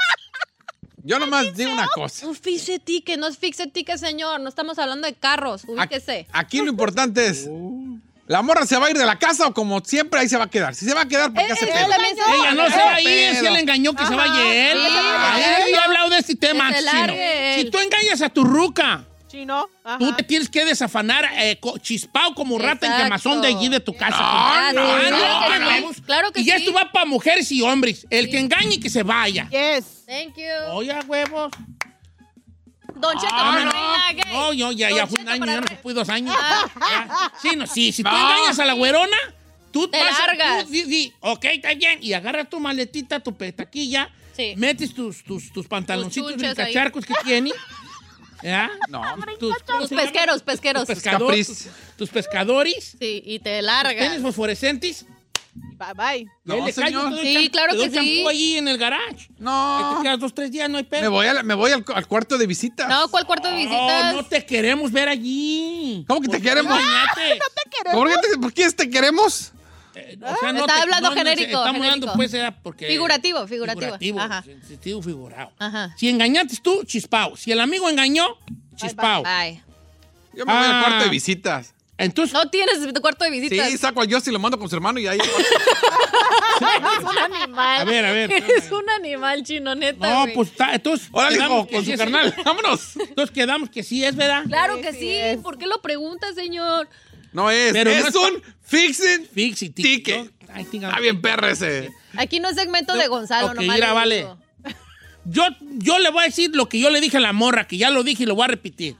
Yo 1.03 1.19
nomás 1.19 1.53
digo 1.55 1.71
una 1.71 1.87
cosa. 1.87 2.25
Un 2.27 2.35
fixed 2.35 2.81
ticket, 2.83 3.19
no 3.19 3.27
es 3.27 3.37
fixed 3.37 3.71
ticket, 3.71 3.97
señor. 3.97 4.39
No 4.39 4.47
estamos 4.49 4.79
hablando 4.79 5.05
de 5.07 5.13
carros. 5.13 5.63
Ubíquese. 5.67 6.27
Aquí 6.31 6.59
lo 6.59 6.69
importante 6.69 7.27
es. 7.27 7.47
¿La 8.25 8.41
morra 8.41 8.65
se 8.65 8.77
va 8.77 8.85
a 8.87 8.89
ir 8.89 8.97
de 8.97 9.05
la 9.05 9.19
casa 9.19 9.47
o 9.47 9.53
como 9.53 9.81
siempre 9.81 10.21
ahí 10.21 10.29
se 10.29 10.37
va 10.37 10.45
a 10.45 10.49
quedar? 10.49 10.73
Si 10.75 10.85
se 10.85 10.93
va 10.93 11.01
a 11.01 11.07
quedar, 11.07 11.33
¿por 11.33 11.43
qué 11.45 11.51
Eh, 11.51 11.55
eh, 11.55 11.57
se- 11.59 11.65
Ella 12.33 12.53
no 12.53 12.69
se 12.69 12.77
va 12.77 12.95
a 12.95 13.01
ir, 13.01 13.35
si 13.35 13.45
él 13.45 13.55
engañó 13.57 13.93
que 13.93 14.05
se 14.05 14.15
vaya 14.15 14.71
él. 14.71 14.77
yo 15.71 15.75
he 15.75 15.77
hablado 15.77 16.09
de 16.09 16.17
este 16.19 16.35
tema. 16.35 16.71
Si 16.73 17.69
tú 17.69 17.77
engañas 17.79 18.21
a 18.21 18.29
tu 18.29 18.45
ruca, 18.45 19.05
Chino. 19.33 19.67
Ajá. 19.83 19.97
tú 19.97 20.13
te 20.13 20.21
tienes 20.21 20.47
que 20.47 20.63
desafanar 20.63 21.27
eh, 21.37 21.59
chispao 21.81 22.35
como 22.35 22.59
rata 22.59 22.85
en 22.85 22.91
Exacto. 22.91 23.03
quemazón 23.03 23.41
de 23.41 23.47
allí 23.47 23.67
de 23.67 23.79
tu 23.79 23.95
casa. 23.95 24.15
Ah, 24.19 24.67
sí, 24.69 24.77
compadre. 24.77 25.07
claro 25.07 25.25
Ah, 25.25 25.57
que 25.75 25.81
no, 25.81 25.93
sí. 25.93 26.01
Claro 26.03 26.31
que 26.31 26.41
y 26.41 26.45
ya 26.45 26.57
sí. 26.57 26.63
esto 26.65 26.73
va 26.73 26.91
para 26.91 27.05
mujeres 27.05 27.51
y 27.51 27.61
hombres. 27.63 28.05
El 28.11 28.29
que 28.29 28.37
engañe 28.39 28.75
y 28.75 28.79
que 28.79 28.91
se 28.91 29.01
vaya. 29.01 29.49
Yes. 29.49 30.03
Thank 30.05 30.37
you. 30.37 30.71
Oye, 30.73 30.93
huevos. 31.07 31.51
Don 32.95 33.13
Cheto, 33.17 33.33
Ah, 33.33 33.51
para 33.51 33.65
no, 33.65 33.71
reina 33.71 34.23
gay. 34.23 34.33
no, 34.33 34.53
yo 34.53 34.71
ya, 34.71 34.89
Don 34.89 34.97
ya 34.97 35.07
fue 35.07 35.19
un 35.21 35.27
año, 35.29 35.45
ya 35.45 35.61
no 35.61 35.67
se 35.67 35.75
fue 35.77 35.93
dos 35.95 36.09
años. 36.09 36.35
Ah. 36.39 37.31
Sí, 37.41 37.55
no, 37.55 37.65
sí, 37.65 37.91
si 37.91 38.03
tú 38.03 38.09
No. 38.09 38.15
engañas 38.15 38.59
a 38.59 38.65
la 38.65 38.73
güerona, 38.73 39.17
tú 39.71 39.87
Te 39.87 39.99
vas 39.99 40.19
a- 40.19 40.27
largas. 40.27 40.65
tú 40.65 40.71
di- 40.71 40.83
di, 40.83 41.13
ok, 41.21 41.43
está 41.45 41.73
bien, 41.73 41.97
y 42.03 42.13
agarras 42.13 42.49
tu 42.49 42.59
maletita, 42.59 43.19
tu 43.19 43.35
petaquilla, 43.35 44.09
Sí. 44.35 44.53
metes 44.57 44.93
tus, 44.93 45.23
tus, 45.23 45.51
tus 45.51 45.67
pantaloncitos 45.67 46.33
ahí. 46.43 46.53
cacharcos 46.55 47.05
que 47.05 47.13
tienes. 47.25 47.53
¿Ya? 48.43 48.69
No. 48.89 49.01
Tus, 49.39 49.55
Tus 49.65 49.89
pesqueros, 49.89 50.43
pesqueros. 50.43 50.85
tus. 50.87 51.47
Tus, 51.47 51.67
tus 51.97 52.09
pescadores. 52.09 52.95
Sí, 52.99 53.21
y 53.25 53.39
te 53.39 53.43
¿Tienes 53.61 53.63
largas. 53.63 54.21
fosforescentes? 54.21 55.05
Bye 55.55 55.93
bye. 55.95 56.27
No, 56.45 56.65
le 56.65 56.71
señor. 56.71 57.13
Sí, 57.21 57.49
claro 57.51 57.73
te 57.73 57.79
que 57.79 57.89
sí. 57.89 57.95
champú 57.95 58.29
ahí 58.29 58.57
en 58.57 58.67
el 58.67 58.77
garage. 58.77 59.29
No. 59.37 59.97
te 59.97 60.03
quedas 60.03 60.19
dos, 60.19 60.33
tres 60.33 60.51
días, 60.51 60.67
no 60.69 60.77
hay 60.79 60.83
pedo. 60.83 61.01
Me 61.03 61.07
voy, 61.09 61.27
a 61.27 61.33
la- 61.33 61.43
me 61.43 61.53
voy 61.53 61.71
al, 61.71 61.85
al 61.93 62.07
cuarto 62.07 62.37
de 62.39 62.47
visitas. 62.47 62.89
No, 62.89 63.07
¿cuál 63.09 63.25
cuarto 63.27 63.47
de 63.49 63.53
No, 63.53 63.59
visitas? 63.59 64.15
no 64.15 64.25
te 64.25 64.45
queremos 64.45 64.91
ver 64.91 65.09
allí. 65.09 66.03
¿Cómo 66.07 66.21
que 66.21 66.27
te 66.27 66.33
¿Por 66.37 66.41
qué 66.41 66.49
queremos? 66.49 66.79
engañaste? 66.79 67.39
¿Por 67.93 68.07
qué, 68.09 68.15
te, 68.17 68.37
¿Por 68.39 68.53
qué 68.53 68.71
te 68.71 68.89
queremos? 68.89 69.51
Eh, 69.95 70.17
o 70.21 70.35
sea, 70.39 70.49
Está 70.51 70.81
hablando 70.81 71.09
no, 71.09 71.15
genérico, 71.15 71.43
Estamos 71.49 71.65
genérico. 71.65 71.83
hablando, 71.85 72.13
pues, 72.13 72.33
era 72.33 72.51
porque... 72.61 72.87
Figurativo, 72.87 73.47
figurativo. 73.47 73.81
Figurativo, 73.81 74.19
Ajá. 74.21 74.43
en 74.47 74.63
sentido 74.63 75.01
figurado. 75.01 75.51
Ajá. 75.59 75.93
Si 75.97 76.09
engañaste 76.09 76.57
tú, 76.61 76.83
chispao. 76.83 77.35
Si 77.37 77.51
el 77.51 77.59
amigo 77.59 77.89
engañó, 77.89 78.37
chispao. 78.75 79.23
Bye. 79.23 79.61
Yo 80.33 80.45
me 80.45 80.53
voy 80.53 80.63
al 80.63 80.71
Ah. 80.71 80.83
cuarto 80.85 81.03
de 81.05 81.09
visitas. 81.11 81.73
Entonces, 81.95 82.33
No 82.33 82.49
tienes 82.49 82.79
tu 82.91 83.01
cuarto 83.01 83.23
de 83.23 83.29
visitas. 83.29 83.69
Sí, 83.69 83.77
saco 83.77 84.01
al 84.01 84.11
Justin 84.11 84.31
y 84.31 84.33
lo 84.33 84.39
mando 84.39 84.57
con 84.57 84.67
su 84.67 84.75
hermano 84.75 84.99
y 84.99 85.05
ahí. 85.07 85.19
Eres 86.61 87.03
un 87.03 87.17
animal. 87.17 87.81
A 87.81 87.83
ver, 87.83 88.05
a 88.05 88.11
ver. 88.11 88.31
Eres 88.31 88.71
un 88.71 88.89
animal 88.89 89.43
chino, 89.43 89.75
neta. 89.75 90.25
no, 90.25 90.33
pues, 90.33 90.49
está, 90.49 90.73
entonces... 90.73 91.07
Órale, 91.11 91.37
hijo, 91.37 91.67
con 91.67 91.85
su 91.85 91.95
carnal. 91.95 92.33
Vámonos. 92.43 92.95
Entonces 92.97 93.31
quedamos 93.33 93.69
que 93.69 93.83
sí 93.83 94.03
es, 94.03 94.15
¿verdad? 94.15 94.43
Claro 94.47 94.77
Sí, 94.77 94.81
que 94.81 94.91
sí 94.93 94.99
sí. 94.99 95.09
es. 95.09 95.37
¿Por 95.39 95.57
qué 95.57 95.67
lo 95.67 95.81
pregunta, 95.81 96.33
señor? 96.33 96.89
No 97.33 97.49
es. 97.51 97.73
Pero 97.73 97.91
no 97.91 97.97
es 97.97 98.05
es 98.07 98.15
un 98.15 98.41
fixing 98.61 99.27
Fixi, 99.33 99.69
ticket. 99.69 100.31
Está 100.55 100.99
bien 100.99 101.19
perra 101.21 101.51
ese. 101.51 101.91
Aquí 102.15 102.39
no 102.39 102.49
es 102.49 102.55
segmento 102.55 102.95
de 102.95 103.07
Gonzalo, 103.07 103.47
Ok, 103.47 103.55
nomás. 103.55 103.75
mira, 103.75 103.87
le 103.89 103.93
vale. 103.93 104.17
digo. 104.17 104.37
Yo, 105.25 105.43
yo 105.77 105.99
le 105.99 106.09
voy 106.11 106.23
a 106.23 106.25
decir 106.25 106.51
lo 106.53 106.67
que 106.69 106.79
yo 106.79 106.89
le 106.89 106.99
dije 107.01 107.17
a 107.17 107.21
la 107.21 107.33
morra, 107.33 107.65
que 107.67 107.77
ya 107.77 107.89
lo 107.89 108.03
dije 108.03 108.23
y 108.23 108.25
lo 108.25 108.35
voy 108.35 108.43
a 108.45 108.47
repetir. 108.49 108.95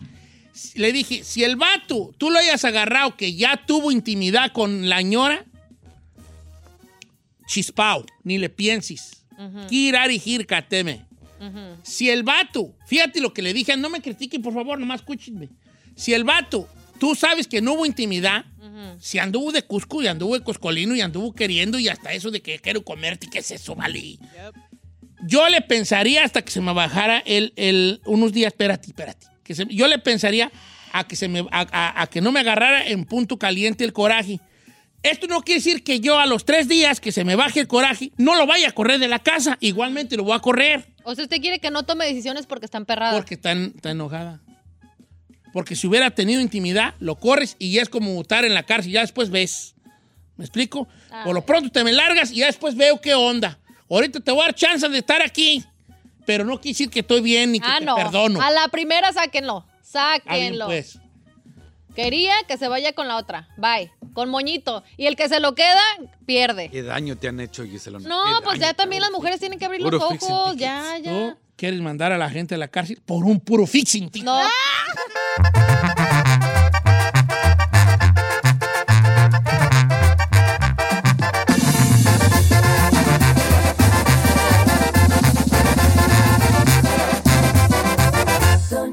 Le 0.76 0.92
dije, 0.94 1.24
si 1.24 1.44
el 1.44 1.56
vato, 1.58 2.14
tú 2.18 2.30
lo 2.32 2.40
hayas 2.40 2.64
agarrado 2.66 3.18
que 3.18 3.36
ya 3.36 3.66
tuvo 3.66 3.92
intimidad 3.92 4.52
con 4.54 4.88
la 4.90 5.02
ñora, 5.02 5.46
chispao, 7.46 8.06
ni 8.24 8.38
le 8.38 8.50
pienses. 8.50 9.24
Kirari 9.70 10.20
cateme. 10.48 11.06
Si 11.84 12.10
el 12.10 12.24
vato, 12.24 12.74
fíjate 12.88 13.20
lo 13.20 13.34
que 13.34 13.42
le 13.42 13.54
dije, 13.54 13.76
no 13.76 13.90
me 13.90 14.02
critiquen, 14.02 14.42
por 14.42 14.54
favor, 14.54 14.80
nomás 14.80 15.02
escúchenme. 15.02 15.50
Si 15.96 16.14
el 16.14 16.24
vato, 16.24 16.68
tú 17.04 17.16
sabes 17.16 17.48
que 17.50 17.60
no 17.62 17.74
hubo 17.74 17.86
intimidad, 17.86 18.46
si 18.98 19.20
anduvo 19.20 19.52
de 19.52 19.62
Cusco 19.64 20.02
y 20.02 20.08
anduvo 20.08 20.36
de 20.40 20.44
Coscolino 20.46 20.96
y 20.96 21.02
anduvo 21.02 21.34
queriendo 21.36 21.78
y 21.78 21.90
hasta 21.90 22.14
eso 22.14 22.32
de 22.32 22.42
que 22.42 22.60
quiero 22.60 22.82
comerte, 22.86 23.28
¿qué 23.30 23.40
es 23.40 23.52
eso, 23.52 23.76
vale? 23.76 24.18
Yo 25.28 25.50
le 25.50 25.60
pensaría 25.60 26.24
hasta 26.24 26.42
que 26.44 26.52
se 26.52 26.62
me 26.62 26.72
bajara 26.72 27.20
el, 27.26 27.52
el- 27.58 28.00
unos 28.06 28.32
días, 28.32 28.54
espérate, 28.54 28.88
espérate. 28.88 29.28
Que 29.44 29.54
se- 29.54 29.66
yo 29.70 29.88
le 29.90 30.00
pensaría 30.00 30.50
a 30.94 31.06
que, 31.06 31.18
se 31.18 31.28
me, 31.28 31.40
a, 31.52 31.68
a- 31.72 32.02
a 32.04 32.08
que 32.08 32.22
no 32.22 32.32
me 32.32 32.40
agarrara 32.40 32.88
en 32.88 33.04
punto 33.04 33.38
caliente 33.38 33.84
el 33.84 33.92
coraje. 33.92 34.40
Esto 35.02 35.28
no 35.28 35.42
quiere 35.42 35.60
decir 35.60 35.84
que 35.84 36.00
yo 36.00 36.18
a 36.20 36.26
los 36.26 36.46
tres 36.46 36.70
días 36.70 37.02
que 37.02 37.12
se 37.12 37.26
me 37.26 37.36
baje 37.36 37.60
el 37.60 37.68
coraje 37.68 38.14
no 38.18 38.36
lo 38.36 38.48
vaya 38.48 38.70
a 38.70 38.72
correr 38.72 39.00
de 39.00 39.10
la 39.10 39.20
casa. 39.20 39.58
Igualmente 39.60 40.16
lo 40.16 40.24
voy 40.24 40.34
a 40.36 40.40
correr 40.40 40.88
O 41.04 41.14
sea, 41.16 41.26
usted 41.26 41.42
quiere 41.42 41.60
que 41.60 41.70
no 41.72 41.84
tome 41.84 42.06
decisiones 42.06 42.46
porque 42.46 42.64
está 42.66 42.78
emperrada. 42.78 43.18
porque 43.18 43.34
está, 43.34 43.52
en- 43.52 43.74
está 43.76 43.92
enojada. 43.92 44.40
Porque 45.54 45.76
si 45.76 45.88
hubiera 45.88 46.12
tenido 46.12 46.42
intimidad, 46.42 46.96
lo 47.00 47.16
corres 47.16 47.56
y 47.60 47.72
ya 47.72 47.84
es 47.84 47.90
como 47.90 48.20
estar 48.20 48.44
en 48.44 48.54
la 48.54 48.64
cárcel. 48.64 48.92
Ya 48.92 49.02
después 49.02 49.30
ves. 49.30 49.76
¿Me 50.36 50.44
explico? 50.44 50.88
Por 51.24 51.34
lo 51.36 51.46
pronto 51.46 51.70
te 51.70 51.84
me 51.84 51.94
largas 51.94 52.32
y 52.32 52.38
ya 52.38 52.48
después 52.48 52.76
veo 52.76 53.00
qué 53.00 53.14
onda. 53.14 53.60
Ahorita 53.90 54.20
te 54.20 54.32
voy 54.32 54.42
a 54.42 54.46
dar 54.46 54.56
chance 54.56 54.90
de 54.90 54.98
estar 54.98 55.22
aquí. 55.22 55.64
Pero 56.26 56.44
no 56.44 56.60
quiere 56.60 56.74
decir 56.74 56.90
que 56.90 57.02
estoy 57.02 57.22
bien 57.22 57.52
ni 57.52 57.60
que 57.60 57.68
ah, 57.70 57.80
te 57.80 57.86
no. 57.86 57.96
perdono. 57.96 58.42
A 58.42 58.50
la 58.50 58.68
primera 58.70 59.14
sáquenlo. 59.14 59.66
Ah, 59.94 60.18
bien, 60.26 60.56
Sáquenlo. 60.56 60.66
pues. 60.66 61.00
Quería 61.96 62.34
que 62.48 62.58
se 62.58 62.68
vaya 62.68 62.94
con 62.94 63.08
la 63.08 63.18
otra. 63.18 63.50
Bye. 63.58 63.92
Con 64.14 64.30
moñito. 64.30 64.84
Y 64.98 65.06
el 65.06 65.16
que 65.16 65.30
se 65.30 65.40
lo 65.40 65.54
queda, 65.54 65.82
pierde. 66.26 66.70
¿Qué 66.70 66.82
daño 66.82 67.18
te 67.18 67.28
han 67.28 67.40
hecho, 67.40 67.64
Gisela? 67.66 68.00
No, 68.00 68.24
¿Qué 68.40 68.46
pues 68.46 68.60
ya 68.60 68.74
también 68.74 69.02
las 69.02 69.12
mujeres 69.12 69.40
tienen 69.40 69.60
que 69.60 69.66
abrir 69.66 69.82
Puro 69.82 70.00
los 70.00 70.24
ojos. 70.24 70.56
Ya, 70.58 70.98
ya. 70.98 71.12
¿Tú 71.12 71.38
quieres 71.56 71.80
mandar 71.82 72.12
a 72.12 72.18
la 72.18 72.30
gente 72.30 72.56
a 72.56 72.58
la 72.58 72.68
cárcel 72.68 73.00
por 73.06 73.24
un 73.26 73.40
puro 73.40 73.68
fixing? 73.68 74.10
ticket? 74.10 74.26
No. 74.26 74.40
Don 75.36 75.42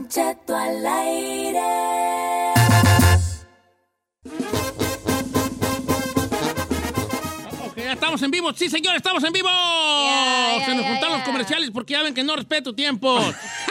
Cheto 0.09 0.57
al 0.57 0.87
aire. 0.87 1.61
Estamos 7.77 8.23
en 8.23 8.31
estamos, 8.31 8.53
sí, 8.55 8.71
señor, 8.71 8.97
estamos 8.97 9.23
en 9.25 9.33
vivo. 9.35 9.51
Se 10.65 10.75
nos 10.75 10.85
ya, 10.85 10.89
juntaron 10.89 11.19
los 11.19 11.23
comerciales 11.23 11.60
porque 11.73 11.93
ya 11.95 12.03
ven 12.03 12.15
que 12.15 12.23
no 12.25 12.35
respeto 12.37 12.75
tiempo. 12.75 13.19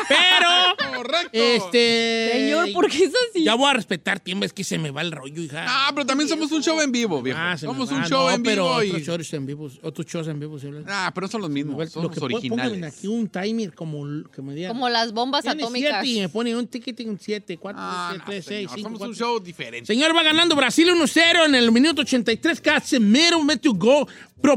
Pero, 0.08 0.95
Correcto. 0.95 1.30
este. 1.34 2.30
Señor, 2.34 2.74
¿por 2.74 2.89
qué 2.89 3.04
es 3.06 3.12
así? 3.30 3.43
Ya 3.43 3.56
voy 3.56 3.70
a 3.70 3.74
respetar 3.74 4.20
tiempo, 4.20 4.45
es 4.45 4.54
que 4.54 4.64
se 4.64 4.78
me 4.78 4.91
va 4.91 5.02
el 5.02 5.12
rollo, 5.12 5.41
hija. 5.41 5.66
Ah, 5.68 5.91
pero 5.93 6.06
también 6.06 6.28
somos 6.30 6.52
un 6.52 6.62
show 6.64 6.80
en 6.82 6.91
vivo, 6.91 7.22
viejo. 7.22 7.39
Ah, 7.41 7.58
se 7.58 7.66
me 7.68 7.74
somos 7.74 7.91
va. 7.91 7.97
un 7.97 8.04
show 8.06 8.24
No, 8.28 8.32
en 8.32 8.43
pero 8.43 8.64
vivo 8.80 8.95
otros 8.95 9.02
y... 9.02 9.04
shows 9.06 9.34
en 9.34 9.45
vivo, 9.45 9.70
otros 9.84 10.08
shows 10.08 10.28
en 10.28 10.39
vivo. 10.39 10.60
sí, 10.60 10.68
Ah, 10.88 11.12
pero 11.14 11.28
no 11.28 11.32
son 11.32 11.41
los 11.41 11.50
mismos, 11.50 11.78
Lo 11.78 11.88
son 11.88 12.04
los 12.04 12.12
que 12.12 12.20
originales. 12.24 12.84
aquí 12.97 13.08
un 13.08 13.28
timer 13.30 13.74
como 13.74 14.06
que 14.32 14.41
me 14.41 14.54
diga. 14.56 14.70
Como 14.70 14.89
las 14.89 15.14
bombas 15.14 15.45
atómicas. 15.45 16.02
siete 16.04 16.08
y 16.08 16.22
me 16.22 16.30
pone 16.30 16.56
un 16.56 16.68
ticket 16.68 17.00
un 17.02 17.18
7, 17.20 17.58
4, 17.58 17.80
Ah, 17.82 18.14
no, 18.18 18.24
3, 18.26 18.45
6, 18.45 18.58
señor, 18.72 18.76
5, 18.76 18.89
somos 18.89 19.02
un 19.10 19.16
show 19.16 19.39
diferente. 19.39 19.86
Señor, 19.88 20.16
va 20.16 20.24
ganando 20.24 20.56
Brasil 20.56 20.89
1-0 20.89 21.45
en 21.45 21.56
el 21.56 21.72
minuto 21.72 22.02
83. 22.02 22.60
Casemiro 22.62 23.41
mete 23.43 23.70
o 23.70 23.74
gol 23.74 24.06
pro 24.41 24.56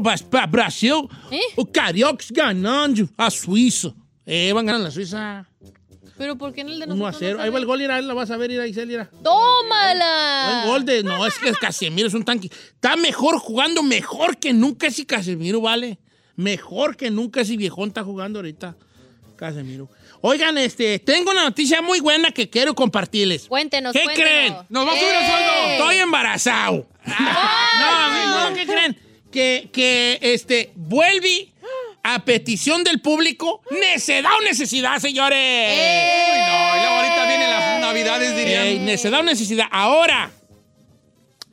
Brasil. 0.49 1.07
¿Eh? 1.31 1.39
O 1.55 1.65
Carioca 1.71 2.23
ganando 2.31 3.07
a 3.17 3.29
Suiza. 3.33 3.93
Eh, 4.25 4.51
van 4.53 4.65
ganando 4.65 4.85
la 4.87 4.91
Suiza 4.91 5.45
Pero 6.17 6.37
¿por 6.37 6.53
qué 6.53 6.61
en 6.61 6.69
el 6.69 6.79
de 6.79 6.85
1 6.85 6.93
a 6.93 6.97
nosotros 6.97 7.17
0. 7.19 7.37
no 7.37 7.43
Ahí 7.43 7.49
va 7.49 7.59
el 7.59 7.65
gol, 7.65 7.81
Ira, 7.81 8.01
la 8.01 8.13
vas 8.13 8.31
a 8.31 8.37
ver, 8.37 8.51
Ira, 8.51 8.65
Isel, 8.67 8.89
Ira. 8.91 9.09
¡Tómala! 9.23 10.63
Buen 10.63 10.67
gol 10.67 10.85
de. 10.85 11.03
No, 11.03 11.25
es 11.25 11.37
que 11.37 11.51
Casemiro 11.53 12.07
es 12.07 12.13
un 12.13 12.23
tanque. 12.23 12.47
Está 12.47 12.95
mejor 12.95 13.37
jugando, 13.39 13.83
mejor 13.83 14.37
que 14.37 14.53
nunca 14.53 14.87
ese 14.87 15.05
Casemiro, 15.05 15.61
¿vale? 15.61 15.99
Mejor 16.35 16.95
que 16.95 17.11
nunca 17.11 17.41
ese 17.41 17.57
viejón 17.57 17.89
está 17.89 18.03
jugando 18.03 18.39
ahorita. 18.39 18.75
Casemiro. 19.35 19.89
Oigan, 20.21 20.57
este, 20.57 20.99
tengo 20.99 21.31
una 21.31 21.43
noticia 21.43 21.81
muy 21.81 21.99
buena 21.99 22.31
que 22.31 22.49
quiero 22.49 22.73
compartirles. 22.73 23.47
Cuéntenos, 23.47 23.91
¿Qué 23.91 24.03
cuéntenos. 24.03 24.29
creen? 24.31 24.55
¡Nos 24.69 24.87
va 24.87 24.91
a 24.93 24.95
subir 24.95 25.13
el 25.13 25.25
sueldo! 25.25 25.51
¡Eh! 25.51 25.73
Estoy 25.77 25.95
embarazado. 25.97 26.87
no, 27.05 28.49
no, 28.49 28.55
¿qué 28.55 28.65
creen? 28.65 28.97
Que, 29.29 29.69
que 29.73 30.19
este, 30.21 30.71
vuelve 30.75 31.52
a 32.03 32.25
petición 32.25 32.83
del 32.83 32.99
público. 33.01 33.61
Necedad 33.71 34.31
o 34.39 34.43
necesidad, 34.43 34.99
señores. 34.99 35.71
Uy, 35.71 36.39
no, 36.39 36.75
y 36.75 36.79
luego 36.79 36.95
ahorita 36.95 37.27
vienen 37.27 37.49
las 37.49 37.81
navidades, 37.81 38.35
dirían. 38.35 38.63
Ey, 38.65 38.79
necesidad 38.79 39.19
o 39.21 39.23
necesidad. 39.23 39.65
Ahora, 39.71 40.31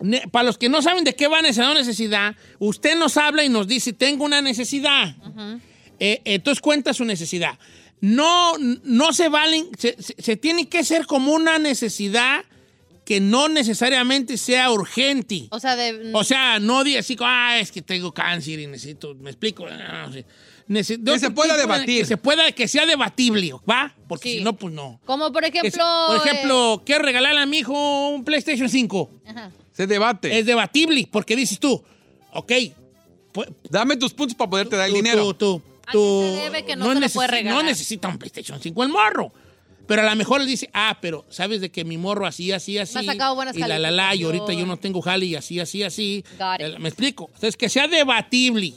ne- 0.00 0.22
para 0.30 0.44
los 0.44 0.58
que 0.58 0.68
no 0.68 0.82
saben 0.82 1.04
de 1.04 1.14
qué 1.14 1.26
va 1.28 1.40
necesidad 1.42 1.70
o 1.70 1.74
necesidad, 1.74 2.34
usted 2.58 2.96
nos 2.96 3.16
habla 3.16 3.44
y 3.44 3.48
nos 3.48 3.66
dice, 3.68 3.92
tengo 3.92 4.24
una 4.24 4.40
necesidad. 4.42 5.14
Eh, 5.98 6.20
entonces 6.24 6.60
cuenta 6.60 6.94
su 6.94 7.04
necesidad. 7.04 7.58
No, 8.00 8.54
no 8.58 9.12
se 9.12 9.28
valen, 9.28 9.68
se, 9.78 9.96
se- 10.02 10.14
se 10.20 10.36
tiene 10.36 10.68
que 10.68 10.84
ser 10.84 11.06
como 11.06 11.32
una 11.32 11.58
necesidad 11.58 12.44
que 13.10 13.18
no 13.18 13.48
necesariamente 13.48 14.36
sea 14.36 14.70
urgente. 14.70 15.48
O 15.50 15.58
sea, 15.58 15.74
de... 15.74 16.12
O 16.14 16.22
sea, 16.22 16.60
no 16.60 16.84
diga 16.84 17.00
así, 17.00 17.16
como, 17.16 17.28
ah, 17.28 17.58
es 17.58 17.72
que 17.72 17.82
tengo 17.82 18.14
cáncer 18.14 18.60
y 18.60 18.68
necesito, 18.68 19.16
me 19.16 19.30
explico. 19.30 19.66
No, 19.68 20.06
no 20.06 20.12
Que 20.74 20.84
se 21.18 21.30
pueda 21.32 21.56
debatir. 21.56 22.02
Que 22.02 22.04
se 22.06 22.16
pueda, 22.16 22.52
que 22.52 22.68
sea 22.68 22.86
debatible, 22.86 23.50
¿va? 23.68 23.92
Porque 24.06 24.28
Sí. 24.30 24.38
si 24.38 24.44
no, 24.44 24.52
pues 24.54 24.72
no. 24.72 25.00
como 25.04 25.32
por 25.32 25.44
ejemplo... 25.44 25.84
por 26.06 26.24
ejemplo, 26.24 26.82
quiero 26.86 27.02
regalarle 27.02 27.40
a 27.40 27.46
mi 27.46 27.58
hijo 27.58 28.10
un 28.10 28.22
PlayStation 28.22 28.68
5. 28.68 29.10
eh, 29.26 29.30
ajá. 29.30 29.50
Se 29.72 29.88
debate. 29.88 30.38
Es 30.38 30.46
debatible, 30.46 31.08
porque 31.10 31.34
dices 31.34 31.58
tú, 31.58 31.82
ok, 32.32 32.52
pu- 33.32 33.52
Dame 33.68 33.96
tus 33.96 34.14
puntos 34.14 34.36
para 34.36 34.48
poderte 34.50 34.76
dar 34.76 34.86
el 34.86 34.92
tú- 34.92 34.96
dinero. 34.96 35.34
tú- 35.34 35.34
tú- 35.34 35.62
¿A 35.84 35.90
tú- 35.92 36.20
qué 36.22 36.36
se 36.36 36.42
debe 36.44 36.64
que 36.64 36.76
no 36.76 36.94
se 37.00 37.08
puede 37.10 37.26
regalar? 37.26 37.60
No 37.60 37.68
necesita 37.68 38.06
un 38.06 38.18
PlayStation 38.18 38.60
5 38.62 38.84
el 38.84 38.88
morro. 38.90 39.32
Pero 39.90 40.02
a 40.02 40.04
lo 40.04 40.14
mejor 40.14 40.40
le 40.40 40.46
dice, 40.46 40.70
ah, 40.72 40.98
pero 41.00 41.26
sabes 41.30 41.60
de 41.60 41.72
que 41.72 41.84
mi 41.84 41.98
morro 41.98 42.24
así, 42.24 42.52
así, 42.52 42.78
así. 42.78 42.94
Me 42.94 43.00
ha 43.00 43.04
sacado 43.06 43.34
buenas 43.34 43.56
y 43.56 43.58
la, 43.58 43.76
la, 43.76 43.90
la, 43.90 44.14
y 44.14 44.22
ahorita 44.22 44.52
yo 44.52 44.64
no 44.64 44.76
tengo 44.76 45.02
jale 45.02 45.26
y 45.26 45.34
así, 45.34 45.58
así, 45.58 45.82
así. 45.82 46.24
Got 46.38 46.60
it. 46.60 46.66
Eh, 46.76 46.78
¿Me 46.78 46.90
explico? 46.90 47.24
Entonces, 47.34 47.56
que 47.56 47.68
sea 47.68 47.88
debatible. 47.88 48.72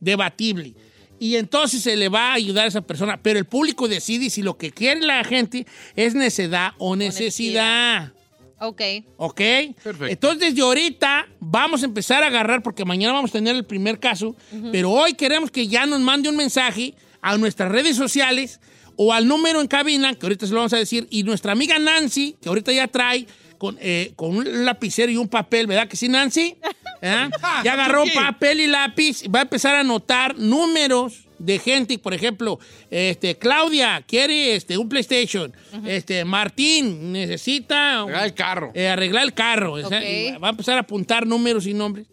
Debatible. 0.00 0.72
Y 1.20 1.36
entonces 1.36 1.82
se 1.82 1.98
le 1.98 2.08
va 2.08 2.30
a 2.30 2.32
ayudar 2.32 2.64
a 2.64 2.68
esa 2.68 2.80
persona. 2.80 3.20
Pero 3.22 3.38
el 3.38 3.44
público 3.44 3.88
decide 3.88 4.30
si 4.30 4.40
lo 4.40 4.56
que 4.56 4.70
quiere 4.70 5.02
la 5.02 5.22
gente 5.22 5.66
es 5.94 6.14
necedad 6.14 6.72
o 6.78 6.96
necesidad. 6.96 8.14
Ok. 8.58 8.80
¿Ok? 9.18 9.40
Perfecto. 9.82 10.06
Entonces, 10.06 10.40
desde 10.48 10.62
ahorita 10.62 11.28
vamos 11.40 11.82
a 11.82 11.84
empezar 11.84 12.22
a 12.22 12.28
agarrar, 12.28 12.62
porque 12.62 12.86
mañana 12.86 13.12
vamos 13.12 13.32
a 13.32 13.34
tener 13.34 13.54
el 13.54 13.66
primer 13.66 14.00
caso, 14.00 14.34
pero 14.72 14.92
hoy 14.92 15.12
queremos 15.12 15.50
que 15.50 15.68
ya 15.68 15.84
nos 15.84 16.00
mande 16.00 16.30
un 16.30 16.36
mensaje 16.36 16.94
a 17.20 17.36
nuestras 17.36 17.70
redes 17.70 17.96
sociales 17.98 18.60
o 19.00 19.12
al 19.12 19.26
número 19.28 19.60
en 19.60 19.68
cabina, 19.68 20.12
que 20.14 20.26
ahorita 20.26 20.46
se 20.46 20.52
lo 20.52 20.58
vamos 20.58 20.72
a 20.72 20.76
decir, 20.76 21.06
y 21.08 21.22
nuestra 21.22 21.52
amiga 21.52 21.78
Nancy, 21.78 22.36
que 22.42 22.48
ahorita 22.48 22.72
ya 22.72 22.88
trae 22.88 23.26
con, 23.56 23.78
eh, 23.80 24.12
con 24.16 24.36
un 24.36 24.64
lapicero 24.64 25.10
y 25.10 25.16
un 25.16 25.28
papel, 25.28 25.66
¿verdad 25.68 25.86
que 25.88 25.96
sí, 25.96 26.08
Nancy? 26.08 26.56
¿Eh? 27.00 27.28
Ya 27.64 27.72
agarró 27.74 28.04
papel 28.12 28.60
y 28.60 28.66
lápiz, 28.66 29.22
va 29.32 29.38
a 29.38 29.42
empezar 29.42 29.76
a 29.76 29.80
anotar 29.80 30.36
números 30.36 31.28
de 31.38 31.60
gente, 31.60 31.96
por 31.98 32.12
ejemplo, 32.12 32.58
este, 32.90 33.36
Claudia 33.38 34.02
quiere 34.06 34.56
este, 34.56 34.76
un 34.76 34.88
PlayStation, 34.88 35.52
este, 35.86 36.24
Martín 36.24 37.12
necesita 37.12 38.00
Arreglar 38.00 38.24
el 38.24 38.34
carro. 38.34 38.70
eh, 38.74 38.88
arreglar 38.88 39.22
el 39.22 39.32
carro. 39.34 39.72
o 39.74 39.88
sea, 39.88 39.98
Ok. 39.98 40.04
y 40.04 40.32
va 40.38 40.48
a 40.48 40.50
empezar 40.50 40.76
a 40.76 40.80
apuntar 40.80 41.24
números 41.26 41.66
y 41.66 41.74
nombres 41.74 42.08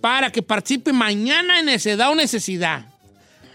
para 0.00 0.30
que 0.30 0.42
participe 0.42 0.92
mañana 0.92 1.58
en 1.58 1.66
necesidad 1.66 2.10
o 2.10 2.14
necesidad. 2.14 2.86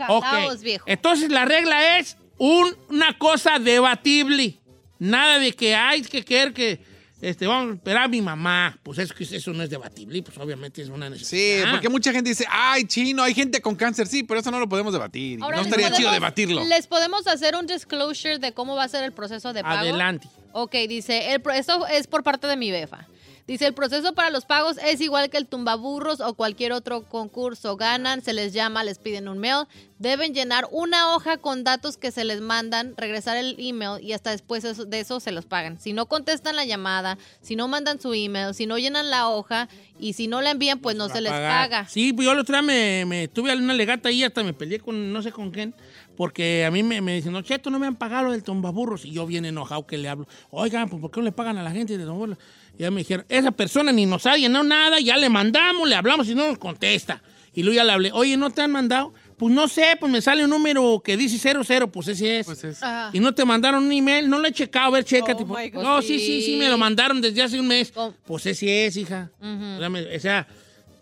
Ok. 0.10 0.24
Jalaos, 0.26 0.62
viejo. 0.62 0.84
Entonces 0.88 1.30
la 1.30 1.46
regla 1.46 2.00
es 2.00 2.18
un- 2.38 2.76
una 2.90 3.18
cosa 3.18 3.60
debatible. 3.60 4.60
Nada 5.00 5.40
de 5.40 5.52
que 5.54 5.76
hay 5.76 6.02
que 6.02 6.24
querer 6.24 6.54
que 6.54 6.80
este, 7.22 7.48
vamos 7.48 7.72
a 7.72 7.76
esperar 7.76 8.04
a 8.04 8.08
mi 8.10 8.22
mamá. 8.22 8.78
Pues 8.84 9.00
es 9.00 9.14
que 9.14 9.24
eso 9.24 9.54
no 9.54 9.64
es 9.64 9.70
debatible, 9.70 10.22
pues 10.24 10.38
obviamente 10.38 10.82
es 10.82 10.90
una 10.90 11.06
Sí, 11.08 11.12
necesidad. 11.14 11.72
porque 11.72 11.88
mucha 11.88 12.12
gente 12.12 12.30
dice, 12.30 12.46
ay, 12.50 12.84
chino, 12.86 13.24
hay 13.24 13.34
gente 13.34 13.62
con 13.62 13.76
cáncer. 13.76 14.08
Sí, 14.08 14.24
pero 14.24 14.42
eso 14.42 14.52
no 14.52 14.60
lo 14.60 14.68
podemos 14.68 14.92
debatir. 14.92 15.40
Ahora, 15.42 15.58
no 15.58 15.64
estaría 15.64 15.90
chido 15.92 16.12
debatirlo. 16.12 16.64
Les 16.66 16.86
podemos 16.88 17.26
hacer 17.28 17.56
un 17.56 17.66
disclosure 17.66 18.40
de 18.40 18.52
cómo 18.54 18.76
va 18.76 18.84
a 18.84 18.90
ser 18.90 19.06
el 19.06 19.14
proceso 19.14 19.54
de 19.54 19.62
pago. 19.64 19.80
Adelante. 19.80 20.28
Ok, 20.52 20.76
dice, 20.90 21.34
el, 21.34 21.42
esto 21.56 21.88
es 21.88 22.08
por 22.08 22.24
parte 22.24 22.48
de 22.48 22.58
mi 22.58 22.72
befa. 22.72 23.08
Dice, 23.46 23.68
el 23.68 23.74
proceso 23.74 24.14
para 24.16 24.30
los 24.30 24.46
pagos 24.46 24.78
es 24.78 25.02
igual 25.02 25.30
que 25.30 25.38
el 25.38 25.48
tumbaburros 25.48 26.22
o 26.22 26.34
cualquier 26.34 26.72
otro 26.72 27.04
concurso. 27.04 27.76
Ganan, 27.76 28.22
se 28.22 28.32
les 28.32 28.54
llama, 28.54 28.86
les 28.86 29.00
piden 29.00 29.28
un 29.28 29.38
mail. 29.38 29.66
Deben 30.00 30.34
llenar 30.34 30.68
una 30.72 31.14
hoja 31.14 31.38
con 31.38 31.66
datos 31.66 31.98
que 31.98 32.12
se 32.12 32.24
les 32.24 32.40
mandan, 32.40 32.94
regresar 32.96 33.36
el 33.36 33.56
email 33.58 34.02
y 34.02 34.14
hasta 34.14 34.32
después 34.32 34.64
de 34.64 35.00
eso 35.00 35.20
se 35.20 35.32
los 35.32 35.46
pagan. 35.46 35.80
Si 35.80 35.92
no 35.92 36.06
contestan 36.06 36.56
la 36.56 36.64
llamada, 36.64 37.18
si 37.42 37.56
no 37.58 37.68
mandan 37.68 38.00
su 38.00 38.14
email, 38.14 38.54
si 38.54 38.66
no 38.66 38.78
llenan 38.78 39.10
la 39.10 39.28
hoja 39.30 39.68
y 40.00 40.14
si 40.14 40.28
no 40.28 40.42
la 40.42 40.52
envían, 40.52 40.80
pues 40.80 40.96
no 40.96 41.10
se 41.10 41.20
les 41.20 41.32
paga. 41.32 41.88
Sí, 41.88 42.14
pues 42.14 42.26
yo 42.26 42.32
el 42.32 42.40
otro 42.40 42.54
día 42.54 42.62
me, 42.62 43.06
me 43.06 43.28
tuve 43.28 43.54
una 43.56 43.74
legata 43.74 44.10
ahí, 44.10 44.24
hasta 44.24 44.44
me 44.44 44.54
peleé 44.54 44.80
con 44.80 45.12
no 45.12 45.22
sé 45.22 45.32
con 45.32 45.52
quién, 45.52 45.74
porque 46.16 46.66
a 46.66 46.72
mí 46.72 46.84
me, 46.84 47.02
me 47.02 47.16
dicen, 47.16 47.32
no, 47.34 47.42
Cheto, 47.42 47.70
no 47.70 47.80
me 47.80 47.88
han 47.88 47.96
pagado 47.96 48.34
el 48.34 48.44
tombaburros. 48.44 49.06
Y 49.06 49.12
yo 49.12 49.26
bien 49.26 49.46
enojado 49.46 49.86
que 49.86 49.98
le 49.98 50.10
hablo, 50.10 50.28
oigan, 50.50 50.90
pues 50.90 51.02
¿por 51.02 51.12
qué 51.12 51.20
no 51.20 51.26
le 51.26 51.32
pagan 51.32 51.58
a 51.58 51.64
la 51.64 51.72
gente 51.72 51.98
de 51.98 52.06
tombaburros? 52.06 52.38
Ya 52.78 52.90
me 52.92 53.02
dijeron, 53.02 53.26
esa 53.30 53.52
persona 53.52 53.92
ni 53.92 54.06
nos 54.06 54.26
ha 54.26 54.36
llenado 54.36 54.64
nada, 54.64 55.00
ya 55.00 55.16
le 55.18 55.30
mandamos, 55.30 55.88
le 55.88 55.96
hablamos 55.96 56.28
y 56.28 56.36
no 56.36 56.48
nos 56.48 56.58
contesta. 56.58 57.22
Y 57.54 57.62
luego 57.62 57.76
ya 57.76 57.84
le 57.84 57.92
hablé, 57.92 58.12
oye, 58.12 58.36
¿no 58.36 58.50
te 58.50 58.62
han 58.64 58.72
mandado? 58.72 59.14
Pues 59.38 59.54
no 59.54 59.68
sé, 59.68 59.96
pues 60.00 60.12
me 60.12 60.22
sale 60.22 60.44
un 60.44 60.50
número 60.50 61.02
que 61.04 61.16
dice 61.18 61.38
00, 61.38 61.92
pues 61.92 62.08
ese 62.08 62.40
es. 62.40 62.46
Pues 62.46 62.64
es. 62.64 62.80
Ah. 62.82 63.10
Y 63.14 63.20
no 63.20 63.34
te 63.36 63.46
mandaron 63.46 63.84
un 63.84 63.92
email, 63.92 64.28
no 64.30 64.40
lo 64.40 64.48
he 64.48 64.52
checado, 64.52 64.88
a 64.88 64.92
ver, 64.92 65.04
chécate. 65.04 65.44
Oh, 65.44 65.48
pues. 65.48 65.74
no, 65.74 66.02
sí, 66.02 66.18
sí, 66.20 66.42
sí, 66.42 66.56
me 66.58 66.68
lo 66.70 66.78
mandaron 66.78 67.22
desde 67.22 67.44
hace 67.44 67.60
un 67.60 67.68
mes. 67.68 67.92
¿Cómo? 67.92 68.14
Pues 68.26 68.46
ese 68.48 68.86
es, 68.88 68.98
hija. 68.98 69.30
o 69.40 69.80
sea, 69.80 69.90
me- 69.90 70.16
o 70.16 70.20
sea, 70.20 70.48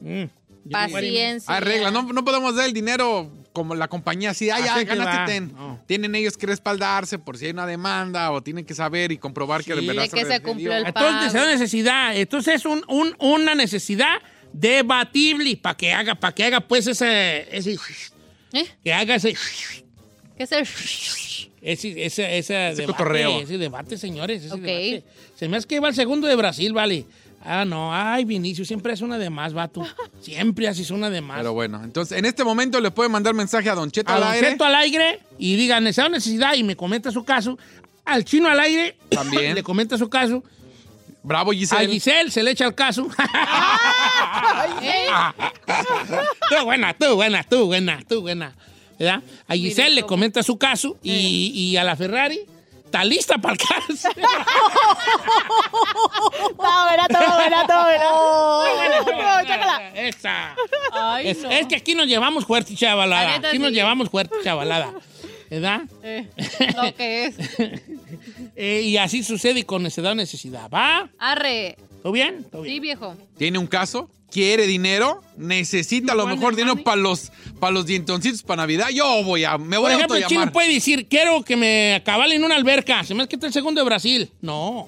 mm, 0.02 0.24
Paciencia. 0.70 1.54
Hay 1.56 1.62
reglas, 1.62 1.92
no, 1.94 2.04
no 2.04 2.24
podemos 2.24 2.56
dar 2.56 2.66
el 2.68 2.74
dinero 2.74 3.32
como 3.54 3.76
la 3.76 3.88
compañía 3.88 4.30
así, 4.30 4.50
ay, 4.50 4.64
ya, 4.64 4.76
que 4.76 4.86
ganaste 4.86 5.32
ten. 5.34 5.54
no. 5.54 5.84
Tienen 5.88 6.16
ellos 6.16 6.38
que 6.38 6.46
respaldarse 6.48 7.20
por 7.20 7.38
si 7.38 7.46
hay 7.48 7.52
una 7.52 7.66
demanda 7.66 8.32
o 8.32 8.42
tienen 8.42 8.64
que 8.66 8.74
saber 8.74 9.12
y 9.12 9.18
comprobar 9.18 9.64
que 9.64 9.74
Sí. 9.74 9.82
de 9.82 9.88
verdad 9.88 10.04
De 10.04 10.10
que 10.10 10.26
se 10.26 10.42
cumplió 10.42 10.72
el 10.74 10.86
Entonces, 10.86 11.12
pago. 11.12 11.24
necesidad, 11.26 11.48
necesidad. 11.52 12.16
Entonces 12.16 12.56
es 12.56 12.66
un, 12.66 12.84
un- 12.88 13.16
una 13.20 13.56
necesidad 13.56 14.22
debatible 14.54 15.58
para 15.58 15.76
que 15.76 15.92
haga, 15.92 16.16
para 16.16 16.34
que 16.34 16.44
haga 16.46 16.62
pues 16.62 16.88
ese, 16.88 17.48
ese 17.56 17.78
¿Eh? 18.54 18.66
que 18.84 18.94
haga 18.94 19.16
ese, 19.16 19.36
¿Qué 20.38 20.44
es 20.44 20.52
el- 20.52 20.68
ese, 21.64 22.06
ese, 22.06 22.38
ese 22.38 22.54
debate, 22.54 22.86
cotorreo. 22.86 23.42
ese 23.42 23.58
debate, 23.58 23.98
señores, 23.98 24.44
ese 24.44 24.54
Ok. 24.54 24.62
debate. 24.62 25.04
Se 25.36 25.48
me 25.48 25.58
hace 25.58 25.68
que 25.68 25.80
va 25.80 25.90
el 25.90 25.96
segundo 25.96 26.28
de 26.28 26.36
Brasil, 26.36 26.74
vale. 26.74 27.06
Ah, 27.44 27.66
no, 27.66 27.94
ay, 27.94 28.24
Vinicio, 28.24 28.64
siempre 28.66 28.94
hace 28.94 29.04
una 29.04 29.18
de 29.18 29.30
más, 29.30 29.54
vato. 29.54 29.86
Siempre 30.22 30.68
haces 30.68 30.92
una 30.92 31.10
de 31.10 31.22
más. 31.22 31.38
Pero 31.38 31.54
bueno, 31.54 31.84
entonces 31.84 32.18
en 32.18 32.26
este 32.26 32.44
momento 32.44 32.80
le 32.80 32.92
puede 32.92 33.10
mandar 33.10 33.34
mensaje 33.34 33.70
a 33.70 33.76
Don 33.76 33.90
Cheto 33.90 34.12
a 34.12 34.16
al 34.16 34.22
Don 34.22 34.32
aire. 34.32 34.52
Cheto 34.52 34.64
al 34.64 34.76
aire 34.76 35.20
y 35.40 35.56
diga 35.56 35.80
necesidad 35.80 36.08
o 36.08 36.10
necesidad 36.10 36.54
y 36.54 36.64
me 36.64 36.76
comenta 36.76 37.12
su 37.12 37.24
caso. 37.24 37.58
Al 38.06 38.26
chino 38.26 38.48
al 38.50 38.60
aire 38.60 38.96
También. 39.10 39.56
le 39.56 39.64
comenta 39.64 39.98
su 39.98 40.10
caso. 40.10 40.44
Bravo 41.24 41.52
A 41.52 41.54
Giselle. 41.54 41.92
Giselle 41.92 42.32
se 42.32 42.44
le 42.44 42.52
echa 42.52 42.66
el 42.66 42.76
caso. 42.76 43.08
tú 46.50 46.66
buena, 46.66 46.94
tú 46.94 47.16
buena, 47.16 47.44
tú 47.44 47.66
buena, 47.66 48.00
tú 48.08 48.22
buena. 48.22 48.56
¿Verdad? 48.98 49.24
A 49.48 49.54
Giselle 49.56 49.96
le 49.96 50.04
comenta 50.04 50.44
su 50.44 50.58
caso 50.58 50.98
y, 51.02 51.52
y 51.56 51.78
a 51.78 51.84
la 51.84 51.96
Ferrari 51.96 52.42
¿Está 52.92 53.06
lista 53.06 53.38
para 53.38 53.54
el 53.54 53.58
caso? 53.58 54.10
Está 54.10 54.26
buena, 56.84 57.06
está 57.08 57.36
buena, 57.36 57.62
está 57.62 57.84
buena. 59.06 59.46
chácala. 59.48 59.92
Esa. 59.96 60.56
Ay, 60.92 61.30
Es, 61.30 61.42
no. 61.42 61.50
es 61.52 61.68
que 61.68 61.76
aquí 61.78 61.96
nos 61.96 62.08
llevamos 62.08 62.46
fuerte, 62.46 62.74
La 62.74 62.78
chavalada. 62.78 63.36
Aquí 63.36 63.60
nos 63.60 63.72
llevamos 63.72 64.10
fuerte, 64.10 64.36
chavalada. 64.44 64.94
¿Verdad? 65.50 65.82
Eh, 66.04 66.28
lo 66.76 66.94
que 66.96 67.26
es. 67.28 67.36
Eh, 68.56 68.82
y 68.84 68.98
así 68.98 69.24
sucede 69.24 69.66
con 69.66 69.82
necesidad 69.84 70.12
o 70.12 70.16
necesidad. 70.16 70.70
¿Va? 70.70 71.10
Arre. 71.18 71.78
¿Todo 72.04 72.12
bien? 72.12 72.44
¿Todo 72.52 72.62
bien? 72.64 72.76
Sí, 72.76 72.80
viejo. 72.82 73.16
¿Tiene 73.38 73.58
un 73.58 73.66
caso? 73.68 74.10
¿Quiere 74.32 74.66
dinero? 74.66 75.22
¿Necesita 75.38 76.14
a 76.14 76.16
lo 76.16 76.24
¿Cuál 76.24 76.36
mejor 76.36 76.56
dinero 76.56 76.78
para 76.78 76.96
los, 76.96 77.32
para 77.60 77.74
los 77.74 77.86
dientoncitos 77.86 78.44
para 78.44 78.64
Navidad? 78.64 78.88
Yo 78.90 79.24
voy 79.24 79.44
a, 79.44 79.58
me 79.58 79.76
Por 79.76 79.86
voy 79.86 79.92
a 79.92 79.96
ejemplo, 79.96 80.16
el 80.16 80.26
chino 80.26 80.52
puede 80.52 80.74
decir, 80.74 81.08
quiero 81.08 81.44
que 81.44 81.58
me 81.58 81.96
acabalen 81.96 82.44
una 82.44 82.56
alberca. 82.56 83.04
Se 83.04 83.14
me 83.14 83.24
hace 83.24 83.30
que 83.30 83.36
está 83.36 83.48
el 83.48 83.54
segundo 83.54 83.82
de 83.82 83.86
Brasil. 83.86 84.32
No. 84.42 84.88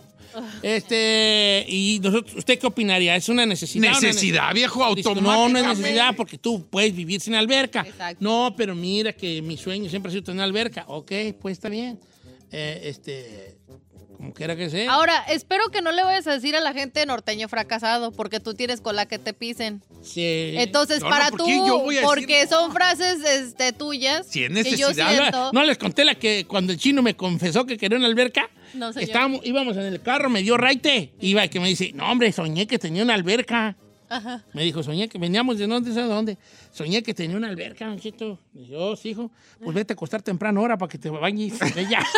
Este, 0.61 1.65
y 1.67 1.99
nosotros, 2.01 2.35
¿usted 2.37 2.57
qué 2.57 2.67
opinaría? 2.67 3.15
¿Es 3.15 3.29
una 3.29 3.45
necesidad? 3.45 3.89
una 3.89 3.99
Necesidad, 3.99 4.53
viejo, 4.53 4.83
automáticamente. 4.83 5.21
No, 5.21 5.49
no 5.49 5.59
es 5.59 5.77
necesidad 5.77 6.15
porque 6.15 6.37
tú 6.37 6.65
puedes 6.69 6.95
vivir 6.95 7.21
sin 7.21 7.35
alberca. 7.35 7.81
Exacto. 7.81 8.17
No, 8.19 8.53
pero 8.57 8.75
mira 8.75 9.13
que 9.13 9.41
mi 9.41 9.57
sueño 9.57 9.89
siempre 9.89 10.09
ha 10.09 10.13
sido 10.13 10.23
tener 10.23 10.41
alberca. 10.43 10.85
Ok, 10.87 11.11
pues 11.41 11.53
está 11.53 11.69
bien. 11.69 11.99
Eh, 12.51 12.81
este, 12.85 13.57
como 14.23 14.33
quiera 14.33 14.55
que 14.55 14.69
sea. 14.69 14.89
Ahora, 14.93 15.17
espero 15.27 15.65
que 15.69 15.81
no 15.81 15.91
le 15.91 16.01
vayas 16.01 16.25
a 16.27 16.31
decir 16.31 16.55
a 16.55 16.61
la 16.61 16.71
gente 16.73 17.05
norteño 17.05 17.49
fracasado, 17.49 18.11
porque 18.13 18.39
tú 18.39 18.53
tienes 18.53 18.79
con 18.79 18.95
la 18.95 19.05
que 19.05 19.19
te 19.19 19.33
pisen. 19.33 19.81
Sí. 20.01 20.53
Entonces, 20.55 20.99
No, 21.01 21.07
no, 21.07 21.09
para 21.11 21.29
¿por 21.29 21.39
tú, 21.39 21.45
qué 21.45 21.57
yo 21.57 21.79
voy 21.79 21.97
a 21.97 21.99
decir 22.01 22.07
porque 22.15 22.43
no? 22.43 22.49
son 22.49 22.71
frases 22.71 23.19
este, 23.25 23.73
tuyas. 23.73 24.25
Si 24.27 24.43
es 24.45 24.49
Que 24.49 24.77
yo 24.77 24.87
necesidad. 24.87 25.09
siento. 25.09 25.51
No 25.51 25.63
les 25.65 25.77
conté 25.77 26.05
la 26.05 26.15
que 26.15 26.45
cuando 26.47 26.71
el 26.71 26.79
chino 26.79 27.01
me 27.01 27.15
confesó 27.17 27.65
que 27.65 27.77
quería 27.77 27.97
una 27.97 28.07
alberca. 28.07 28.49
No, 28.73 28.93
señor. 28.93 29.09
Estábamos, 29.09 29.41
íbamos 29.43 29.75
en 29.75 29.83
el 29.83 30.01
carro, 30.01 30.29
me 30.29 30.41
dio 30.41 30.55
raite. 30.55 31.11
Iba 31.19 31.45
que 31.49 31.59
me 31.59 31.67
dice, 31.67 31.91
no, 31.93 32.09
hombre, 32.09 32.31
soñé 32.31 32.65
que 32.65 32.79
tenía 32.79 33.03
una 33.03 33.15
alberca. 33.15 33.75
Ajá. 34.09 34.43
Me 34.53 34.63
dijo, 34.63 34.83
soñé 34.83 35.09
que 35.09 35.17
veníamos 35.17 35.57
de 35.57 35.67
dónde, 35.67 35.91
¿sabes 35.93 36.07
dónde? 36.09 36.37
Soñé 36.73 37.03
que 37.03 37.13
tenía 37.13 37.37
una 37.37 37.47
alberca, 37.49 37.85
yo, 38.53 38.95
sí, 38.95 39.09
hijo, 39.11 39.29
pues 39.63 39.75
vete 39.75 39.93
a 39.93 39.95
acostar 39.95 40.21
temprano 40.23 40.59
ahora 40.59 40.75
para 40.77 40.89
que 40.89 40.97
te 40.97 41.09
bañes. 41.09 41.53
Ella. 41.77 41.99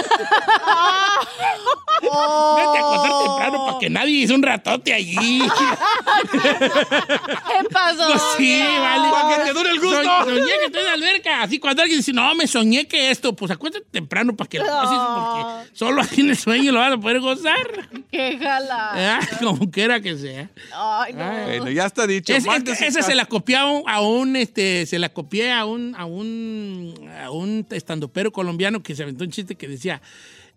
Vete 2.01 2.77
a 2.77 2.79
acostar 2.79 3.11
temprano 3.23 3.65
para 3.65 3.79
que 3.79 3.89
nadie 3.89 4.11
hizo 4.19 4.35
un 4.35 4.43
ratote 4.43 4.93
allí. 4.93 5.41
¿Qué 6.31 7.69
pasó? 7.71 8.07
Pues 8.07 8.21
sí, 8.37 8.61
vale. 8.79 9.11
Para 9.11 9.35
que 9.37 9.43
te 9.45 9.53
dure 9.53 9.69
el 9.71 9.79
gusto. 9.79 10.01
Soñ- 10.01 10.23
soñé 10.25 10.51
que 10.65 10.69
tenía 10.71 10.81
una 10.83 10.93
alberca. 10.93 11.41
Así 11.43 11.59
cuando 11.59 11.81
alguien 11.81 11.99
dice, 11.99 12.13
no, 12.13 12.33
me 12.35 12.47
soñé 12.47 12.87
que 12.87 13.09
esto, 13.11 13.35
pues 13.35 13.51
acuéstate 13.51 13.85
temprano 13.91 14.35
para 14.35 14.49
que 14.49 14.59
lo 14.59 14.65
pases, 14.65 14.97
porque 14.97 15.69
solo 15.77 16.01
así 16.01 16.21
en 16.21 16.29
el 16.29 16.37
sueño 16.37 16.71
lo 16.71 16.79
vas 16.79 16.93
a 16.93 16.97
poder 16.97 17.19
gozar. 17.21 17.89
¡Qué 18.11 18.37
jala! 18.41 18.91
Ah, 19.19 19.19
Como 19.41 19.69
quiera 19.71 19.99
que 19.99 20.17
sea. 20.17 20.49
Ay, 20.73 21.13
no. 21.13 21.25
Bueno, 21.25 21.69
ya 21.71 21.85
está 21.85 22.05
dicho. 22.07 22.33
Es- 22.33 22.45
esa 22.81 23.01
se 23.01 23.15
la 23.15 23.25
un, 23.65 23.83
a 23.89 24.01
un, 24.01 24.35
este, 24.45 24.85
se 24.85 24.99
la 24.99 25.09
copié 25.09 25.51
a 25.51 25.65
un, 25.65 25.93
a 25.95 26.05
un, 26.05 26.93
a 27.21 27.31
un 27.31 27.65
estandopero 27.71 28.31
colombiano 28.31 28.81
que 28.81 28.95
se 28.95 29.03
aventó 29.03 29.23
un 29.23 29.31
chiste 29.31 29.55
que 29.55 29.67
decía, 29.67 30.01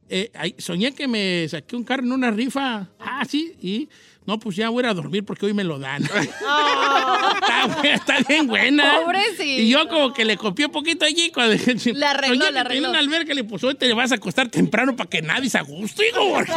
eh, 0.09 0.31
soñé 0.59 0.93
que 0.93 1.09
me 1.09 1.47
saqué 1.49 1.77
un 1.77 1.85
carro 1.85 2.05
en 2.05 2.13
una 2.13 2.31
rifa. 2.31 2.89
Ah, 2.99 3.25
sí, 3.29 3.55
y 3.61 3.89
no, 4.29 4.39
pues 4.39 4.57
ya 4.57 4.69
voy 4.69 4.83
a 4.83 4.85
ir 4.85 4.91
a 4.91 4.95
dormir 4.95 5.25
porque 5.25 5.47
hoy 5.47 5.55
me 5.55 5.65
lo 5.65 5.79
dan. 5.79 6.03
está, 6.05 7.67
bu- 7.67 7.83
está 7.95 8.19
bien 8.29 8.47
buena. 8.47 9.01
Pobrecito. 9.03 9.43
Y 9.43 9.71
yo 9.71 9.89
como 9.89 10.13
que 10.13 10.27
le 10.27 10.37
copié 10.37 10.67
un 10.67 10.73
poquito 10.73 11.07
allí. 11.07 11.31
Cuando, 11.31 11.55
Le 11.55 12.05
arregló, 12.07 12.35
soñé 12.37 12.47
le 12.49 12.53
que 12.53 12.59
arregló. 12.59 12.91
una 12.91 12.99
alberca, 12.99 13.33
le 13.33 13.45
pues 13.45 13.65
hoy 13.65 13.75
te 13.75 13.91
vas 13.95 14.13
a 14.13 14.17
acostar 14.17 14.51
temprano 14.51 14.95
para 14.95 15.09
que 15.09 15.23
nadie 15.23 15.49
se 15.49 15.57
aguste. 15.57 16.05
Porque... 16.15 16.53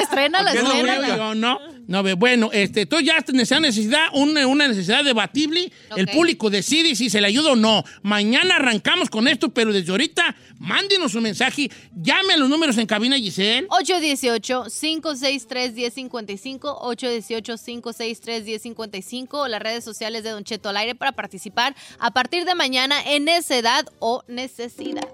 Estrénala, 0.00 0.52
¿Por 0.52 0.72
qué 0.72 0.82
no? 1.16 1.34
No, 1.34 1.58
no, 1.88 2.16
bueno, 2.16 2.50
este, 2.52 2.86
tú 2.86 3.00
ya 3.00 3.20
tienes 3.22 3.50
esa 3.50 3.58
necesidad, 3.58 4.06
una, 4.12 4.46
una 4.46 4.68
necesidad 4.68 5.02
debatible. 5.02 5.72
El 5.96 6.06
público 6.06 6.48
decide 6.48 6.94
si 6.94 7.10
se 7.10 7.20
le 7.20 7.26
ayuda 7.26 7.50
o 7.50 7.56
no. 7.56 7.82
Mañana 8.02 8.54
arrancamos 8.54 9.10
con 9.10 9.26
esto, 9.26 9.48
pero 9.52 9.72
desde 9.72 9.90
ahorita, 9.90 10.36
mándenos 10.60 11.16
un 11.16 11.24
mensaje. 11.24 11.68
Llame 12.00 12.34
a 12.34 12.36
los 12.36 12.48
números 12.48 12.78
en 12.78 12.86
cabina, 12.86 13.16
Giselle. 13.16 13.66
818-563-1055, 13.68 16.60
818-563-1055 17.02 19.28
o 19.32 19.48
las 19.48 19.62
redes 19.62 19.82
sociales 19.84 20.24
de 20.24 20.30
Don 20.30 20.44
Cheto 20.44 20.68
al 20.68 20.76
aire 20.76 20.94
para 20.94 21.12
participar 21.12 21.74
a 21.98 22.10
partir 22.10 22.44
de 22.44 22.54
mañana 22.54 23.02
en 23.04 23.24
necedad 23.24 23.86
o 23.98 24.22
necesidad. 24.26 25.08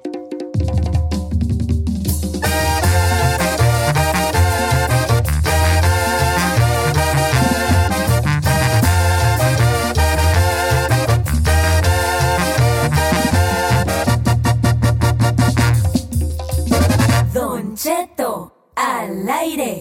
Don 17.32 17.76
Cheto 17.76 18.52
al 18.74 19.28
aire. 19.28 19.80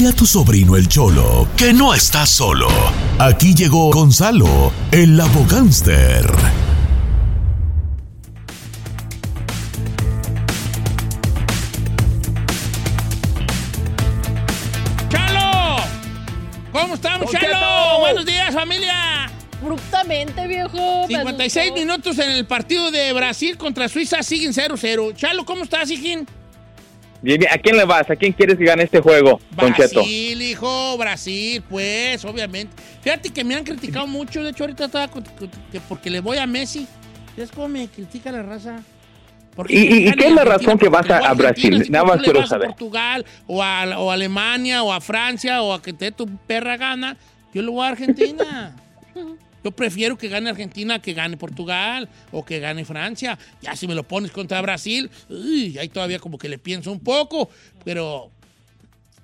Dile 0.00 0.12
a 0.12 0.16
tu 0.16 0.24
sobrino 0.24 0.76
el 0.76 0.88
Cholo 0.88 1.46
que 1.58 1.74
no 1.74 1.92
está 1.92 2.24
solo. 2.24 2.68
Aquí 3.18 3.54
llegó 3.54 3.90
Gonzalo, 3.90 4.72
el 4.92 5.20
abogánster. 5.20 6.24
¡Chalo! 15.10 15.82
¿Cómo 16.72 16.94
estamos, 16.94 17.30
Chalo? 17.30 18.00
Buenos 18.00 18.24
días, 18.24 18.54
familia. 18.54 19.30
Abruptamente, 19.60 20.46
viejo. 20.46 21.02
me 21.08 21.14
56 21.14 21.56
asustó. 21.56 21.78
minutos 21.78 22.18
en 22.20 22.30
el 22.30 22.46
partido 22.46 22.90
de 22.90 23.12
Brasil 23.12 23.58
contra 23.58 23.86
Suiza 23.86 24.22
siguen 24.22 24.54
0-0. 24.54 25.14
Chalo, 25.14 25.44
¿cómo 25.44 25.64
estás, 25.64 25.90
hijín? 25.90 26.26
Bien, 27.22 27.38
bien. 27.38 27.52
¿A 27.52 27.58
quién 27.58 27.76
le 27.76 27.84
vas? 27.84 28.08
¿A 28.10 28.16
quién 28.16 28.32
quieres 28.32 28.56
que 28.56 28.64
gane 28.64 28.82
este 28.84 29.00
juego, 29.00 29.40
Don 29.56 29.74
Cheto? 29.74 30.00
Brasil, 30.00 30.42
hijo, 30.42 30.96
Brasil, 30.96 31.62
pues, 31.68 32.24
obviamente. 32.24 32.72
Fíjate 33.02 33.30
que 33.30 33.44
me 33.44 33.54
han 33.54 33.64
criticado 33.64 34.06
mucho, 34.06 34.42
de 34.42 34.50
hecho 34.50 34.64
ahorita 34.64 34.86
estaba 34.86 35.08
con- 35.08 35.24
con- 35.24 35.50
que 35.70 35.80
porque 35.80 36.08
le 36.10 36.20
voy 36.20 36.38
a 36.38 36.46
Messi. 36.46 36.86
¿Sabes 37.34 37.50
cómo 37.52 37.68
me 37.68 37.88
critica 37.88 38.32
la 38.32 38.42
raza? 38.42 38.80
¿Y- 39.68 39.78
y- 39.78 40.08
y 40.08 40.12
qué 40.12 40.28
es 40.28 40.32
la 40.32 40.44
razón 40.44 40.78
que 40.78 40.88
vas 40.88 41.08
a- 41.10 41.18
a 41.18 41.34
Brasil? 41.34 41.84
Si 41.84 41.90
Nada 41.90 42.04
más 42.04 42.22
quiero 42.22 42.46
saber. 42.46 42.68
A 42.68 42.70
Portugal 42.70 43.26
o 43.46 43.62
a, 43.62 43.98
o 43.98 44.10
a 44.10 44.14
Alemania 44.14 44.82
o 44.82 44.92
a 44.92 45.00
Francia 45.00 45.60
o 45.62 45.72
a 45.74 45.82
que 45.82 45.92
te 45.92 46.06
dé 46.06 46.12
tu 46.12 46.26
perra 46.46 46.76
gana, 46.78 47.16
yo 47.52 47.60
le 47.62 47.68
voy 47.70 47.84
a 47.84 47.88
Argentina. 47.90 48.74
Yo 49.62 49.70
prefiero 49.70 50.16
que 50.16 50.28
gane 50.28 50.50
Argentina 50.50 51.00
que 51.00 51.12
gane 51.12 51.36
Portugal 51.36 52.08
o 52.32 52.44
que 52.44 52.58
gane 52.58 52.84
Francia. 52.84 53.38
Ya 53.60 53.76
si 53.76 53.86
me 53.86 53.94
lo 53.94 54.02
pones 54.04 54.30
contra 54.30 54.60
Brasil, 54.62 55.10
uy, 55.28 55.78
ahí 55.78 55.88
todavía 55.88 56.18
como 56.18 56.38
que 56.38 56.48
le 56.48 56.58
pienso 56.58 56.90
un 56.90 57.00
poco, 57.00 57.50
pero 57.84 58.30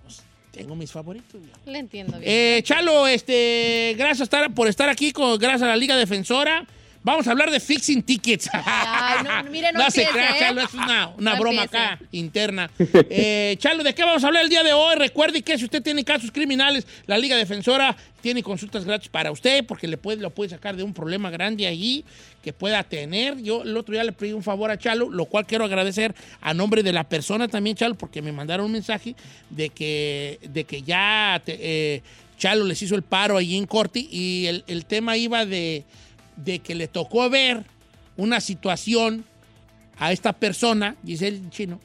pues, 0.03 0.23
tengo 0.53 0.77
mis 0.77 0.93
favoritos. 0.93 1.41
ya. 1.41 1.71
Le 1.71 1.79
entiendo 1.79 2.19
bien. 2.19 2.25
Eh, 2.27 2.61
Chalo, 2.63 3.07
este, 3.07 3.95
gracias 3.97 4.29
por 4.55 4.69
estar 4.69 4.89
aquí, 4.89 5.13
con, 5.13 5.39
gracias 5.39 5.63
a 5.63 5.69
la 5.69 5.77
Liga 5.77 5.97
Defensora. 5.97 6.67
Vamos 7.07 7.29
a 7.29 7.31
hablar 7.31 7.53
de 7.53 7.61
fixing 7.61 8.03
tickets. 8.03 8.51
Ay, 8.53 9.25
no, 9.25 9.49
mire, 9.49 9.71
no 9.73 9.89
se 9.93 10.03
empiece, 10.03 10.11
crea, 10.13 10.37
¿eh? 10.37 10.41
Chalo, 10.41 10.61
es 10.63 10.75
una, 10.75 11.09
una 11.17 11.35
No 11.35 11.41
broma 11.41 11.63
empiece. 11.63 11.85
acá, 11.85 12.01
interna. 12.11 12.69
Eh, 13.09 13.55
Chalo, 13.61 13.85
¿de 13.85 13.95
qué 13.95 14.03
vamos 14.03 14.25
a 14.25 14.27
hablar 14.27 14.43
el 14.43 14.49
día 14.49 14.65
de 14.65 14.73
hoy? 14.73 14.97
Recuerde 14.97 15.43
que 15.43 15.57
si 15.57 15.65
usted 15.65 15.81
tiene 15.85 16.03
casos 16.05 16.33
criminales, 16.33 16.85
la 17.07 17.17
Liga 17.17 17.37
Defensora 17.37 17.97
tiene 18.21 18.43
consultas 18.43 18.85
gratis 18.85 19.09
para 19.09 19.31
usted 19.31 19.65
porque 19.65 19.87
le 19.87 19.97
puede, 19.99 20.21
lo 20.21 20.31
puede 20.31 20.51
sacar 20.51 20.75
de 20.75 20.83
un 20.83 20.93
problema 20.93 21.31
grande 21.31 21.69
allí 21.69 22.05
que 22.43 22.53
pueda 22.53 22.83
tener. 22.83 23.41
Yo 23.41 23.63
el 23.63 23.77
otro 23.77 23.93
día 23.93 24.03
le 24.03 24.11
pedí 24.11 24.33
un 24.33 24.43
favor 24.43 24.73
a 24.73 24.77
Chalo, 24.77 25.09
lo 25.09 25.27
cual 25.27 25.47
quiero 25.47 25.65
agradecer 25.65 26.13
a 26.41 26.55
nombre 26.55 26.83
de 26.83 26.93
la 26.93 27.05
persona 27.05 27.47
también, 27.47 27.77
Chalo, 27.77 27.95
porque 27.95 28.21
me 28.21 28.33
mandaron 28.33 28.67
un 28.67 28.73
mensaje 28.73 29.15
de 29.51 29.69
que, 29.69 30.41
de 30.43 30.65
que 30.65 30.83
ya 30.83 31.41
te- 31.45 31.57
eh, 31.61 32.03
Chalo 32.37 32.65
les 32.65 32.83
hizo 32.83 32.97
el 32.97 33.03
paro 33.03 33.37
allí 33.37 33.57
en 33.57 33.67
Corti 33.67 34.09
y 34.11 34.47
el, 34.47 34.65
el 34.67 34.85
tema 34.87 35.17
iba 35.17 35.47
de, 35.47 35.85
de 36.37 36.59
que 36.61 36.75
le 36.75 36.89
tocó 36.89 37.29
ver 37.31 37.65
una 38.17 38.41
situación 38.41 39.25
a 39.99 40.13
esta 40.13 40.33
persona, 40.35 40.97
dice 41.03 41.29
el 41.29 41.49
chino, 41.51 41.81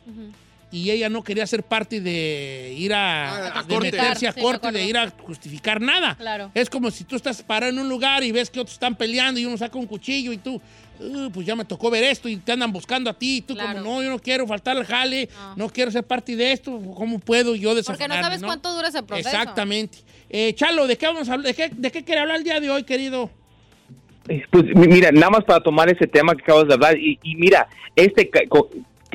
y 0.73 0.89
ella 0.89 1.09
no 1.09 1.21
quería 1.23 1.45
ser 1.47 1.63
parte 1.63 1.99
de 1.99 2.73
ir 2.77 2.93
a, 2.93 3.29
Ah, 3.47 3.59
a 3.59 3.63
de 3.63 3.73
corte. 3.73 3.91
meterse 3.91 4.27
a 4.27 4.31
Sí, 4.31 4.39
corte, 4.41 4.71
de 4.71 4.85
ir 4.85 4.97
a 4.97 5.09
justificar 5.09 5.81
nada. 5.81 6.15
Claro. 6.15 6.49
Es 6.53 6.69
como 6.69 6.91
si 6.91 7.03
tú 7.03 7.17
estás 7.17 7.41
parado 7.43 7.71
en 7.73 7.79
un 7.79 7.89
lugar 7.89 8.23
y 8.23 8.31
ves 8.31 8.49
que 8.49 8.59
otros 8.61 8.73
están 8.73 8.95
peleando 8.95 9.37
y 9.39 9.45
uno 9.45 9.57
saca 9.57 9.77
un 9.77 9.85
cuchillo 9.85 10.31
y 10.31 10.37
tú, 10.37 10.61
"Uh, 10.99 11.29
pues 11.31 11.45
ya 11.45 11.55
me 11.57 11.65
tocó 11.65 11.89
ver 11.89 12.05
esto 12.05 12.29
y 12.29 12.37
te 12.37 12.53
andan 12.53 12.71
buscando 12.71 13.09
a 13.09 13.13
ti 13.13 13.37
y 13.37 13.41
tú 13.41 13.53
Claro. 13.53 13.79
como, 13.79 13.95
no, 13.97 14.03
yo 14.03 14.09
no 14.09 14.19
quiero 14.19 14.47
faltar 14.47 14.77
al 14.77 14.85
jale, 14.85 15.27
no, 15.57 15.69
quiero 15.69 15.91
ser 15.91 16.05
parte 16.05 16.37
de 16.37 16.53
esto, 16.53 16.79
¿cómo 16.95 17.19
puedo 17.19 17.53
yo 17.55 17.69
Porque 17.69 17.77
desafanarme? 17.81 18.15
no 18.17 18.23
sabes 18.23 18.43
cuánto 18.43 18.73
dura 18.73 18.87
ese 18.87 19.03
proceso. 19.03 19.27
Exactamente. 19.29 19.97
Eh, 20.29 20.53
Chalo, 20.55 20.87
¿de 20.87 20.97
qué 20.97 21.05
vamos 21.07 21.27
a 21.27 21.33
hablar? 21.33 21.47
¿De 21.47 21.53
qué, 21.53 21.69
¿De 21.75 21.91
qué 21.91 22.03
quiere 22.05 22.21
hablar 22.21 22.37
el 22.37 22.43
día 22.45 22.59
de 22.61 22.69
hoy, 22.69 22.83
querido? 22.83 23.29
Pues 24.51 24.65
mi- 24.75 24.87
mira, 24.87 25.11
nada 25.11 25.29
más 25.31 25.43
para 25.43 25.59
tomar 25.61 25.89
ese 25.89 26.07
tema 26.07 26.35
que 26.35 26.43
acabas 26.43 26.67
de 26.67 26.73
hablar 26.75 26.97
y, 26.97 27.19
y 27.23 27.35
mira, 27.35 27.67
este, 27.95 28.29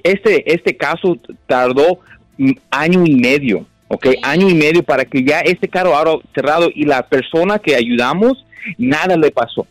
este, 0.02 0.52
este 0.52 0.76
caso 0.76 1.16
tardó 1.46 2.00
mm, 2.38 2.50
año 2.70 3.04
y 3.06 3.14
medio, 3.14 3.66
¿ok? 3.88 4.06
Año 4.22 4.48
y 4.48 4.54
medio 4.54 4.82
para 4.82 5.04
que 5.04 5.22
ya 5.22 5.40
este 5.40 5.68
carro 5.68 5.94
ahora 5.94 6.12
cerrado 6.34 6.68
y 6.74 6.84
la 6.84 7.06
persona 7.08 7.58
que 7.58 7.76
ayudamos, 7.76 8.44
nada 8.78 9.16
le 9.16 9.30
pasó. 9.30 9.66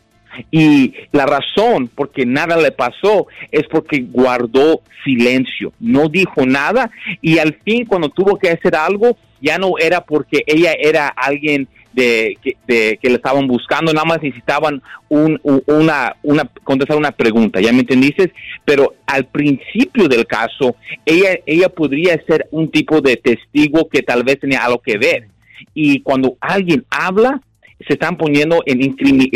Y 0.52 0.94
la 1.14 1.26
razón 1.26 1.88
por 1.88 2.12
que 2.12 2.26
nada 2.26 2.58
le 2.58 2.72
pasó 2.72 3.28
es 3.52 3.64
porque 3.72 4.00
guardó 4.02 4.82
silencio, 5.06 5.72
no 5.80 6.10
dijo 6.10 6.46
nada 6.46 6.92
y 7.22 7.38
al 7.38 7.54
fin 7.64 7.86
cuando 7.86 8.10
tuvo 8.10 8.38
que 8.38 8.50
hacer 8.50 8.76
algo 8.76 9.18
ya 9.40 9.58
no 9.58 9.78
era 9.78 10.02
porque 10.02 10.44
ella 10.48 10.74
era 10.78 11.08
alguien 11.08 11.68
de 11.96 12.38
que, 12.44 12.58
de- 12.68 13.00
que 13.02 13.10
le 13.10 13.16
estaban 13.16 13.48
buscando, 13.48 13.94
nada 13.94 14.06
más 14.06 14.22
necesitaban 14.22 14.82
un, 15.08 15.40
una, 15.66 16.16
una, 16.24 16.44
contestar 16.64 16.98
una 16.98 17.12
pregunta, 17.12 17.62
¿ya 17.62 17.72
me 17.72 17.80
entendiste? 17.80 18.34
Pero 18.66 18.96
al 19.08 19.26
principio 19.26 20.08
del 20.08 20.28
caso, 20.28 20.76
ella, 21.06 21.40
ella 21.46 21.70
podría 21.70 22.22
ser 22.28 22.48
un 22.52 22.70
tipo 22.70 23.00
de 23.02 23.16
testigo 23.16 23.88
que 23.88 24.02
tal 24.02 24.24
vez 24.24 24.40
tenía 24.40 24.64
algo 24.64 24.80
que 24.80 24.98
ver. 24.98 25.30
Y 25.74 26.02
cuando 26.02 26.38
alguien 26.42 26.86
habla, 26.90 27.42
se 27.88 27.94
están 27.94 28.18
poniendo 28.18 28.62
en 28.66 28.96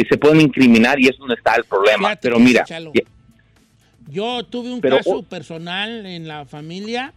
se 0.10 0.18
pueden 0.18 0.42
incriminar 0.42 1.00
y 1.00 1.08
es 1.08 1.18
donde 1.18 1.36
está 1.36 1.56
el 1.56 1.64
problema. 1.64 2.10
Fíjate 2.10 2.22
Pero 2.22 2.40
mira, 2.40 2.64
Chalo, 2.66 2.92
Yo 4.08 4.44
tuve 4.44 4.72
un 4.72 4.82
Pero, 4.82 4.98
caso 4.98 5.18
oh. 5.18 5.24
personal 5.24 6.06
en 6.06 6.28
la 6.28 6.46
familia 6.46 7.14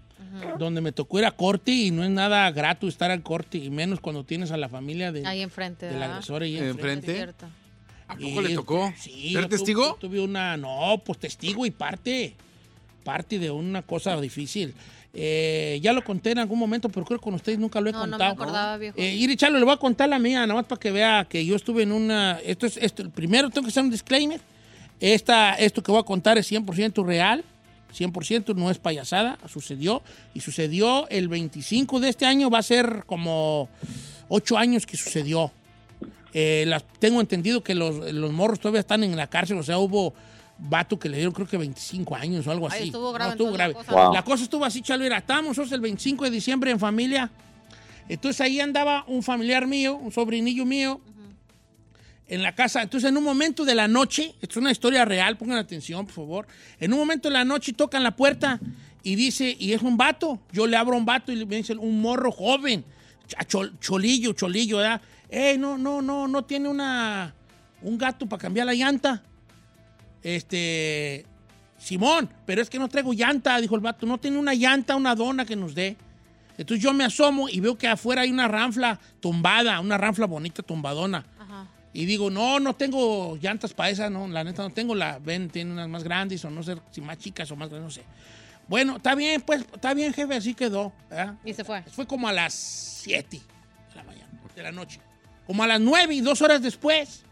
donde 0.59 0.81
me 0.81 0.93
tocó 0.93 1.19
ir 1.19 1.25
a 1.25 1.31
corte 1.33 1.71
y 1.73 1.91
no 1.91 2.05
es 2.05 2.11
nada 2.11 2.51
grato 2.51 2.89
estar 2.89 3.11
al 3.11 3.23
corte 3.23 3.59
y 3.59 3.71
menos 3.71 4.01
cuando 4.01 4.25
tienes 4.25 4.51
a 4.51 4.57
la 4.57 4.69
familia 4.69 5.13
de, 5.13 5.27
Ahí 5.27 5.41
enfrente, 5.43 5.87
del 5.87 5.95
¿verdad? 5.97 6.13
agresor 6.13 6.43
ahí 6.43 6.57
Enfrente. 6.59 7.15
Cierto. 7.15 7.47
¿A 8.09 8.17
Y 8.19 8.29
poco 8.31 8.43
le 8.43 8.55
tocó? 8.55 8.93
Sí. 8.99 9.33
¿Ser 9.33 9.49
testigo? 9.49 9.97
Tuve, 10.01 10.09
tuve 10.17 10.21
una, 10.21 10.57
no, 10.57 11.01
pues 11.05 11.19
testigo 11.19 11.65
y 11.67 11.71
parte, 11.71 12.35
parte 13.05 13.39
de 13.39 13.51
una 13.51 13.83
cosa 13.83 14.21
difícil. 14.21 14.75
Eh, 15.15 15.79
ya 15.83 15.93
lo 15.93 16.03
conté 16.03 16.31
en 16.31 16.39
algún 16.39 16.59
momento, 16.59 16.89
pero 16.89 17.05
creo 17.05 17.19
que 17.19 17.25
con 17.25 17.35
ustedes 17.35 17.59
nunca 17.59 17.81
lo 17.83 17.91
he 17.91 17.93
No, 17.93 17.99
no 18.01 18.07
me 18.07 18.11
contado. 18.13 18.33
acordaba, 18.33 18.77
viejo. 18.79 18.97
Eh, 18.99 19.15
Iri 19.15 19.37
Chalo, 19.37 19.59
le 19.59 19.65
voy 19.65 19.75
a 19.75 19.77
contar 19.77 20.09
la 20.09 20.19
mía, 20.19 20.41
nada 20.41 20.55
más 20.55 20.65
para 20.65 20.81
que 20.81 20.91
vea 20.91 21.27
que 21.29 21.45
yo 21.45 21.55
estuve 21.55 21.83
en 21.83 21.93
una. 21.93 22.39
Esto 22.45 22.65
es, 22.67 22.79
esto, 22.79 23.09
primero 23.11 23.51
tengo 23.51 23.67
que 23.67 23.71
hacer 23.71 23.83
un 23.85 23.91
disclaimer. 23.91 24.41
Esta, 25.01 25.55
esto 25.55 25.83
que 25.83 25.91
voy 25.93 26.01
a 26.01 26.05
contar 26.05 26.39
es 26.39 26.51
100% 26.51 27.05
real, 27.05 27.45
100% 27.97 28.55
no 28.55 28.71
es 28.71 28.79
payasada, 28.79 29.39
sucedió. 29.49 30.03
Y 30.35 30.41
sucedió 30.41 31.09
el 31.09 31.29
25 31.29 32.01
de 32.01 32.09
este 32.09 32.27
año, 32.27 32.51
va 32.51 32.59
a 32.59 32.63
ser 32.63 33.05
como 33.07 33.69
8 34.29 34.57
años 34.59 34.87
que 34.87 34.97
sucedió. 34.97 35.53
Eh, 36.35 36.65
las- 36.67 36.85
tengo 36.99 37.21
entendido 37.21 37.63
que 37.63 37.75
los, 37.75 38.13
los 38.13 38.33
morros 38.33 38.59
todavía 38.59 38.81
están 38.81 39.05
en 39.05 39.15
la 39.17 39.27
cárcel, 39.27 39.59
o 39.59 39.63
sea, 39.63 39.79
hubo 39.79 40.15
vato 40.59 40.99
que 40.99 41.09
le 41.09 41.17
dieron 41.17 41.33
creo 41.35 41.47
que 41.47 41.57
25 41.59 42.15
años 42.15 42.47
o 42.47 42.51
algo 42.51 42.69
Ay, 42.71 42.79
así. 42.79 42.87
estuvo 42.89 43.13
grave 43.13 43.31
No, 43.31 43.33
estuvo 43.33 43.49
entonces 43.49 43.59
grave. 43.59 43.73
la 43.75 43.79
cosa. 43.93 44.05
Wow. 44.07 44.15
La 44.15 44.25
cosa 44.25 44.43
estuvo 44.45 44.65
así, 44.65 44.81
Chalo, 44.81 45.05
era, 45.05 45.19
estábamos 45.19 45.59
el 45.59 45.81
25 45.81 46.25
de 46.25 46.31
diciembre 46.31 46.71
en 46.71 46.79
familia. 46.79 47.31
Entonces 48.09 48.41
ahí 48.41 48.61
andaba 48.61 49.05
un 49.09 49.23
familiar 49.23 49.67
mío, 49.67 49.97
un 49.97 50.11
sobrinillo 50.13 50.65
mío, 50.65 51.01
en 52.35 52.43
la 52.43 52.55
casa. 52.55 52.83
Entonces 52.83 53.11
en 53.11 53.17
un 53.17 53.25
momento 53.25 53.65
de 53.65 53.75
la 53.75 53.89
noche, 53.89 54.35
esto 54.41 54.53
es 54.53 54.57
una 54.57 54.71
historia 54.73 55.05
real, 55.05 55.37
pongan 55.37 55.59
atención, 55.59 56.07
por 56.07 56.15
favor. 56.15 56.47
En 56.81 56.93
un 56.93 56.99
momento 56.99 57.29
de 57.29 57.35
la 57.35 57.45
noche 57.45 57.73
tocan 57.73 58.03
la 58.03 58.17
puerta 58.17 58.59
y 59.03 59.15
dice, 59.17 59.55
y 59.59 59.73
es 59.73 59.83
un 59.83 59.97
vato. 59.97 60.41
Yo 60.51 60.67
le 60.67 60.77
abro 60.77 60.97
un 60.97 61.05
vato 61.05 61.31
y 61.33 61.37
le- 61.37 61.47
me 61.47 61.57
dice 61.57 61.75
un 61.75 62.01
morro 62.01 62.33
joven, 62.33 62.85
cholillo, 63.81 64.33
cholillo, 64.33 64.79
¿verdad? 64.79 65.01
Eh, 65.29 65.57
no, 65.59 65.77
no, 65.77 66.01
no, 66.03 66.27
no 66.29 66.45
tiene 66.45 66.69
una, 66.69 67.35
un 67.83 67.99
gato 67.99 68.27
para 68.27 68.41
cambiar 68.41 68.67
la 68.67 68.75
llanta. 68.75 69.23
Este, 70.23 71.27
Simón, 71.79 72.31
pero 72.47 72.63
es 72.63 72.71
que 72.71 72.79
no 72.79 72.89
traigo 72.89 73.13
llanta, 73.13 73.61
dijo 73.61 73.75
el 73.75 73.81
vato. 73.81 74.07
No 74.07 74.19
tiene 74.19 74.39
una 74.39 74.55
llanta, 74.55 74.97
una 74.97 75.15
dona 75.15 75.45
que 75.45 75.57
nos 75.57 75.75
dé. 75.75 75.97
Entonces 76.59 76.83
yo 76.83 76.93
me 76.93 77.05
asomo 77.05 77.49
y 77.49 77.61
veo 77.61 77.77
que 77.77 77.89
afuera 77.89 78.23
hay 78.23 78.31
una 78.31 78.47
ranfla 78.47 79.01
tumbada, 79.21 79.81
una 79.81 79.99
ranfla 79.99 80.27
bonita, 80.27 80.63
tumbadona. 80.63 81.25
Y 81.93 82.07
digo, 82.07 82.31
no, 82.31 82.59
no 82.59 82.75
tengo 82.75 83.37
llantas 83.37 83.75
para 83.75 83.91
esa, 83.91 84.09
no, 84.09 84.27
la 84.29 84.45
neta 84.45 84.63
no 84.63 84.71
tengo, 84.71 84.95
la 84.95 85.19
ven, 85.19 85.51
tiene 85.51 85.73
unas 85.73 85.89
más 85.89 86.03
grandes 86.03 86.45
o 86.45 86.51
no 86.51 86.63
sé 86.63 86.77
si 86.91 87.01
más 87.01 87.19
chicas 87.19 87.51
o 87.51 87.57
más 87.57 87.69
grandes, 87.69 87.85
no 87.85 88.03
sé. 88.03 88.09
Bueno, 88.69 88.97
está 88.97 89.15
bien, 89.15 89.43
pues, 89.43 89.61
está 89.75 89.93
bien, 89.93 90.15
jefe, 90.15 90.35
así 90.35 90.55
quedó. 90.55 90.93
¿verdad? 91.11 91.35
Y 91.45 91.53
se 91.53 91.65
fue. 91.65 91.83
Fue 91.83 92.07
como 92.07 92.29
a 92.29 92.33
las 92.33 92.55
7 92.55 93.37
de 93.37 93.95
la 93.95 94.05
mañana, 94.05 94.29
de 94.55 94.63
la 94.63 94.73
noche. 94.73 95.01
Como 95.47 95.63
a 95.63 95.67
las 95.67 95.81
9 95.81 96.15
y 96.15 96.21
dos 96.21 96.41
horas 96.41 96.63
después, 96.63 97.25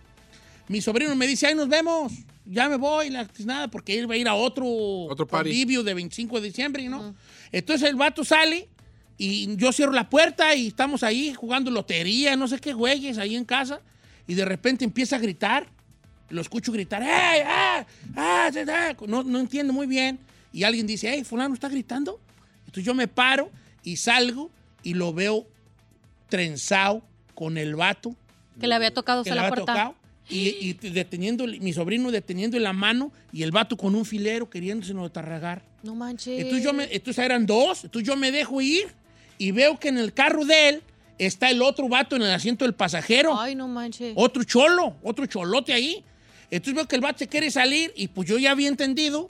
mi 0.68 0.80
sobrino 0.80 1.14
me 1.16 1.26
dice, 1.26 1.46
ahí 1.46 1.54
nos 1.54 1.68
vemos, 1.68 2.12
ya 2.44 2.68
me 2.68 2.76
voy, 2.76 3.11
la 3.11 3.26
nada, 3.44 3.68
porque 3.68 3.98
él 3.98 4.11
va 4.11 4.14
a 4.14 4.18
ir 4.18 4.28
a 4.28 4.34
otro, 4.34 4.66
Otro 4.66 5.26
convivio 5.26 5.82
de 5.82 5.94
25 5.94 6.40
de 6.40 6.48
diciembre, 6.48 6.88
¿no? 6.88 7.14
Entonces 7.52 7.88
el 7.88 7.96
vato 7.96 8.24
sale 8.24 8.68
y 9.16 9.56
yo 9.56 9.72
cierro 9.72 9.92
la 9.92 10.08
puerta 10.08 10.54
y 10.54 10.68
estamos 10.68 11.02
ahí 11.02 11.34
jugando 11.34 11.70
lotería, 11.70 12.36
no 12.36 12.48
sé 12.48 12.58
qué 12.58 12.72
güeyes, 12.72 13.18
ahí 13.18 13.36
en 13.36 13.44
casa, 13.44 13.80
y 14.30 14.34
de 14.34 14.44
repente 14.44 14.84
empieza 14.84 15.16
a 15.16 15.18
gritar, 15.18 15.66
lo 16.28 16.40
escucho 16.40 16.70
gritar, 16.70 17.02
¡Ey, 17.02 17.42
ah, 17.44 17.84
ah, 18.14 18.48
se 18.52 18.64
da!". 18.64 18.96
No, 19.08 19.24
no 19.24 19.40
entiendo 19.40 19.72
muy 19.72 19.88
bien, 19.88 20.20
y 20.52 20.62
alguien 20.62 20.86
dice, 20.86 21.10
hey, 21.12 21.24
fulano 21.24 21.52
está 21.52 21.68
gritando. 21.68 22.20
Entonces 22.60 22.84
yo 22.84 22.94
me 22.94 23.08
paro 23.08 23.50
y 23.82 23.96
salgo 23.96 24.48
y 24.84 24.94
lo 24.94 25.12
veo 25.12 25.48
trenzado 26.28 27.02
con 27.34 27.58
el 27.58 27.74
vato 27.74 28.14
Que 28.60 28.68
le 28.68 28.74
había 28.76 28.92
tocado 28.94 29.24
que 29.24 29.30
le 29.30 29.36
la 29.36 29.42
había 29.42 29.50
puerta. 29.56 29.72
tocado. 29.72 29.94
Y, 30.28 30.48
y 30.60 30.72
deteniendo, 30.90 31.44
mi 31.46 31.72
sobrino 31.72 32.12
deteniendo 32.12 32.56
en 32.56 32.62
la 32.62 32.72
mano 32.72 33.10
y 33.32 33.42
el 33.42 33.50
vato 33.50 33.76
con 33.76 33.96
un 33.96 34.04
filero 34.04 34.48
queriéndose 34.48 34.94
no 34.94 35.10
tarragar. 35.10 35.64
No 35.82 35.96
manches. 35.96 36.38
Entonces, 36.38 36.62
yo 36.62 36.72
me, 36.72 36.84
entonces 36.84 37.24
eran 37.24 37.46
dos, 37.46 37.82
entonces 37.82 38.06
yo 38.06 38.14
me 38.14 38.30
dejo 38.30 38.60
ir 38.60 38.86
y 39.38 39.50
veo 39.50 39.76
que 39.80 39.88
en 39.88 39.98
el 39.98 40.12
carro 40.12 40.44
de 40.44 40.68
él 40.68 40.82
está 41.26 41.50
el 41.50 41.62
otro 41.62 41.88
vato 41.88 42.16
en 42.16 42.22
el 42.22 42.30
asiento 42.32 42.64
del 42.64 42.74
pasajero. 42.74 43.38
Ay, 43.38 43.54
no 43.54 43.68
manches. 43.68 44.12
Otro 44.16 44.42
cholo, 44.44 44.96
otro 45.02 45.26
cholote 45.26 45.72
ahí. 45.72 46.04
Entonces 46.50 46.74
veo 46.74 46.86
que 46.88 46.96
el 46.96 47.02
vato 47.02 47.18
se 47.20 47.28
quiere 47.28 47.50
salir 47.50 47.92
y 47.96 48.08
pues 48.08 48.28
yo 48.28 48.38
ya 48.38 48.50
había 48.50 48.68
entendido 48.68 49.28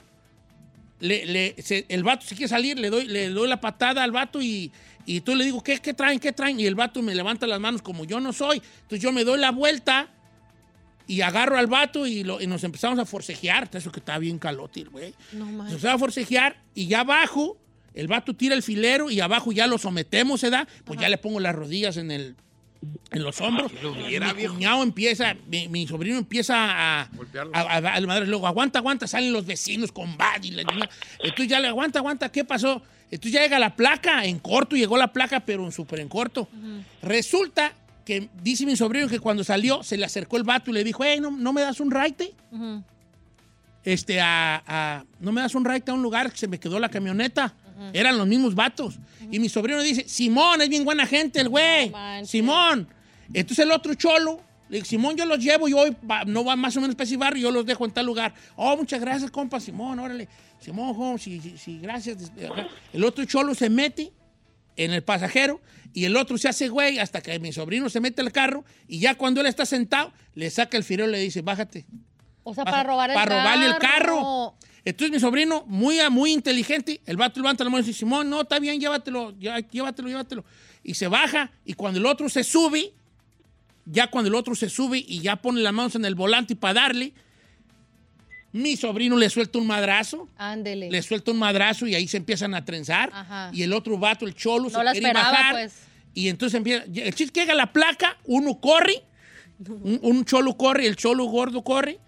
le, 0.99 1.25
le- 1.25 1.55
se- 1.61 1.85
el 1.89 2.03
vato 2.03 2.25
se 2.25 2.35
quiere 2.35 2.47
salir, 2.49 2.77
le 2.77 2.89
doy, 2.89 3.05
le 3.07 3.29
doy 3.29 3.47
la 3.47 3.59
patada 3.59 4.03
al 4.03 4.11
vato 4.11 4.39
y, 4.41 4.71
y 5.05 5.21
tú 5.21 5.35
le 5.35 5.43
digo, 5.45 5.63
¿qué, 5.63 5.79
¿qué 5.79 5.93
traen? 5.95 6.19
¿Qué 6.19 6.31
traen? 6.31 6.59
Y 6.59 6.65
el 6.67 6.75
vato 6.75 7.01
me 7.01 7.15
levanta 7.15 7.47
las 7.47 7.59
manos 7.59 7.81
como 7.81 8.05
yo 8.05 8.19
no 8.19 8.33
soy. 8.33 8.61
Entonces 8.83 9.01
yo 9.01 9.11
me 9.11 9.23
doy 9.23 9.39
la 9.39 9.51
vuelta 9.51 10.09
y 11.07 11.21
agarro 11.21 11.57
al 11.57 11.65
vato 11.67 12.05
y, 12.05 12.23
lo- 12.23 12.39
y 12.39 12.45
nos 12.47 12.63
empezamos 12.63 12.99
a 12.99 13.05
forcejear. 13.05 13.67
Eso 13.73 13.91
que 13.91 13.99
está 13.99 14.17
bien 14.19 14.37
calote, 14.37 14.83
güey. 14.83 15.13
No 15.33 15.45
Nos 15.47 15.69
empezamos 15.71 15.95
a 15.95 15.99
forcejear 15.99 16.61
y 16.75 16.87
ya 16.87 16.99
abajo, 17.01 17.57
el 17.93 18.07
vato 18.07 18.33
tira 18.35 18.55
el 18.55 18.63
filero 18.63 19.09
y 19.11 19.19
abajo 19.19 19.51
ya 19.51 19.67
lo 19.67 19.77
sometemos, 19.77 20.39
¿se 20.41 20.49
da? 20.49 20.67
Pues 20.85 20.99
ya 20.99 21.09
le 21.09 21.17
pongo 21.17 21.39
las 21.39 21.55
rodillas 21.55 21.97
en 21.97 22.11
el 22.11 22.35
en 23.11 23.21
los 23.23 23.39
hombros. 23.41 23.71
lo 23.83 23.91
hubiera, 23.91 24.29
mi 24.33 24.39
viejo. 24.39 24.55
cuñado 24.55 24.81
empieza, 24.81 25.35
mi, 25.47 25.67
mi 25.67 25.85
sobrino 25.85 26.17
empieza 26.17 26.55
a, 26.55 27.01
a, 27.01 27.09
Golpearlo. 27.15 27.51
a- 27.55 27.75
a 27.75 27.81
darle 27.81 28.07
madre. 28.07 28.25
Luego, 28.25 28.47
aguanta, 28.47 28.79
aguanta, 28.79 29.05
salen 29.07 29.31
los 29.33 29.45
vecinos 29.45 29.91
con 29.91 30.17
bad 30.17 30.41
y 30.41 30.49
la 30.51 30.63
niña. 30.63 30.89
Entonces 31.19 31.47
ya 31.47 31.59
le 31.59 31.67
aguanta, 31.67 31.99
aguanta, 31.99 32.31
¿qué 32.31 32.43
pasó? 32.43 32.81
Entonces 33.11 33.33
ya 33.33 33.41
llega 33.41 33.59
la 33.59 33.75
placa, 33.75 34.25
en 34.25 34.39
corto, 34.39 34.75
llegó 34.75 34.97
la 34.97 35.13
placa, 35.13 35.41
pero 35.41 35.63
en 35.65 35.71
súper 35.71 35.99
en 35.99 36.07
corto. 36.09 36.47
Resulta 37.03 37.73
que 38.03 38.29
dice 38.41 38.65
mi 38.65 38.75
sobrino 38.75 39.07
que 39.07 39.19
cuando 39.19 39.43
salió 39.43 39.83
se 39.83 39.95
le 39.97 40.05
acercó 40.05 40.37
el 40.37 40.43
vato 40.43 40.71
y 40.71 40.73
le 40.73 40.83
dijo, 40.83 41.03
hey, 41.03 41.19
¿no, 41.21 41.29
no 41.29 41.53
me 41.53 41.61
das 41.61 41.79
un 41.81 41.91
raite? 41.91 42.33
Este, 43.83 44.19
a, 44.21 44.63
a- 44.65 45.05
¿no 45.19 45.31
me 45.31 45.41
das 45.41 45.55
un 45.55 45.65
raite 45.65 45.91
a 45.91 45.93
un 45.93 46.01
lugar 46.03 46.31
que 46.31 46.37
se 46.37 46.47
me 46.47 46.59
quedó 46.59 46.79
la 46.79 46.89
camioneta? 46.89 47.53
Eran 47.93 48.17
los 48.17 48.27
mismos 48.27 48.55
vatos. 48.55 48.95
Y 49.31 49.39
mi 49.39 49.49
sobrino 49.49 49.81
dice, 49.81 50.07
Simón, 50.07 50.61
es 50.61 50.69
bien 50.69 50.83
buena 50.85 51.05
gente 51.05 51.39
el 51.41 51.49
güey. 51.49 51.89
No. 51.89 52.25
Simón. 52.25 52.87
Entonces 53.33 53.65
el 53.65 53.71
otro 53.71 53.93
cholo, 53.95 54.41
le 54.69 54.83
Simón, 54.85 55.15
yo 55.15 55.25
los 55.25 55.39
llevo, 55.39 55.67
yo 55.67 55.77
voy, 55.77 55.91
pa- 55.91 56.25
no 56.25 56.43
va 56.43 56.55
más 56.55 56.75
o 56.77 56.81
menos 56.81 56.95
para 56.95 57.05
ese 57.05 57.17
barrio, 57.17 57.43
yo 57.43 57.51
los 57.51 57.65
dejo 57.65 57.85
en 57.85 57.91
tal 57.91 58.05
lugar. 58.05 58.33
Oh, 58.55 58.75
muchas 58.77 58.99
gracias, 59.01 59.31
compa, 59.31 59.59
Simón, 59.59 59.99
órale. 59.99 60.27
Simón, 60.59 60.93
jo, 60.93 61.17
sí, 61.17 61.39
sí, 61.41 61.55
sí, 61.57 61.79
gracias. 61.81 62.31
El 62.93 63.03
otro 63.03 63.25
cholo 63.25 63.55
se 63.55 63.69
mete 63.69 64.11
en 64.75 64.91
el 64.93 65.03
pasajero 65.03 65.61
y 65.93 66.05
el 66.05 66.15
otro 66.15 66.37
se 66.37 66.47
hace 66.47 66.69
güey 66.69 66.99
hasta 66.99 67.21
que 67.21 67.37
mi 67.39 67.51
sobrino 67.51 67.89
se 67.89 67.99
mete 67.99 68.21
al 68.21 68.31
carro 68.31 68.63
y 68.87 68.99
ya 68.99 69.15
cuando 69.15 69.41
él 69.41 69.47
está 69.47 69.65
sentado, 69.65 70.13
le 70.35 70.49
saca 70.49 70.77
el 70.77 70.83
firero 70.83 71.09
y 71.09 71.11
le 71.13 71.19
dice, 71.19 71.41
bájate. 71.41 71.85
O 72.43 72.53
sea, 72.55 72.63
para 72.65 72.83
robar 72.83 73.09
el 73.09 73.13
para 73.15 73.29
carro. 73.29 73.41
robarle 73.43 73.65
el 73.67 73.77
carro. 73.77 74.55
Entonces 74.83 75.11
mi 75.11 75.19
sobrino, 75.19 75.63
muy, 75.67 75.97
muy 76.09 76.31
inteligente, 76.31 77.01
el 77.05 77.15
vato 77.17 77.39
levanta 77.39 77.63
la 77.63 77.69
mano 77.69 77.83
y 77.83 77.87
dice, 77.87 77.99
Simón, 77.99 78.29
no, 78.29 78.41
está 78.41 78.59
bien, 78.59 78.79
llévatelo, 78.79 79.31
llévatelo, 79.39 80.07
llévatelo. 80.07 80.43
Y 80.83 80.95
se 80.95 81.07
baja 81.07 81.51
y 81.65 81.73
cuando 81.73 81.99
el 81.99 82.05
otro 82.07 82.27
se 82.29 82.43
sube, 82.43 82.91
ya 83.85 84.07
cuando 84.07 84.29
el 84.29 84.35
otro 84.35 84.55
se 84.55 84.69
sube 84.69 84.97
y 85.07 85.19
ya 85.19 85.35
pone 85.35 85.61
las 85.61 85.73
manos 85.73 85.93
en 85.95 86.05
el 86.05 86.15
volante 86.15 86.55
para 86.55 86.73
darle, 86.81 87.13
mi 88.53 88.75
sobrino 88.75 89.15
le 89.15 89.29
suelta 89.29 89.59
un 89.59 89.67
madrazo, 89.67 90.27
Ándele. 90.37 90.89
le 90.91 91.01
suelta 91.01 91.31
un 91.31 91.37
madrazo 91.39 91.87
y 91.87 91.95
ahí 91.95 92.07
se 92.07 92.17
empiezan 92.17 92.53
a 92.53 92.65
trenzar. 92.65 93.09
Ajá. 93.13 93.49
Y 93.53 93.63
el 93.63 93.71
otro 93.73 93.97
vato, 93.97 94.25
el 94.25 94.35
cholo, 94.35 94.69
se 94.69 94.77
No 94.77 94.83
la 94.83 94.91
quiere 94.91 95.07
esperaba, 95.07 95.31
bajar. 95.31 95.53
pues. 95.53 95.73
Y 96.13 96.27
entonces 96.27 96.57
empieza, 96.57 96.83
el 96.85 97.15
chiste 97.15 97.39
llega 97.39 97.53
la 97.55 97.71
placa, 97.71 98.17
uno 98.25 98.59
corre, 98.59 99.03
un, 99.69 99.99
un 100.01 100.25
cholo 100.25 100.57
corre, 100.57 100.85
el 100.87 100.95
cholo 100.97 101.25
gordo 101.25 101.63
corre, 101.63 101.99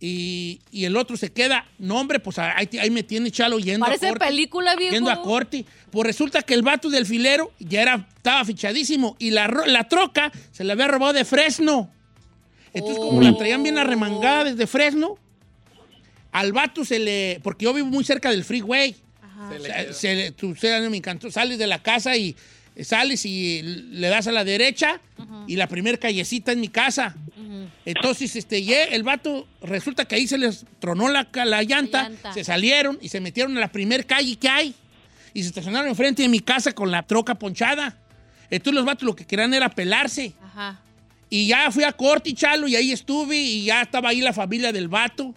y, 0.00 0.60
y 0.70 0.84
el 0.84 0.96
otro 0.96 1.16
se 1.16 1.30
queda. 1.32 1.66
No, 1.78 1.98
hombre, 2.00 2.20
pues 2.20 2.38
ahí, 2.38 2.68
ahí 2.80 2.90
me 2.90 3.02
tiene 3.02 3.30
chalo 3.30 3.58
yendo 3.58 3.84
Parece 3.86 4.06
a 4.06 4.10
corte. 4.10 4.26
película, 4.26 4.76
viejo. 4.76 4.94
Yendo 4.94 5.10
a 5.10 5.22
corte. 5.22 5.64
Pues 5.90 6.06
resulta 6.06 6.42
que 6.42 6.54
el 6.54 6.62
vato 6.62 6.88
del 6.90 7.04
filero 7.06 7.52
ya 7.58 7.82
era, 7.82 8.08
estaba 8.16 8.44
fichadísimo 8.44 9.16
y 9.18 9.30
la, 9.30 9.48
la 9.66 9.88
troca 9.88 10.30
se 10.52 10.62
la 10.64 10.74
había 10.74 10.86
robado 10.88 11.12
de 11.14 11.24
Fresno. 11.24 11.90
Entonces, 12.72 12.98
como 12.98 13.20
la 13.22 13.36
traían 13.36 13.62
bien 13.62 13.78
arremangada 13.78 14.44
desde 14.44 14.66
Fresno, 14.66 15.16
al 16.32 16.52
vato 16.52 16.84
se 16.84 16.98
le. 16.98 17.40
Porque 17.42 17.64
yo 17.64 17.72
vivo 17.74 17.86
muy 17.88 18.04
cerca 18.04 18.30
del 18.30 18.44
freeway. 18.44 18.94
Se 19.50 19.58
le 19.58 19.72
quedó. 19.72 19.92
se 19.94 20.14
le- 20.14 20.30
tú, 20.32 20.54
se- 20.54 20.88
me 20.90 20.96
encantó. 20.96 21.30
Sales 21.30 21.58
de 21.58 21.66
la 21.66 21.82
casa 21.82 22.16
y 22.16 22.36
sales 22.82 23.24
y 23.24 23.62
le 23.62 24.08
das 24.08 24.26
a 24.28 24.32
la 24.32 24.44
derecha 24.44 25.00
y 25.48 25.56
la 25.56 25.66
primera 25.66 25.96
callecita 25.98 26.52
es 26.52 26.58
mi 26.58 26.68
casa. 26.68 27.16
Entonces, 27.84 28.34
este, 28.36 28.94
el 28.94 29.02
vato, 29.02 29.46
resulta 29.62 30.04
que 30.04 30.16
ahí 30.16 30.26
se 30.26 30.38
les 30.38 30.64
tronó 30.78 31.08
la, 31.08 31.28
la 31.32 31.62
llanta, 31.62 32.08
llanta. 32.08 32.32
se 32.32 32.44
salieron 32.44 32.98
y 33.00 33.08
se 33.08 33.20
metieron 33.20 33.56
a 33.56 33.60
la 33.60 33.72
primer 33.72 34.06
calle 34.06 34.36
que 34.36 34.48
hay 34.48 34.74
y 35.34 35.42
se 35.42 35.48
estacionaron 35.48 35.88
enfrente 35.88 36.22
de 36.22 36.28
mi 36.28 36.40
casa 36.40 36.72
con 36.72 36.90
la 36.90 37.02
troca 37.02 37.34
ponchada. 37.34 37.96
Entonces 38.50 38.74
los 38.74 38.84
vatos 38.84 39.04
lo 39.04 39.14
que 39.14 39.24
querían 39.24 39.52
era 39.54 39.68
pelarse. 39.68 40.32
Ajá. 40.42 40.80
Y 41.30 41.46
ya 41.46 41.70
fui 41.70 41.84
a 41.84 41.92
corte 41.92 42.30
y 42.30 42.34
chalo 42.34 42.66
y 42.68 42.76
ahí 42.76 42.92
estuve 42.92 43.36
y 43.36 43.64
ya 43.64 43.82
estaba 43.82 44.08
ahí 44.08 44.20
la 44.20 44.32
familia 44.32 44.72
del 44.72 44.88
vato. 44.88 45.34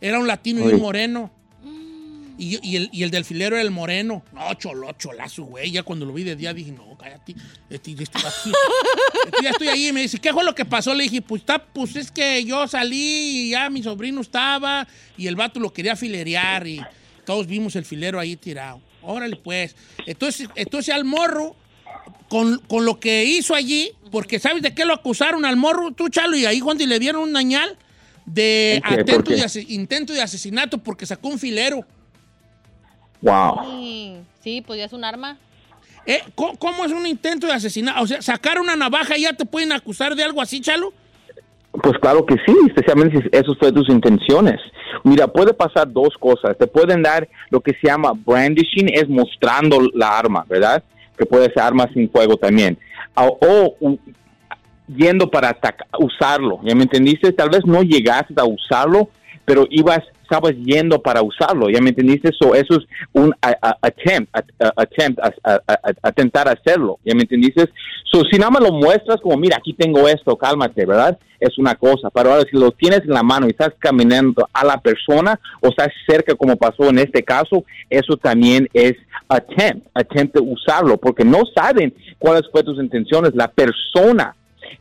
Era 0.00 0.18
un 0.18 0.26
latino 0.26 0.68
y 0.68 0.72
un 0.74 0.80
moreno. 0.80 1.30
Y, 2.44 2.76
el, 2.76 2.90
y 2.92 3.02
el 3.02 3.10
del 3.10 3.24
filero 3.24 3.56
era 3.56 3.62
el 3.62 3.70
moreno. 3.70 4.22
No, 4.32 4.52
cholo, 4.54 4.92
cholazo, 4.92 5.44
güey. 5.44 5.70
Ya 5.70 5.82
cuando 5.82 6.04
lo 6.04 6.12
vi 6.12 6.24
de 6.24 6.36
día 6.36 6.52
dije, 6.52 6.72
no, 6.72 6.96
cállate. 6.98 7.34
Este, 7.70 7.92
este 7.92 8.18
Entonces 8.18 9.42
ya 9.42 9.50
estoy 9.50 9.68
ahí 9.68 9.88
y 9.88 9.92
me 9.92 10.02
dice, 10.02 10.18
¿qué 10.18 10.32
fue 10.32 10.44
lo 10.44 10.54
que 10.54 10.64
pasó? 10.64 10.94
Le 10.94 11.04
dije, 11.04 11.22
pues, 11.22 11.42
está, 11.42 11.64
pues 11.64 11.96
es 11.96 12.10
que 12.10 12.44
yo 12.44 12.66
salí 12.68 13.46
y 13.46 13.50
ya 13.50 13.70
mi 13.70 13.82
sobrino 13.82 14.20
estaba 14.20 14.86
y 15.16 15.26
el 15.26 15.36
vato 15.36 15.60
lo 15.60 15.72
quería 15.72 15.96
filerear 15.96 16.66
y 16.66 16.80
todos 17.24 17.46
vimos 17.46 17.76
el 17.76 17.84
filero 17.84 18.20
ahí 18.20 18.36
tirado. 18.36 18.80
Órale, 19.02 19.36
pues. 19.36 19.74
Entonces, 20.06 20.48
entonces 20.54 20.94
al 20.94 21.04
morro, 21.04 21.56
con, 22.28 22.58
con 22.60 22.84
lo 22.84 23.00
que 23.00 23.24
hizo 23.24 23.54
allí, 23.54 23.92
porque 24.10 24.38
¿sabes 24.38 24.62
de 24.62 24.74
qué 24.74 24.84
lo 24.84 24.94
acusaron 24.94 25.44
al 25.44 25.56
morro, 25.56 25.92
tú, 25.92 26.08
Chalo? 26.08 26.36
Y 26.36 26.46
ahí, 26.46 26.60
Juan, 26.60 26.80
y 26.80 26.86
le 26.86 26.98
dieron 26.98 27.22
un 27.22 27.32
dañal 27.32 27.78
de 28.26 28.76
¿En 28.76 28.82
qué? 28.82 28.88
¿Por 28.88 29.00
atento 29.00 29.30
de 29.30 29.66
intento 29.68 30.12
de 30.12 30.22
asesinato 30.22 30.78
porque 30.78 31.06
sacó 31.06 31.28
un 31.28 31.38
filero. 31.38 31.86
Wow. 33.24 33.64
Sí, 33.80 34.16
sí, 34.40 34.62
pues 34.66 34.78
ya 34.78 34.84
es 34.84 34.92
un 34.92 35.02
arma. 35.04 35.36
Eh, 36.06 36.20
¿cómo, 36.34 36.56
cómo 36.58 36.84
es 36.84 36.92
un 36.92 37.06
intento 37.06 37.46
de 37.46 37.54
asesinato? 37.54 38.02
O 38.02 38.06
sea, 38.06 38.20
sacar 38.20 38.60
una 38.60 38.76
navaja 38.76 39.16
y 39.16 39.22
ya 39.22 39.32
te 39.32 39.46
pueden 39.46 39.72
acusar 39.72 40.14
de 40.14 40.22
algo 40.22 40.40
así, 40.42 40.60
Chalo. 40.60 40.92
Pues 41.82 41.98
claro 41.98 42.24
que 42.24 42.34
sí, 42.46 42.54
especialmente 42.68 43.18
si 43.22 43.28
eso 43.36 43.54
fue 43.58 43.72
tus 43.72 43.88
intenciones. 43.88 44.60
Mira, 45.02 45.26
puede 45.26 45.52
pasar 45.54 45.90
dos 45.90 46.10
cosas. 46.20 46.56
Te 46.58 46.66
pueden 46.66 47.02
dar 47.02 47.26
lo 47.50 47.60
que 47.60 47.72
se 47.72 47.88
llama 47.88 48.12
brandishing, 48.14 48.88
es 48.92 49.08
mostrando 49.08 49.80
la 49.94 50.16
arma, 50.18 50.44
¿verdad? 50.48 50.84
Que 51.18 51.26
puede 51.26 51.46
ser 51.46 51.60
arma 51.62 51.88
sin 51.92 52.08
fuego 52.10 52.36
también. 52.36 52.78
O, 53.16 53.38
o, 53.40 53.76
u- 53.80 53.98
yendo 54.86 55.28
para 55.30 55.56
usarlo, 55.98 56.60
¿ya 56.62 56.74
me 56.74 56.82
entendiste? 56.82 57.32
Tal 57.32 57.48
vez 57.48 57.64
no 57.64 57.82
llegaste 57.82 58.34
a 58.36 58.44
usarlo, 58.44 59.08
pero 59.44 59.66
ibas, 59.70 60.00
estabas 60.24 60.52
yendo 60.56 61.00
para 61.00 61.22
usarlo, 61.22 61.70
¿ya 61.70 61.80
me 61.80 61.90
entendiste? 61.90 62.30
So, 62.38 62.54
eso 62.54 62.74
es 62.78 62.86
un 63.12 63.32
a- 63.40 63.56
a- 63.62 63.78
attempt, 63.82 64.34
attempt, 64.76 65.20
a, 65.22 66.12
tentar 66.12 66.48
hacerlo, 66.48 66.98
¿ya 67.04 67.14
me 67.14 67.22
entendiste? 67.22 67.68
So, 68.10 68.22
si 68.30 68.38
nada 68.38 68.50
más 68.50 68.62
lo 68.62 68.72
muestras 68.72 69.20
como, 69.20 69.36
mira, 69.36 69.56
aquí 69.56 69.72
tengo 69.72 70.08
esto, 70.08 70.36
cálmate, 70.36 70.84
¿verdad? 70.86 71.18
Es 71.38 71.58
una 71.58 71.74
cosa, 71.74 72.10
pero 72.10 72.32
ahora 72.32 72.44
si 72.50 72.56
lo 72.56 72.70
tienes 72.72 73.00
en 73.02 73.10
la 73.10 73.22
mano 73.22 73.46
y 73.46 73.50
estás 73.50 73.72
caminando 73.78 74.48
a 74.52 74.64
la 74.64 74.78
persona 74.80 75.38
o 75.60 75.68
estás 75.68 75.88
cerca 76.08 76.34
como 76.34 76.56
pasó 76.56 76.88
en 76.88 76.98
este 76.98 77.22
caso, 77.22 77.64
eso 77.90 78.16
también 78.16 78.68
es 78.72 78.94
attempt, 79.28 79.86
attempt 79.94 80.34
de 80.36 80.40
usarlo, 80.42 80.96
porque 80.96 81.24
no 81.24 81.42
saben 81.54 81.94
cuáles 82.18 82.48
fueron 82.50 82.74
tus 82.74 82.84
intenciones, 82.84 83.32
la 83.34 83.48
persona 83.48 84.34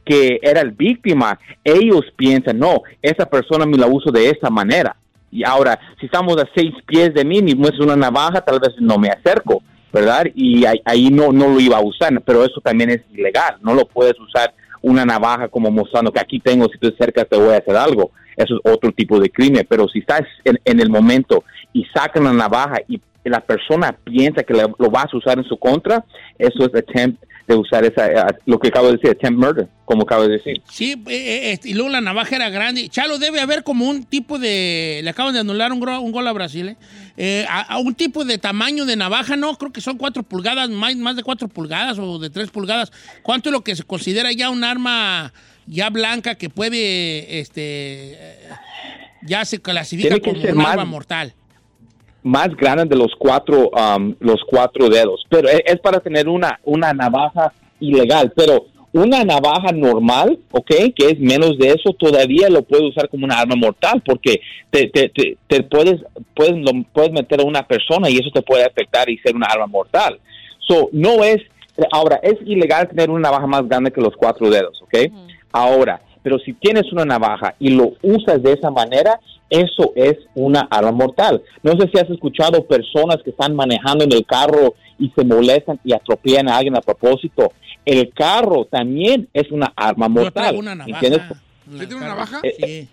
que 0.05 0.39
era 0.41 0.61
el 0.61 0.71
víctima, 0.71 1.39
ellos 1.63 2.01
piensan, 2.15 2.59
no, 2.59 2.81
esa 3.01 3.25
persona 3.25 3.65
me 3.65 3.77
la 3.77 3.87
uso 3.87 4.11
de 4.11 4.29
esa 4.29 4.49
manera. 4.49 4.95
Y 5.33 5.43
ahora, 5.43 5.79
si 5.99 6.05
estamos 6.05 6.37
a 6.37 6.47
seis 6.55 6.71
pies 6.85 7.11
de 7.15 7.25
mí, 7.25 7.41
me 7.41 7.55
muestra 7.55 7.83
una 7.83 7.95
navaja, 7.95 8.41
tal 8.41 8.59
vez 8.59 8.75
no 8.79 8.99
me 8.99 9.09
acerco, 9.09 9.63
¿verdad? 9.91 10.25
Y 10.35 10.63
ahí, 10.65 10.79
ahí 10.85 11.09
no, 11.09 11.31
no 11.31 11.47
lo 11.47 11.59
iba 11.59 11.77
a 11.77 11.81
usar, 11.81 12.21
pero 12.21 12.45
eso 12.45 12.61
también 12.61 12.91
es 12.91 13.01
ilegal. 13.11 13.55
No 13.61 13.73
lo 13.73 13.85
puedes 13.85 14.13
usar 14.19 14.53
una 14.83 15.05
navaja 15.05 15.47
como 15.47 15.71
mostrando 15.71 16.11
que 16.11 16.19
aquí 16.19 16.39
tengo, 16.39 16.65
si 16.65 16.77
tú 16.77 16.91
te 16.91 16.95
acercas 16.95 17.27
te 17.27 17.37
voy 17.37 17.55
a 17.55 17.57
hacer 17.57 17.75
algo. 17.75 18.11
Eso 18.37 18.55
es 18.55 18.71
otro 18.71 18.91
tipo 18.91 19.19
de 19.19 19.31
crimen. 19.31 19.65
Pero 19.67 19.87
si 19.87 19.99
estás 19.99 20.21
en, 20.45 20.59
en 20.65 20.79
el 20.79 20.91
momento 20.91 21.43
y 21.73 21.83
sacan 21.85 22.25
la 22.25 22.33
navaja 22.33 22.75
y 22.87 23.01
la 23.23 23.39
persona 23.39 23.97
piensa 24.03 24.43
que 24.43 24.53
lo 24.53 24.89
vas 24.91 25.11
a 25.11 25.17
usar 25.17 25.39
en 25.39 25.45
su 25.45 25.57
contra, 25.57 26.05
eso 26.37 26.63
es 26.63 26.75
attempt 26.75 27.23
de 27.47 27.55
usar 27.55 27.83
esa, 27.85 28.07
eh, 28.09 28.35
lo 28.45 28.57
que 28.59 28.69
acabo 28.69 28.87
de 28.87 28.93
decir, 28.93 29.09
attempt 29.09 29.37
murder, 29.39 29.67
como 29.85 30.03
acabo 30.03 30.23
de 30.23 30.37
decir. 30.37 30.61
Sí, 30.71 30.91
eh, 30.91 31.01
eh, 31.07 31.51
este, 31.51 31.69
y 31.69 31.73
luego 31.73 31.89
la 31.89 32.01
navaja 32.01 32.35
era 32.37 32.49
grande. 32.49 32.87
Chalo, 32.89 33.17
debe 33.19 33.41
haber 33.41 33.63
como 33.63 33.89
un 33.89 34.05
tipo 34.05 34.39
de... 34.39 35.01
Le 35.03 35.09
acaban 35.09 35.33
de 35.33 35.41
anular 35.41 35.73
un, 35.73 35.81
gro- 35.81 35.99
un 36.01 36.11
gol 36.11 36.27
a 36.27 36.31
Brasil, 36.31 36.69
¿eh? 36.69 36.77
Eh, 37.17 37.45
a, 37.49 37.61
a 37.61 37.77
un 37.79 37.95
tipo 37.95 38.23
de 38.25 38.37
tamaño 38.37 38.85
de 38.85 38.95
navaja, 38.95 39.35
¿no? 39.35 39.55
Creo 39.57 39.71
que 39.71 39.81
son 39.81 39.97
cuatro 39.97 40.23
pulgadas, 40.23 40.69
más, 40.69 40.95
más 40.95 41.15
de 41.15 41.23
cuatro 41.23 41.47
pulgadas 41.47 41.99
o 41.99 42.17
de 42.17 42.29
tres 42.29 42.49
pulgadas. 42.49 42.91
¿Cuánto 43.21 43.49
es 43.49 43.53
lo 43.53 43.61
que 43.61 43.75
se 43.75 43.83
considera 43.83 44.31
ya 44.31 44.49
un 44.49 44.63
arma 44.63 45.33
ya 45.67 45.89
blanca 45.89 46.35
que 46.35 46.49
puede, 46.49 47.39
este... 47.39 48.13
eh, 48.13 48.49
ya 49.21 49.45
se 49.45 49.61
clasifica 49.61 50.19
como 50.19 50.41
un 50.41 50.61
arma 50.65 50.85
mortal? 50.85 51.33
Más 52.23 52.49
grande 52.55 52.85
de 52.85 52.95
los 52.95 53.11
cuatro 53.17 53.69
um, 53.69 54.15
los 54.19 54.41
cuatro 54.49 54.89
dedos 54.89 55.23
pero 55.29 55.49
e- 55.49 55.63
es, 55.65 55.79
para 55.79 55.99
tener 55.99 56.27
una 56.27 56.59
una 56.63 56.93
navaja 56.93 57.53
ilegal 57.79 58.31
pero 58.35 58.65
una 58.93 59.23
navaja 59.23 59.71
normal 59.73 60.39
ok 60.51 60.71
que 60.95 61.09
es 61.11 61.19
menos 61.19 61.57
de 61.57 61.67
eso 61.69 61.93
todavía 61.97 62.49
lo 62.49 62.61
puede 62.61 62.87
usar 62.87 63.09
como 63.09 63.25
una 63.25 63.39
arma 63.39 63.55
mortal 63.55 64.01
porque 64.05 64.39
te, 64.69 64.87
te, 64.87 65.09
te, 65.09 65.37
te 65.47 65.63
puedes 65.63 66.01
puedes, 66.33 66.55
lo, 66.55 66.71
puedes 66.93 67.11
meter 67.11 67.41
a 67.41 67.43
una 67.43 67.65
persona 67.65 68.09
y 68.09 68.17
eso 68.17 68.29
te 68.33 68.41
puede 68.41 68.65
afectar 68.65 69.09
y 69.09 69.17
ser 69.19 69.35
una 69.35 69.47
arma 69.47 69.67
mortal. 69.67 70.19
So, 70.67 70.89
no 70.91 71.23
es, 71.23 71.41
ahora, 71.91 72.19
es 72.23 72.35
ilegal 72.45 72.87
tener 72.87 73.09
una 73.09 73.29
navaja 73.29 73.47
más 73.47 73.67
grande 73.67 73.91
que 73.91 74.01
los 74.01 74.15
cuatro 74.15 74.49
dedos, 74.49 74.81
¿ok? 74.81 75.11
Ahora, 75.51 76.01
pero 76.23 76.39
si 76.39 76.53
tienes 76.53 76.91
una 76.91 77.05
navaja 77.05 77.55
y 77.59 77.69
lo 77.69 77.93
usas 78.01 78.41
de 78.41 78.53
esa 78.53 78.71
manera, 78.71 79.19
eso 79.49 79.91
es 79.95 80.15
una 80.33 80.61
arma 80.71 80.91
mortal. 80.91 81.43
No 81.61 81.73
sé 81.73 81.89
si 81.93 81.99
has 81.99 82.09
escuchado 82.09 82.65
personas 82.65 83.17
que 83.23 83.29
están 83.29 83.55
manejando 83.55 84.03
en 84.03 84.11
el 84.11 84.25
carro 84.25 84.73
y 84.97 85.11
se 85.15 85.23
molestan 85.23 85.79
y 85.83 85.93
atropellan 85.93 86.49
a 86.49 86.57
alguien 86.57 86.75
a 86.75 86.81
propósito. 86.81 87.51
El 87.85 88.11
carro 88.13 88.65
también 88.65 89.27
es 89.33 89.51
una 89.51 89.71
arma 89.75 90.07
Yo 90.07 90.11
mortal. 90.11 90.33
traigo 90.33 90.59
una 90.59 90.75
navaja. 90.75 91.05
¿entiendes? 91.05 91.37
¿Usted 91.71 91.87
tiene 91.87 91.95
una 91.97 92.07
navaja? 92.07 92.41
Sí. 92.57 92.87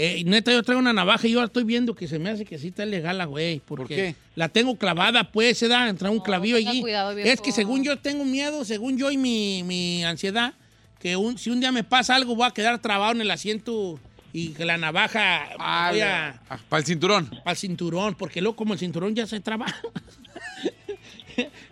Eh, 0.00 0.22
neta, 0.24 0.52
yo 0.52 0.62
traigo 0.62 0.80
una 0.80 0.92
navaja 0.92 1.26
y 1.26 1.32
yo 1.32 1.42
estoy 1.42 1.64
viendo 1.64 1.92
que 1.92 2.06
se 2.06 2.20
me 2.20 2.30
hace 2.30 2.44
que 2.44 2.56
sí 2.56 2.68
está 2.68 2.86
legal 2.86 3.18
la 3.18 3.24
güey. 3.24 3.60
Porque 3.66 3.96
qué? 3.96 4.14
la 4.36 4.48
tengo 4.48 4.76
clavada, 4.76 5.32
pues, 5.32 5.58
se 5.58 5.66
da, 5.66 5.88
entra 5.88 6.08
un 6.08 6.20
clavillo 6.20 6.56
tenga 6.56 6.70
allí. 6.70 6.80
cuidado, 6.80 7.18
es 7.18 7.40
que 7.40 7.50
según 7.50 7.82
yo 7.82 7.98
tengo 7.98 8.24
miedo, 8.24 8.64
según 8.64 8.96
yo 8.96 9.10
y 9.10 9.16
mi, 9.16 9.64
mi 9.64 10.04
ansiedad, 10.04 10.54
que 10.98 11.16
un, 11.16 11.38
si 11.38 11.50
un 11.50 11.60
día 11.60 11.72
me 11.72 11.84
pasa 11.84 12.14
algo, 12.16 12.34
voy 12.34 12.46
a 12.46 12.50
quedar 12.50 12.78
trabado 12.80 13.12
en 13.12 13.20
el 13.20 13.30
asiento 13.30 13.98
y 14.32 14.48
que 14.50 14.64
la 14.64 14.76
navaja 14.76 15.48
Ah, 15.58 15.88
voy 15.90 16.00
a. 16.00 16.40
Para 16.68 16.80
el 16.80 16.86
cinturón. 16.86 17.30
Al 17.44 17.56
cinturón, 17.56 18.14
porque 18.14 18.40
luego 18.40 18.56
como 18.56 18.72
el 18.74 18.78
cinturón 18.78 19.14
ya 19.14 19.26
se 19.26 19.40
traba. 19.40 19.66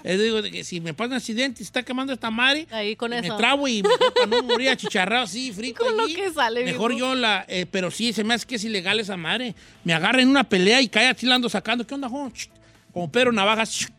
Es 0.05 0.21
digo 0.23 0.41
que 0.43 0.63
si 0.63 0.81
me 0.81 0.95
pasa 0.95 1.09
un 1.09 1.15
accidente 1.15 1.57
y 1.63 1.65
se 1.65 1.69
está 1.69 1.83
quemando 1.83 2.13
esta 2.13 2.31
madre, 2.31 2.67
Ahí 2.71 2.95
con 2.95 3.11
me 3.11 3.19
eso. 3.19 3.37
trabo 3.37 3.67
y 3.67 3.83
mejor 3.83 4.15
para 4.15 4.27
no 4.27 4.43
morir 4.45 4.69
achicharrado 4.71 5.25
así, 5.25 5.53
frito 5.53 5.85
Con 5.85 5.97
lo 5.97 6.05
allí, 6.05 6.15
que 6.15 6.31
sale, 6.33 6.65
Mejor 6.65 6.95
yo 6.97 7.15
la... 7.17 7.45
eh, 7.49 7.67
pero 7.71 7.91
sí, 7.91 8.13
se 8.13 8.23
me 8.23 8.35
hace 8.35 8.47
que 8.47 8.55
es 8.57 8.65
ilegal 8.65 9.01
esa 9.01 9.17
madre. 9.17 9.55
Me 9.83 9.93
agarra 9.93 10.23
en 10.23 10.29
una 10.29 10.45
pelea 10.45 10.81
y 10.81 10.89
cae 10.89 11.09
así 11.09 11.27
la 11.27 11.35
ando 11.35 11.49
sacando. 11.49 11.85
¿Qué 11.87 11.95
onda, 11.95 12.09
Como 12.09 13.11
Pedro 13.11 13.33
Navajas. 13.33 13.93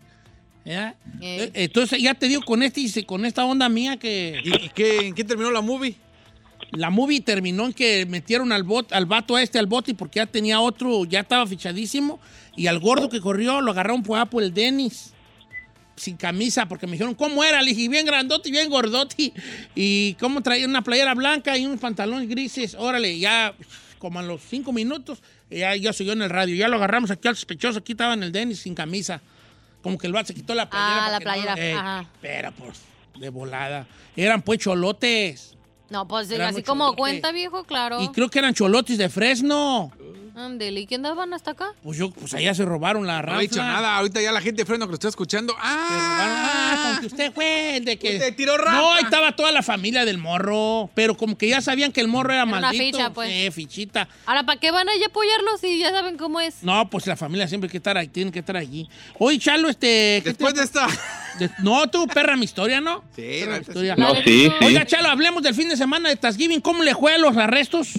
Eh, 1.22 1.52
Entonces 1.54 2.02
ya 2.02 2.14
te 2.14 2.28
digo 2.28 2.42
con 2.42 2.62
este 2.62 3.06
con 3.06 3.26
esta 3.26 3.46
onda 3.46 3.70
mía 3.70 3.98
que... 3.98 4.40
¿Y, 4.44 4.66
y 4.66 4.70
qué, 4.70 5.08
en 5.08 5.16
qué 5.16 5.24
terminó 5.24 5.50
la 5.50 5.62
movie? 5.62 5.96
La 6.72 6.90
movie 6.90 7.22
terminó 7.22 7.66
en 7.66 7.74
que 7.74 8.06
metieron 8.06 8.52
al, 8.52 8.64
bot, 8.64 8.92
al 8.92 9.06
vato 9.06 9.36
a 9.36 9.42
este 9.42 9.58
al 9.60 9.68
bote 9.68 9.94
porque 9.94 10.18
ya 10.18 10.26
tenía 10.26 10.60
otro, 10.60 11.06
ya 11.06 11.22
estaba 11.22 11.48
fichadísimo. 11.48 12.20
Y 12.56 12.68
al 12.68 12.80
gordo 12.80 13.08
que 13.10 13.22
corrió 13.22 13.62
lo 13.62 13.72
agarraron 13.72 14.04
por 14.04 14.28
por 14.30 14.44
el 14.44 14.54
Dennis. 14.54 15.14
Sin 15.96 16.16
camisa, 16.16 16.68
porque 16.68 16.86
me 16.86 16.92
dijeron, 16.92 17.16
¿cómo 17.16 17.44
era? 17.44 17.60
Le 17.62 17.74
dije, 17.74 17.90
bien 17.90 18.06
grandote 18.06 18.50
y 18.50 18.52
bien 18.52 18.70
gordote. 18.70 19.34
Y 19.74 20.14
cómo 20.16 20.42
traía 20.42 20.68
una 20.68 20.84
playera 20.84 21.16
blanca 21.16 21.58
y 21.58 21.66
unos 21.66 21.80
pantalones 21.80 22.30
grises. 22.30 22.76
Órale, 22.76 23.18
ya 23.18 23.56
como 23.98 24.20
a 24.20 24.22
los 24.22 24.42
cinco 24.42 24.72
minutos, 24.72 25.24
ya, 25.50 25.76
ya 25.76 25.94
siguió 25.94 26.14
en 26.14 26.22
el 26.22 26.30
radio. 26.30 26.56
Ya 26.56 26.68
lo 26.68 26.76
agarramos 26.76 27.10
aquí 27.10 27.28
al 27.28 27.36
sospechoso. 27.36 27.80
Aquí 27.80 27.94
estaba 27.94 28.14
en 28.14 28.22
el 28.22 28.32
Dennis 28.32 28.60
sin 28.60 28.76
camisa. 28.76 29.22
Como 29.88 29.98
que 29.98 30.08
el 30.08 30.14
vato 30.14 30.28
se 30.28 30.34
quitó 30.34 30.54
la 30.54 30.70
playera. 30.70 31.06
Ah, 31.06 31.12
la 31.12 31.20
no- 31.20 31.24
playera, 31.24 31.54
Ey, 31.54 31.74
ajá. 31.74 32.06
Pero 32.22 32.52
pues, 32.54 32.82
de 33.20 33.30
volada. 33.30 33.88
Eran 34.16 34.42
pues 34.42 34.60
cholotes. 34.60 35.56
No, 35.90 36.08
pues 36.08 36.30
así 36.32 36.64
como 36.64 36.88
lote. 36.88 36.98
cuenta, 36.98 37.32
viejo, 37.32 37.64
claro. 37.64 38.02
Y 38.02 38.10
creo 38.10 38.30
que 38.30 38.40
eran 38.40 38.54
cholotes 38.54 38.98
de 38.98 39.08
Fresno. 39.10 39.92
Ándele, 40.38 40.82
¿y 40.82 40.86
quién 40.86 41.02
daban 41.02 41.34
hasta 41.34 41.50
acá? 41.52 41.74
Pues 41.82 41.98
yo, 41.98 42.12
pues 42.12 42.32
allá 42.36 42.54
se 42.54 42.64
robaron 42.64 43.08
la 43.08 43.16
No 43.16 43.22
raza. 43.24 43.40
he 43.40 43.42
dicho 43.42 43.58
nada. 43.64 43.98
Ahorita 43.98 44.22
ya 44.22 44.32
la 44.32 44.40
gente 44.40 44.62
de 44.62 44.66
freno 44.68 44.86
que 44.86 44.92
lo 44.92 44.94
está 44.94 45.08
escuchando. 45.08 45.56
Ah, 45.58 45.88
¡Ah! 45.90 46.92
con 46.92 47.00
que 47.02 47.08
usted 47.08 47.34
fue 47.34 47.78
el 47.78 47.86
de 47.86 47.98
que... 47.98 48.14
Usted 48.18 48.36
tiró 48.36 48.56
rata. 48.56 48.72
No, 48.74 48.94
ahí 48.94 49.04
estaba 49.04 49.36
toda 49.36 49.52
la 49.52 49.64
familia 49.64 50.06
del 50.06 50.20
morro. 50.20 50.92
Pero 50.94 51.18
como 51.18 51.36
que 51.40 51.48
ya 51.50 51.60
sabían 51.60 51.92
que 51.92 52.02
el 52.02 52.08
morro 52.08 52.34
era, 52.34 52.44
Era 52.44 52.52
una 52.52 52.62
maldito. 52.62 52.98
ficha, 53.00 53.10
pues. 53.14 53.32
Sí, 53.32 53.50
fichita. 53.50 54.08
Ahora, 54.28 54.44
¿para 54.44 54.60
qué 54.60 54.70
van 54.70 54.88
a 54.88 54.96
ir 54.96 55.02
a 55.04 55.08
apoyarlos 55.08 55.60
si 55.60 55.80
ya 55.80 55.90
saben 55.90 56.18
cómo 56.18 56.40
es? 56.40 56.62
No, 56.62 56.88
pues 56.88 57.08
la 57.08 57.16
familia 57.16 57.48
siempre 57.48 57.68
hay 57.68 57.72
que 57.72 57.78
estar 57.78 57.98
ahí, 57.98 58.08
tienen 58.08 58.32
que 58.32 58.40
estar 58.40 58.58
allí. 58.58 58.88
Oye, 59.18 59.40
Chalo, 59.40 59.70
este... 59.70 60.22
¿qué 60.24 60.30
Después 60.36 60.54
te- 60.54 60.60
de 60.60 60.66
esta. 60.68 60.86
de- 61.40 61.50
No, 61.64 61.88
tú, 61.90 62.06
perra, 62.08 62.36
mi 62.36 62.46
historia, 62.46 62.80
¿no? 62.80 63.04
Sí, 63.16 63.40
Perra, 63.42 63.54
mi 63.56 63.62
historia. 63.62 63.96
No, 63.96 64.14
sí, 64.14 64.22
sí. 64.24 64.52
Oiga, 64.64 64.86
Chalo, 64.86 65.10
hablemos 65.10 65.42
del 65.42 65.56
fin 65.56 65.68
de 65.68 65.76
semana 65.78 66.10
de 66.10 66.16
Thanksgiving. 66.16 66.62
¿Cómo 66.62 66.84
le 66.84 66.94
fue 66.94 67.16
a 67.16 67.18
los 67.18 67.36
arrestos? 67.38 67.94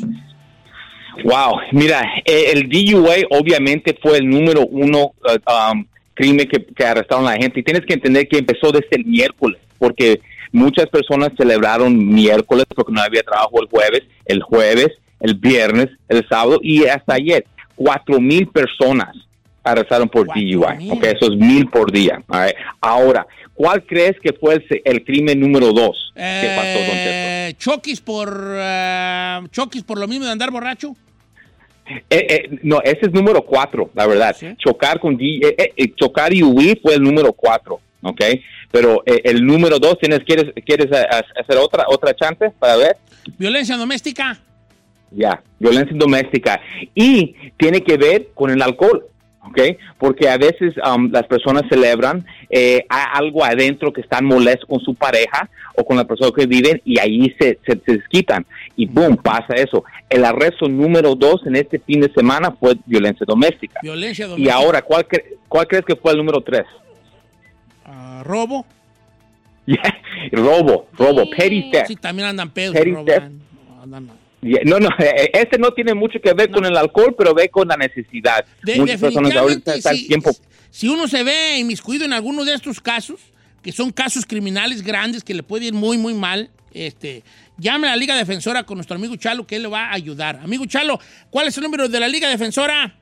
Wow, 1.24 1.60
mira, 1.72 2.02
eh, 2.24 2.52
el 2.52 2.68
DUA 2.68 3.26
obviamente 3.30 3.96
fue 4.00 4.18
el 4.18 4.28
número 4.28 4.66
uno 4.66 5.12
uh, 5.24 5.72
um, 5.72 5.84
crimen 6.14 6.48
que, 6.48 6.64
que 6.64 6.84
arrestaron 6.84 7.26
a 7.26 7.32
la 7.32 7.36
gente. 7.36 7.60
Y 7.60 7.62
tienes 7.62 7.84
que 7.86 7.94
entender 7.94 8.28
que 8.28 8.38
empezó 8.38 8.70
desde 8.72 8.88
el 8.92 9.04
miércoles, 9.04 9.60
porque 9.78 10.20
muchas 10.52 10.86
personas 10.86 11.30
celebraron 11.36 11.96
miércoles 12.14 12.64
porque 12.74 12.92
no 12.92 13.00
había 13.00 13.22
trabajo 13.22 13.60
el 13.60 13.68
jueves, 13.68 14.02
el 14.24 14.42
jueves, 14.42 14.88
el 15.20 15.34
viernes, 15.34 15.88
el 16.08 16.26
sábado 16.28 16.60
y 16.62 16.84
hasta 16.86 17.14
ayer. 17.14 17.44
Cuatro 17.74 18.20
mil 18.20 18.48
personas 18.48 19.14
arrestaron 19.62 20.08
por 20.08 20.26
DUI. 20.26 20.56
mil. 20.78 20.92
Ok, 20.92 21.04
eso 21.04 21.32
es 21.32 21.36
mil 21.36 21.68
por 21.68 21.92
día. 21.92 22.22
right. 22.28 22.54
Ahora, 22.80 23.26
¿cuál 23.54 23.84
crees 23.84 24.18
que 24.20 24.32
fue 24.32 24.54
el, 24.54 24.64
el 24.84 25.04
crimen 25.04 25.38
número 25.40 25.72
dos 25.72 26.12
que 26.14 26.52
pasó, 26.56 26.78
Don 26.78 26.96
Cheto? 26.96 27.28
Eh, 27.28 27.54
Chokis 27.58 28.00
por... 28.00 28.56
eh, 28.56 29.40
Chokis 29.50 29.82
por 29.82 29.98
lo 29.98 30.08
mismo 30.08 30.24
de 30.24 30.32
andar 30.32 30.50
borracho. 30.50 30.96
Eh, 32.10 32.26
eh, 32.28 32.58
no, 32.62 32.80
ese 32.82 33.00
es 33.02 33.12
número 33.12 33.42
cuatro, 33.42 33.90
la 33.94 34.06
verdad. 34.06 34.36
¿Sí? 34.38 34.48
Chocar 34.58 34.98
con 35.00 35.16
D- 35.16 35.40
eh, 35.56 35.92
chocar 35.96 36.32
y 36.32 36.42
huir 36.42 36.78
fue 36.82 36.94
el 36.94 37.02
número 37.02 37.32
cuatro, 37.32 37.80
¿ok? 38.02 38.20
Pero 38.70 39.02
el 39.06 39.44
número 39.46 39.78
dos, 39.78 39.98
¿tienes, 39.98 40.20
¿quieres, 40.26 40.52
quieres 40.66 40.88
hacer 40.92 41.56
otra 41.56 41.84
otra 41.88 42.14
chance 42.14 42.50
para 42.58 42.76
ver? 42.76 42.96
Violencia 43.38 43.76
doméstica. 43.76 44.38
Ya, 45.10 45.42
violencia 45.58 45.96
doméstica. 45.96 46.60
Y 46.94 47.34
tiene 47.56 47.82
que 47.82 47.96
ver 47.96 48.28
con 48.34 48.50
el 48.50 48.60
alcohol, 48.60 49.06
¿ok? 49.42 49.58
Porque 49.98 50.28
a 50.28 50.36
veces 50.36 50.74
um, 50.86 51.10
las 51.10 51.26
personas 51.26 51.62
celebran, 51.70 52.26
eh, 52.50 52.84
algo 52.90 53.42
adentro 53.42 53.90
que 53.90 54.02
están 54.02 54.26
molestos 54.26 54.68
con 54.68 54.80
su 54.80 54.94
pareja 54.94 55.48
o 55.74 55.82
con 55.84 55.96
la 55.96 56.04
persona 56.04 56.30
que 56.36 56.46
viven 56.46 56.82
y 56.84 56.98
ahí 56.98 57.34
se, 57.40 57.58
se, 57.66 57.80
se 57.86 57.92
desquitan. 57.98 58.44
Y 58.76 58.84
boom, 58.84 59.16
pasa 59.16 59.54
eso. 59.54 59.82
El 60.10 60.24
arresto 60.24 60.68
número 60.68 61.14
dos 61.14 61.42
en 61.46 61.56
este 61.56 61.78
fin 61.78 62.00
de 62.00 62.12
semana 62.12 62.50
fue 62.52 62.76
violencia 62.86 63.26
doméstica. 63.28 63.78
Violencia 63.82 64.24
Y 64.26 64.28
doméstica. 64.28 64.54
ahora, 64.54 64.82
¿cuál, 64.82 65.06
cre- 65.06 65.36
cuál 65.48 65.66
crees 65.66 65.84
que 65.84 65.96
fue 65.96 66.12
el 66.12 66.18
número 66.18 66.40
tres? 66.40 66.64
Ah, 67.84 68.22
robo. 68.24 68.64
robo, 70.32 70.88
robo, 70.96 71.24
Sí. 71.24 71.30
petty 71.36 71.70
theft. 71.70 71.86
Sí, 71.88 71.96
también 71.96 72.28
andan 72.28 72.50
pedos. 72.50 72.74
Petty. 72.74 72.90
Andan- 72.92 74.08
Yeah, 74.40 74.60
No, 74.64 74.78
no, 74.78 74.88
eh, 75.00 75.30
este 75.34 75.58
no 75.58 75.72
tiene 75.72 75.94
mucho 75.94 76.20
que 76.20 76.32
ver 76.32 76.48
con 76.52 76.64
el 76.64 76.76
alcohol, 76.76 77.12
pero 77.18 77.34
ve 77.34 77.48
con 77.48 77.66
la 77.66 77.76
necesidad. 77.76 78.44
De- 78.62 78.76
Muchas 78.76 79.00
personas 79.00 79.34
ahorita 79.34 79.74
están 79.74 79.96
si, 79.96 80.06
tiempo 80.06 80.30
si 80.70 80.88
uno 80.88 81.08
se 81.08 81.24
ve 81.24 81.58
inmiscuido 81.58 82.04
en 82.04 82.12
alguno 82.12 82.44
de 82.44 82.54
estos 82.54 82.80
casos, 82.80 83.18
que 83.62 83.72
son 83.72 83.90
casos 83.90 84.24
criminales 84.24 84.82
grandes 84.82 85.24
que 85.24 85.34
le 85.34 85.42
puede 85.42 85.66
ir 85.66 85.74
muy, 85.74 85.98
muy 85.98 86.14
mal, 86.14 86.50
este, 86.72 87.24
llame 87.58 87.88
a 87.88 87.90
la 87.90 87.96
Liga 87.96 88.16
Defensora 88.16 88.64
con 88.64 88.76
nuestro 88.76 88.96
amigo 88.96 89.16
Chalo, 89.16 89.46
que 89.46 89.56
él 89.56 89.62
le 89.62 89.68
va 89.68 89.86
a 89.86 89.92
ayudar. 89.92 90.40
Amigo 90.42 90.64
Chalo, 90.66 90.98
¿cuál 91.30 91.48
es 91.48 91.56
el 91.58 91.64
número 91.64 91.88
de 91.88 92.00
la 92.00 92.08
Liga 92.08 92.28
Defensora? 92.28 92.94